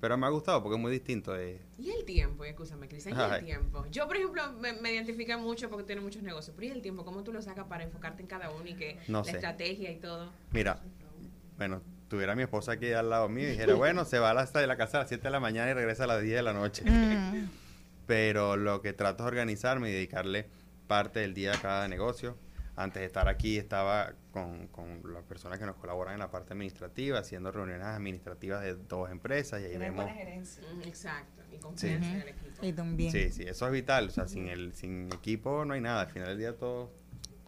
[0.00, 1.34] pero me ha gustado porque es muy distinto.
[1.36, 3.86] eh, Y el tiempo, y escúchame, Cristian, y el tiempo.
[3.90, 7.04] Yo, por ejemplo, me, me identifico mucho porque tiene muchos negocios, pero ¿y el tiempo?
[7.06, 9.30] ¿Cómo tú lo sacas para enfocarte en cada uno y que No la sé.
[9.32, 10.30] estrategia y todo?
[10.52, 10.78] Mira,
[11.56, 14.66] bueno, tuviera mi esposa aquí al lado mío y dijera, bueno, se va hasta de
[14.66, 16.52] la casa a las 7 de la mañana y regresa a las 10 de la
[16.52, 16.84] noche.
[16.84, 17.48] Mm.
[18.06, 20.46] Pero lo que trato es organizarme y dedicarle
[20.86, 22.36] parte del día a cada negocio.
[22.78, 26.52] Antes de estar aquí estaba con, con las personas que nos colaboran en la parte
[26.52, 30.04] administrativa, haciendo reuniones administrativas de dos empresas y ahí Tener vemos...
[30.04, 30.62] buena gerencia.
[30.74, 31.58] Mm, exacto, y Sí.
[31.62, 32.66] confianza en el equipo.
[32.66, 33.10] Y también.
[33.12, 34.08] Sí, sí, eso es vital.
[34.08, 36.02] O sea, sin el sin equipo no hay nada.
[36.02, 36.92] Al final del día todo...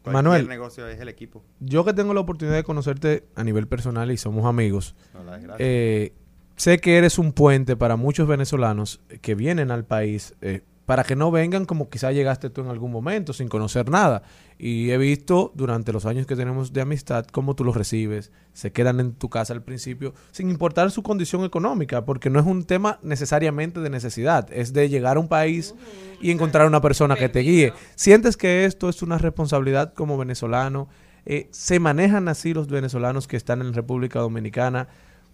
[0.03, 0.49] Cualquier Manuel.
[0.49, 1.45] negocio es el equipo.
[1.61, 5.37] Yo que tengo la oportunidad de conocerte a nivel personal y somos amigos, No, la
[5.37, 5.67] desgracia.
[5.67, 6.15] eh,
[6.59, 11.17] sé que eres un puente para muchos venezolanos que vienen al país eh, para que
[11.17, 14.23] no vengan como quizá llegaste tú en algún momento sin conocer nada.
[14.59, 18.73] Y he visto durante los años que tenemos de amistad cómo tú los recibes, se
[18.73, 22.65] quedan en tu casa al principio sin importar su condición económica, porque no es un
[22.65, 25.75] tema necesariamente de necesidad, es de llegar a un país
[26.23, 27.75] y encontrar una persona que te guíe.
[27.95, 30.89] ¿Sientes que esto es una responsabilidad como venezolano?
[31.27, 34.89] Eh, ¿Se manejan así los venezolanos que están en República Dominicana?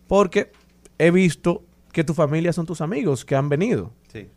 [0.08, 0.50] Porque
[0.98, 1.62] he visto
[1.92, 3.92] que tu familia son tus amigos que han venido.
[4.12, 4.28] Sí.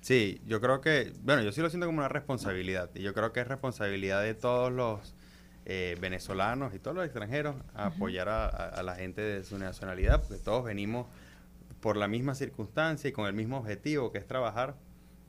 [0.00, 2.90] Sí, yo creo que, bueno, yo sí lo siento como una responsabilidad.
[2.94, 5.14] Y yo creo que es responsabilidad de todos los
[5.64, 9.58] eh, venezolanos y todos los extranjeros a apoyar a, a- a la gente de su
[9.58, 11.06] nacionalidad, porque todos venimos
[11.80, 14.74] por la misma circunstancia y con el mismo objetivo, que es trabajar.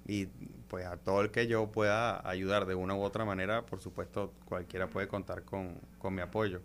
[0.07, 0.25] Y
[0.67, 4.33] pues a todo el que yo pueda ayudar de una u otra manera, por supuesto,
[4.45, 6.61] cualquiera puede contar con, con mi apoyo.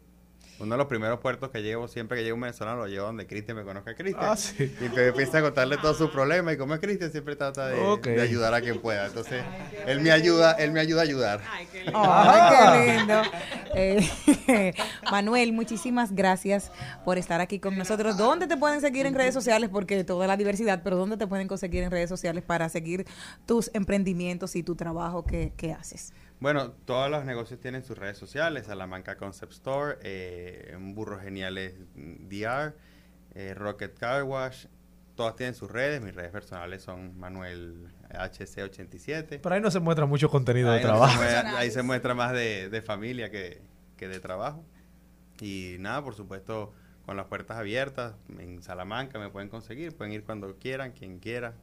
[0.61, 3.27] Uno de los primeros puertos que llevo, siempre que llego un venezolano, lo llevo donde
[3.27, 4.31] Cristian me conozca a Cristian.
[4.31, 4.75] Ah, sí.
[4.81, 6.55] Y me empieza a contarle todos sus problemas.
[6.55, 9.07] Y como es Cristian, siempre trata de, ayudar a quien pueda.
[9.07, 9.45] Entonces,
[9.87, 11.41] él me ayuda, él me ayuda a ayudar.
[11.49, 12.01] Ay, qué lindo.
[12.03, 13.23] Ay, qué lindo.
[13.75, 14.75] Eh,
[15.11, 16.73] Manuel, muchísimas gracias
[17.05, 18.17] por estar aquí con nosotros.
[18.17, 19.71] ¿Dónde te pueden seguir en redes sociales?
[19.71, 23.07] Porque toda la diversidad, pero ¿dónde te pueden conseguir en redes sociales para seguir
[23.47, 26.13] tus emprendimientos y tu trabajo que, que haces?
[26.41, 28.67] Bueno, todos los negocios tienen sus redes sociales.
[28.67, 32.75] Salamanca Concept Store, eh, Burros Geniales DR,
[33.35, 34.67] eh, Rocket Car Wash.
[35.17, 36.01] Todas tienen sus redes.
[36.01, 39.41] Mis redes personales son Manuel HC87.
[39.41, 41.17] Por ahí no se muestra mucho contenido de Ahí, no se trabajo.
[41.23, 43.61] muestra- ahí se muestra más de, de familia que,
[43.97, 44.65] que de trabajo.
[45.41, 46.73] Y nada, por supuesto,
[47.05, 48.15] con las puertas abiertas.
[48.39, 49.97] En Salamanca me pueden conseguir.
[49.97, 51.55] Pueden ir cuando quieran, quien quiera.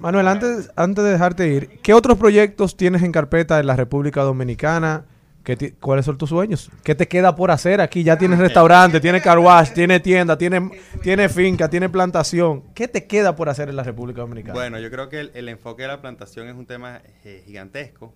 [0.00, 4.22] Manuel, antes, antes de dejarte ir, ¿qué otros proyectos tienes en carpeta en la República
[4.22, 5.04] Dominicana?
[5.44, 6.70] ¿Qué ti- ¿Cuáles son tus sueños?
[6.84, 8.02] ¿Qué te queda por hacer aquí?
[8.04, 10.62] Ya tienes restaurante, tienes car wash, tienes tienda, tienes,
[11.02, 12.62] tienes finca, tienes plantación.
[12.74, 14.54] ¿Qué te queda por hacer en la República Dominicana?
[14.54, 18.14] Bueno, yo creo que el, el enfoque de la plantación es un tema eh, gigantesco,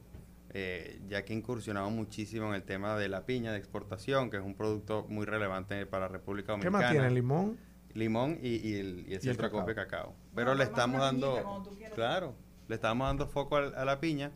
[0.55, 4.43] eh, ya que incursionamos muchísimo en el tema de la piña de exportación, que es
[4.45, 6.79] un producto muy relevante para la República ¿Qué Dominicana.
[6.85, 7.11] más tiene?
[7.11, 7.57] ¿Limón?
[7.97, 9.47] Limón y, y el, y el de cacao.
[9.61, 10.15] acopio de cacao.
[10.35, 11.65] Pero le estamos dando,
[11.95, 12.35] claro,
[12.69, 14.33] le estamos dando foco a, la piña.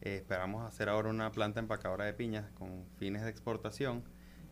[0.00, 4.02] Eh, esperamos hacer ahora una planta empacadora de piñas con fines de exportación.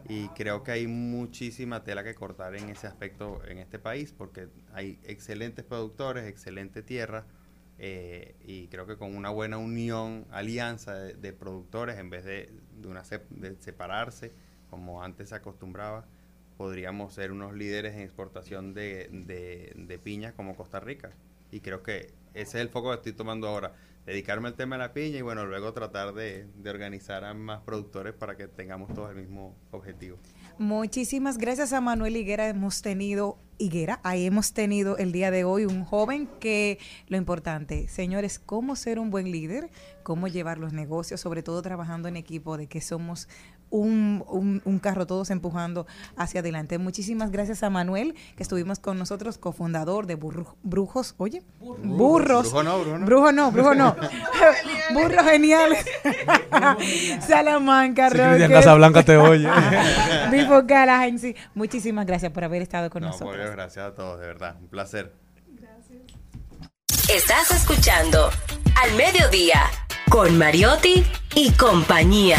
[0.09, 4.49] Y creo que hay muchísima tela que cortar en ese aspecto en este país, porque
[4.73, 7.25] hay excelentes productores, excelente tierra,
[7.79, 12.53] eh, y creo que con una buena unión, alianza de, de productores, en vez de,
[12.81, 14.33] de, una de separarse,
[14.71, 16.05] como antes se acostumbraba,
[16.63, 21.11] podríamos ser unos líderes en exportación de, de, de piña como Costa Rica.
[21.51, 23.75] Y creo que ese es el foco que estoy tomando ahora,
[24.07, 27.63] dedicarme al tema de la piña y bueno, luego tratar de, de organizar a más
[27.63, 30.19] productores para que tengamos todos el mismo objetivo.
[30.59, 32.49] Muchísimas gracias a Manuel Higuera.
[32.49, 36.79] Hemos tenido, Higuera, ahí hemos tenido el día de hoy un joven que
[37.09, 39.71] lo importante, señores, cómo ser un buen líder,
[40.03, 43.29] cómo llevar los negocios, sobre todo trabajando en equipo, de que somos
[43.73, 45.87] un, un- un carro todos empujando
[46.17, 46.79] hacia adelante.
[46.79, 52.53] Muchísimas gracias a Manuel, que estuvimos con nosotros, cofundador de Burru- Brujos, oye, Burros.
[52.53, 53.07] Brujo no, brujo no.
[53.07, 53.97] Brujo no, brujo no.
[54.93, 55.85] Burros geniales.
[57.27, 58.51] Salamanca, Cristian Rocket.
[58.53, 59.49] Casablanca te oye.
[60.31, 61.35] Vivo Callahan, sí.
[61.55, 63.51] Muchísimas gracias por haber estado con No, nosotros.
[63.53, 64.57] Gracias a todos, de verdad.
[64.61, 65.13] Un placer.
[67.13, 68.31] Estás escuchando
[68.83, 69.63] Al Mediodía
[70.09, 71.05] con Mariotti
[71.35, 72.39] y compañía.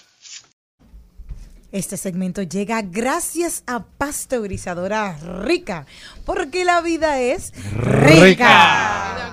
[1.71, 5.85] Este segmento llega gracias a Pasteurizadora Rica,
[6.25, 9.31] porque la vida es rica.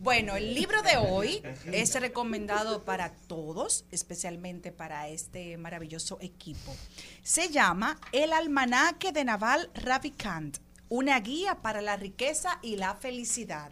[0.00, 1.40] Bueno, el libro de hoy
[1.70, 6.74] es recomendado para todos, especialmente para este maravilloso equipo.
[7.22, 13.70] Se llama El Almanaque de Naval Ravikant, una guía para la riqueza y la felicidad.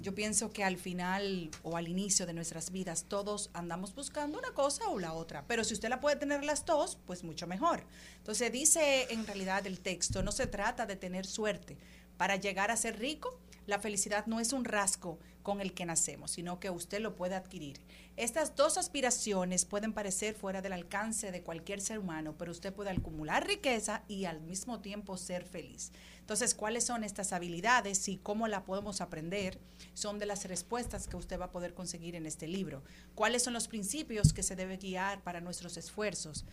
[0.00, 4.52] Yo pienso que al final o al inicio de nuestras vidas todos andamos buscando una
[4.52, 7.84] cosa o la otra, pero si usted la puede tener las dos, pues mucho mejor.
[8.16, 11.76] Entonces dice en realidad el texto, no se trata de tener suerte.
[12.16, 16.32] Para llegar a ser rico, la felicidad no es un rasgo con el que nacemos,
[16.32, 17.80] sino que usted lo puede adquirir.
[18.16, 22.90] Estas dos aspiraciones pueden parecer fuera del alcance de cualquier ser humano, pero usted puede
[22.90, 25.92] acumular riqueza y al mismo tiempo ser feliz.
[26.30, 29.58] Entonces, ¿cuáles son estas habilidades y cómo la podemos aprender?
[29.94, 32.84] Son de las respuestas que usted va a poder conseguir en este libro.
[33.16, 36.44] ¿Cuáles son los principios que se debe guiar para nuestros esfuerzos?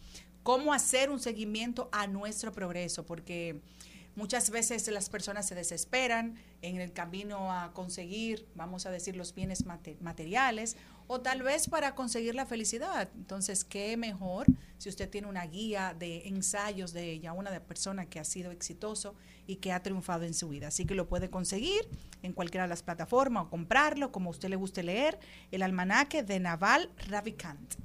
[0.41, 3.06] ¿Cómo hacer un seguimiento a nuestro progreso?
[3.06, 3.62] Porque
[4.16, 9.36] Muchas veces las personas se desesperan en el camino a conseguir, vamos a decir, los
[9.36, 10.76] bienes mate- materiales
[11.08, 13.10] o tal vez para conseguir la felicidad.
[13.16, 14.46] Entonces, ¿qué mejor
[14.78, 18.52] si usted tiene una guía de ensayos de ella, una de persona que ha sido
[18.52, 19.16] exitoso
[19.48, 20.68] y que ha triunfado en su vida?
[20.68, 21.88] Así que lo puede conseguir
[22.24, 25.18] en cualquiera de las plataformas o comprarlo, como a usted le guste leer,
[25.52, 27.76] el almanaque de Naval Ravikant.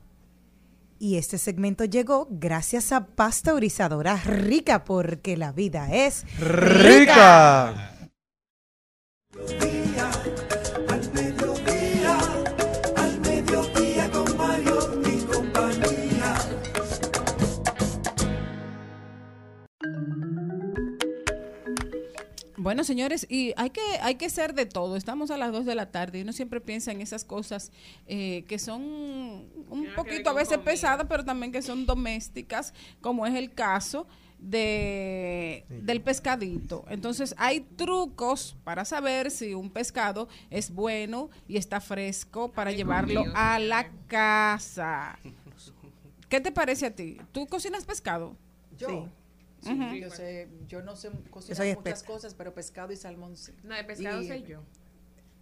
[0.99, 7.71] Y este segmento llegó gracias a Pasteurizadora Rica, porque la vida es Rica.
[9.35, 9.82] Al
[22.63, 24.95] Bueno, señores, y hay que, hay que ser de todo.
[24.95, 27.73] Estamos a las 2 de la tarde y uno siempre piensa en esas cosas
[28.07, 28.83] eh, que son
[29.69, 34.07] un poquito a veces pesadas, pero también que son domésticas, como es el caso
[34.39, 36.85] de del pescadito.
[36.89, 43.25] Entonces, hay trucos para saber si un pescado es bueno y está fresco para llevarlo
[43.25, 45.19] mío, a la casa.
[46.29, 47.19] ¿Qué te parece a ti?
[47.33, 48.37] ¿Tú cocinas pescado?
[48.79, 48.89] Yo.
[48.89, 49.22] Sí,
[49.63, 52.07] Yo, sé, yo no sé cocinar muchas experta.
[52.07, 53.53] cosas, pero pescado y salmón sí.
[53.63, 54.61] No, de pescado Y- soy yo.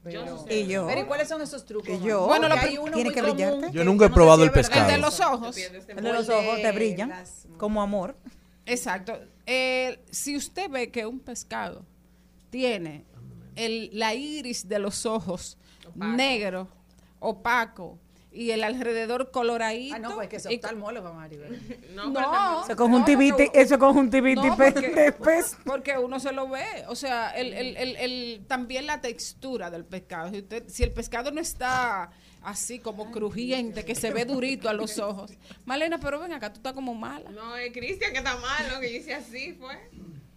[0.03, 0.61] Pero, Yo no sé.
[0.61, 0.87] Y yo.
[0.87, 1.89] Pero ¿y cuáles son esos trucos?
[1.91, 2.27] Y yo.
[2.27, 3.67] Bueno, lo hay uno tiene que brillarte.
[3.67, 4.87] que Yo nunca he no sé probado si el pescado.
[4.89, 5.57] El de los ojos.
[5.59, 8.17] El de los ojos te brillan Las- como amor.
[8.65, 9.19] Exacto.
[9.47, 11.85] Eh, si usted ve que un pescado
[12.51, 13.05] tiene
[13.57, 15.59] el, la iris de los ojos
[15.95, 16.69] negro,
[17.19, 17.99] opaco
[18.33, 19.97] y el alrededor coloradito.
[19.97, 21.61] Ah, no, pues que es y- oftalmólogo, Maribel.
[21.95, 25.15] No, No, Eso conjuntivitis, eso conjuntivitis No, porque,
[25.65, 26.65] porque uno se lo ve.
[26.89, 30.31] O sea, el, el, el, el- también la textura del pescado.
[30.31, 32.11] Si, usted, si el pescado no está
[32.43, 35.33] así como crujiente, que se ve durito a los ojos.
[35.65, 37.31] Malena, pero ven acá, tú estás como mala.
[37.31, 39.75] No, es Cristian que está malo, que yo hice así, fue.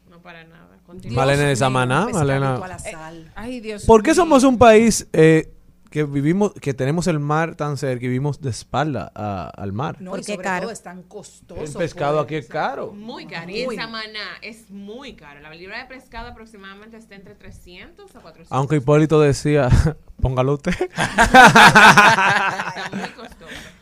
[0.10, 0.78] No para nada.
[0.86, 1.16] Continúa.
[1.26, 2.78] Malena de Samaná, Malena.
[2.80, 3.32] sal.
[3.36, 5.50] Ay, Dios ¿Por qué somos un país eh,
[5.94, 9.98] que vivimos, que tenemos el mar tan cerca y vivimos de espalda a- al mar?
[10.02, 10.62] No, y Porque sobre caro.
[10.64, 11.62] todo es tan costoso.
[11.62, 12.26] El pescado pues.
[12.26, 12.94] aquí es caro.
[12.94, 13.52] Muy caro.
[13.52, 15.40] Y en Samaná es muy caro.
[15.42, 18.52] La libra de pescado aproximadamente está entre 300 a 400.
[18.52, 19.70] Aunque Hipólito decía,
[20.24, 20.74] póngalo usted.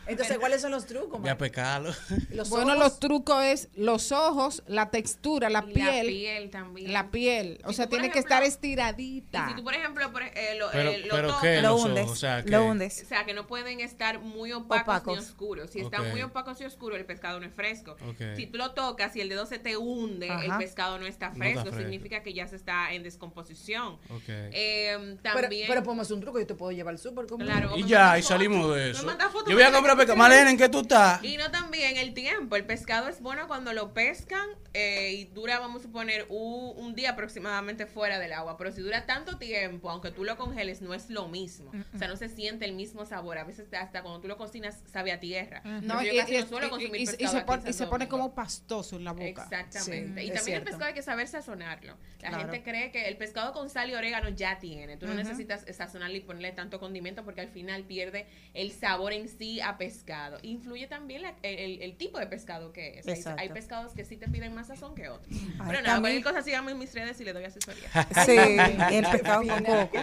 [0.06, 1.94] Entonces, ¿cuáles son los trucos, Ya pecalo.
[2.30, 5.86] Los Bueno, ojos, los trucos es los ojos, la textura, la piel.
[5.86, 6.92] La piel también.
[6.92, 7.60] La piel.
[7.64, 9.48] O Si sea, tiene que estar Y estiradita.
[9.48, 11.62] si tú, por ejemplo, por, eh, lo, Pero, eh, lo pero.
[11.62, 12.10] Lo hundes.
[12.10, 13.02] o sea, que- Lo hundes.
[13.04, 15.18] O sea, que no pueden estar muy opacos, Opacos.
[15.18, 15.70] ni oscuros.
[15.70, 16.08] Si están Ok.
[16.10, 17.96] muy opacos y oscuros, el pescado no es fresco.
[18.36, 20.44] Si tú lo tocas y el dedo se te hunde, Ajá.
[20.44, 21.78] el pescado no está No está fresco.
[21.78, 23.94] Significa que ya se está en descomposición.
[24.10, 24.22] Ok.
[24.28, 25.68] Eh, pero, también.
[25.68, 27.50] pero ponemos un truco, yo te puedo llevar al súper conmigo.
[27.50, 27.76] Claro.
[27.76, 28.34] Y ya, y foto.
[28.34, 29.08] salimos de eso.
[29.30, 30.16] foto Yo voy a comprar pescado.
[30.16, 31.22] Malena, ¿en qué tú estás?
[31.22, 32.56] Y no también el tiempo.
[32.56, 36.94] El pescado es bueno cuando lo pescan eh, y dura, vamos a suponer, un, un
[36.94, 40.94] día aproximadamente fuera del agua, pero si dura tanto tiempo, aunque tú lo congeles, no
[40.94, 41.70] es lo mismo.
[41.94, 43.38] O sea, no se siente el mismo sabor.
[43.38, 45.60] A veces hasta cuando tú lo cocinas sabe a tierra.
[45.82, 48.08] No, yo y, casi y- no suelo y- consumir y- y pescado se se pone
[48.08, 49.24] como pastoso en la boca.
[49.42, 50.20] Exactamente.
[50.22, 51.96] Sí, y también el pescado hay que saber sazonarlo.
[52.20, 52.44] La Claro.
[52.44, 54.96] gente cree que el pescado con sal y orégano ya tiene.
[54.96, 59.28] Tú no necesitas sazonarle y ponerle tanto condimento porque al final pierde el sabor en
[59.28, 60.38] sí a pescado.
[60.42, 63.06] Influye también la- el, el- el tipo de pescado que es.
[63.26, 65.26] Hay, hay pescados que sí te piden más sazón que otros.
[65.30, 67.88] Ay, Pero nada, cualquier cosa síganme en mis redes y le doy asesoría.
[68.24, 69.98] Sí, el pe- va un poco.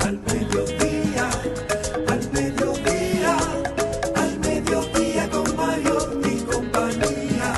[0.00, 1.30] Al mediodía,
[2.08, 3.36] al mediodía,
[4.16, 7.54] al mediodía con Mario y compañía.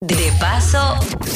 [0.00, 0.94] De paso,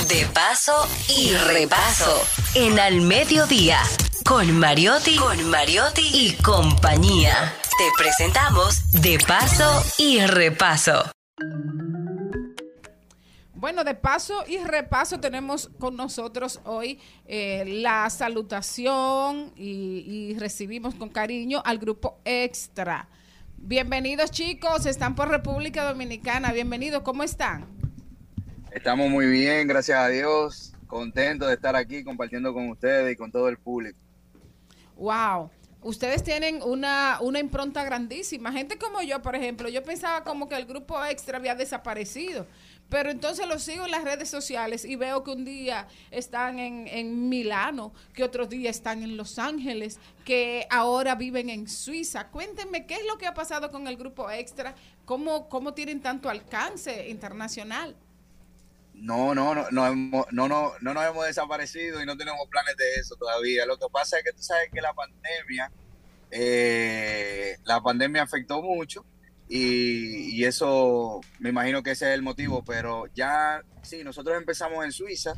[0.08, 2.20] de paso y repaso.
[2.54, 3.80] En Al Mediodía,
[4.24, 7.54] con Mariotti, con Mariotti y compañía.
[7.78, 11.10] Te presentamos De paso y repaso.
[13.54, 20.94] Bueno, de paso y repaso tenemos con nosotros hoy eh, la salutación y, y recibimos
[20.94, 23.08] con cariño al grupo Extra.
[23.58, 26.52] Bienvenidos chicos, están por República Dominicana.
[26.52, 27.66] Bienvenidos, ¿cómo están?
[28.70, 30.74] Estamos muy bien, gracias a Dios.
[30.86, 33.98] Contentos de estar aquí compartiendo con ustedes y con todo el público.
[34.96, 35.50] Wow.
[35.82, 38.50] Ustedes tienen una, una impronta grandísima.
[38.50, 42.46] Gente como yo, por ejemplo, yo pensaba como que el grupo extra había desaparecido.
[42.88, 46.86] Pero entonces los sigo en las redes sociales y veo que un día están en,
[46.86, 52.28] en Milano, que otros días están en Los Ángeles, que ahora viven en Suiza.
[52.28, 54.74] Cuéntenme qué es lo que ha pasado con el grupo extra,
[55.04, 57.96] cómo, cómo tienen tanto alcance internacional.
[58.96, 62.76] No, no, no, no, hemos- no, no, no nos hemos desaparecido y no tenemos planes
[62.76, 63.66] de eso todavía.
[63.66, 65.70] Lo que pasa es que tú sabes que la pandemia,
[66.30, 69.04] eh, la pandemia afectó mucho
[69.48, 74.84] y, y eso me imagino que ese es el motivo, pero ya, sí, nosotros empezamos
[74.84, 75.34] en Suiza,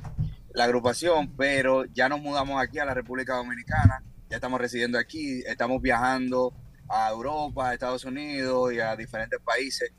[0.54, 5.42] la agrupación, pero ya nos mudamos aquí a la República Dominicana, ya estamos residiendo aquí,
[5.46, 6.54] estamos viajando
[6.88, 9.92] a Europa, a Estados Unidos y a diferentes países.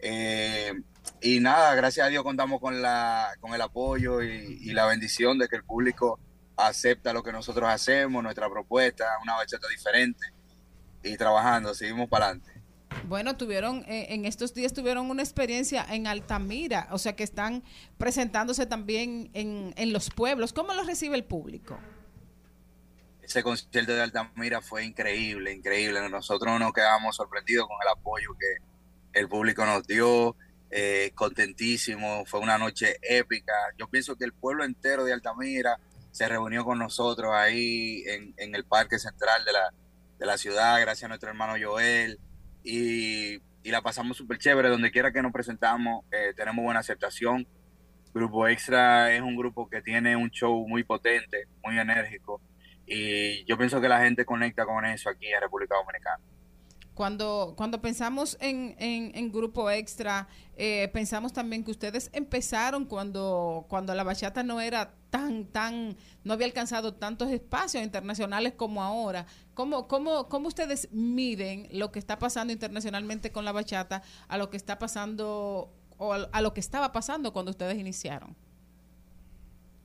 [0.00, 0.72] Eh,
[1.20, 5.38] y nada, gracias a Dios contamos con, la, con el apoyo y, y la bendición
[5.38, 6.18] de que el público
[6.56, 10.26] acepta lo que nosotros hacemos, nuestra propuesta, una bachata diferente
[11.02, 12.52] y trabajando, seguimos para adelante.
[13.08, 17.64] Bueno, tuvieron, eh, en estos días tuvieron una experiencia en Altamira, o sea que están
[17.98, 20.52] presentándose también en, en los pueblos.
[20.52, 21.78] ¿Cómo los recibe el público?
[23.22, 26.06] Ese concierto de Altamira fue increíble, increíble.
[26.10, 30.36] Nosotros nos quedamos sorprendidos con el apoyo que el público nos dio,
[30.74, 33.52] eh, contentísimo, fue una noche épica.
[33.78, 35.78] Yo pienso que el pueblo entero de Altamira
[36.10, 39.74] se reunió con nosotros ahí en, el parque central de la,
[40.18, 42.18] de la ciudad, gracias a nuestro hermano Joel,
[42.64, 47.46] y, y la pasamos súper chévere, donde quiera que nos presentamos, eh, tenemos buena aceptación.
[48.14, 52.40] Grupo Extra es un grupo que tiene un show muy potente, muy enérgico,
[52.86, 56.22] y yo pienso que la gente conecta con eso aquí en República Dominicana.
[57.02, 63.92] Cuando, cuando pensamos en, en, Grupo Extra, eh, pensamos también que ustedes empezaron cuando, cuando
[63.92, 69.26] la bachata no era tan, tan, no había alcanzado tantos espacios internacionales como ahora.
[69.54, 74.48] ¿Cómo, cómo, cómo ustedes miden lo que está pasando internacionalmente con la bachata a lo
[74.48, 78.36] que está pasando o a, lo que estaba pasando cuando ustedes iniciaron?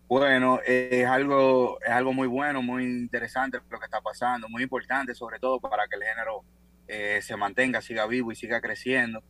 [0.07, 5.15] Bueno, es algo, es algo muy bueno, muy interesante lo que está pasando, muy importante
[5.15, 6.43] sobre todo para que el género
[6.87, 9.23] eh, se mantenga, siga vivo y siga creciendo.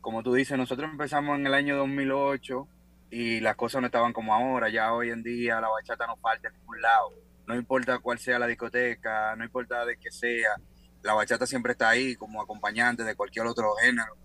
[0.00, 2.68] Como tú dices, nosotros empezamos en el año 2008
[3.10, 4.68] y las cosas no estaban como ahora.
[4.68, 7.12] Ya hoy en día la bachata no falta en ningún lado.
[7.46, 10.54] No importa cuál sea la discoteca, no importa de qué sea,
[11.02, 14.16] la bachata siempre está ahí como acompañante de cualquier otro género.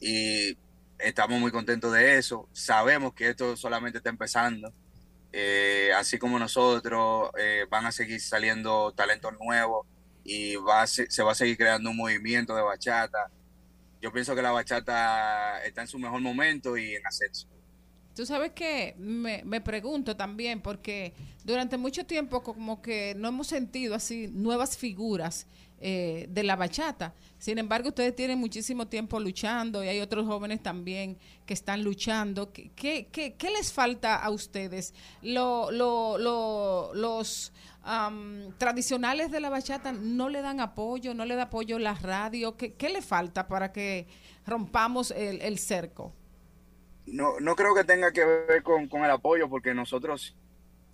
[0.00, 0.58] Y
[0.98, 2.48] estamos muy contentos de eso.
[2.52, 4.72] Sabemos que esto solamente está empezando.
[5.32, 9.86] Eh, así como nosotros, eh, van a seguir saliendo talentos nuevos
[10.24, 13.30] y va a se, se va a seguir creando un movimiento de bachata.
[14.00, 17.48] Yo pienso que la bachata está en su mejor momento y en ascenso.
[18.14, 23.46] Tú sabes que me, me pregunto también, porque durante mucho tiempo como que no hemos
[23.46, 25.46] sentido así nuevas figuras
[25.84, 27.12] eh, de la bachata.
[27.38, 32.52] Sin embargo, ustedes tienen muchísimo tiempo luchando y hay otros jóvenes también que están luchando.
[32.52, 34.94] ¿Qué, qué, qué, les falta a ustedes?
[35.22, 37.52] Lo, lo, lo, los
[37.82, 42.56] am, tradicionales de la bachata no le dan apoyo, no le da apoyo la radio.
[42.56, 44.06] ¿Qué, qué le falta para que
[44.46, 46.14] rompamos el, el cerco?
[47.06, 50.36] No, no creo que tenga que ver con, con el apoyo, porque nosotros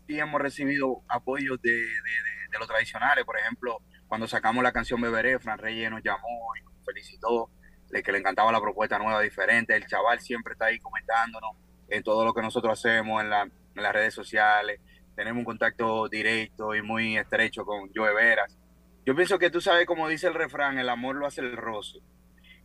[0.06, 3.26] sí hemos recibido apoyos de, de los tradicionales.
[3.26, 7.50] Por ejemplo, cuando sacamos la canción Beberé, Fran Reyes nos llamó y nos felicitó.
[7.90, 9.74] le- que le encantaba la propuesta nueva, diferente.
[9.74, 11.52] El chaval siempre está ahí comentándonos
[11.88, 13.42] en todo lo que nosotros hacemos en, la-
[13.76, 14.78] en las redes sociales.
[15.16, 18.58] Tenemos un contacto directo y muy estrecho con Joe Veras.
[19.06, 22.00] Yo pienso que tú sabes, como dice el refrán, el amor lo hace el roce.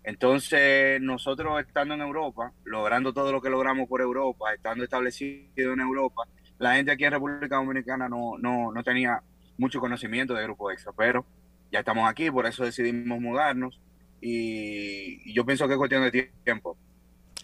[0.03, 5.79] Entonces, nosotros estando en Europa, logrando todo lo que logramos por Europa, estando establecido en
[5.79, 6.23] Europa,
[6.59, 9.21] la gente aquí en República Dominicana no, no, no tenía
[9.57, 11.25] mucho conocimiento de Grupo Extra, pero
[11.71, 13.79] ya estamos aquí, por eso decidimos mudarnos
[14.21, 16.77] y, yo pienso que es cuestión de tiempo.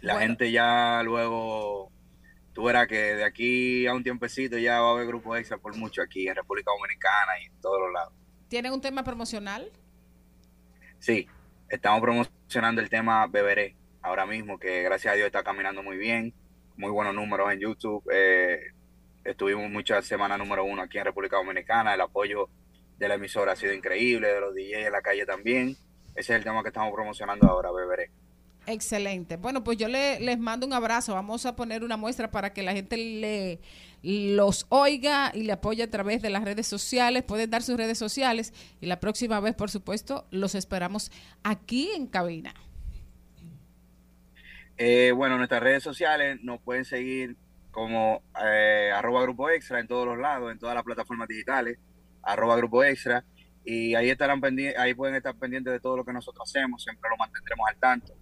[0.02, 0.28] La Bueno.
[0.28, 1.92] gente ya luego,
[2.54, 5.76] tú verás que de aquí a un tiempecito ya va a haber Grupo Extra por
[5.76, 8.14] mucho aquí en República Dominicana y en todos los lados.
[8.48, 9.70] ¿Tienen un tema promocional?
[11.00, 11.28] Sí,
[11.70, 16.34] estamos promocionando el tema Beberé ahora mismo, que gracias a Dios está caminando muy bien,
[16.78, 18.04] muy buenos números en YouTube.
[18.12, 18.60] eh,
[19.32, 22.50] estuvimos muchas semanas número uno aquí en República Dominicana, el apoyo
[22.98, 25.70] de la emisora ha sido increíble, de los DJs en la calle también.
[26.16, 28.10] Ese es el tema que estamos promocionando ahora, Beberé.
[28.68, 29.38] Excelente.
[29.38, 31.14] Bueno, pues yo le- les mando un abrazo.
[31.14, 33.60] Vamos a poner una muestra para que la gente le
[34.02, 37.24] los oiga y le apoye a través de las redes sociales.
[37.24, 41.12] Pueden dar sus redes sociales y la próxima vez, por supuesto, los esperamos
[41.44, 42.54] aquí en cabina.
[44.78, 47.36] Eh, bueno, nuestras redes sociales nos pueden seguir
[47.72, 51.78] como eh, arroba grupo extra en todos los lados, en todas las plataformas digitales,
[52.24, 53.24] arroba grupo extra,
[53.64, 54.42] y ahí estarán
[54.78, 58.14] ahí pueden estar pendientes de todo lo que nosotros hacemos, siempre lo mantendremos al tanto.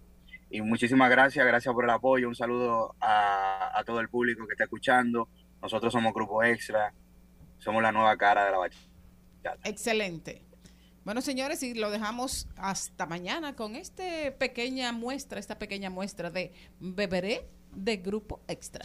[0.50, 4.52] Y muchísimas gracias, gracias por el apoyo, un saludo a, a todo el público que
[4.52, 5.28] está escuchando.
[5.60, 6.92] Nosotros somos Grupo Extra,
[7.58, 9.68] somos la nueva cara de la bachata.
[9.68, 10.42] Excelente.
[11.04, 14.04] Bueno, señores, y lo dejamos hasta mañana con esta
[14.38, 17.48] pequeña muestra, esta pequeña muestra de Beberé
[17.78, 18.84] de Grupo Extra.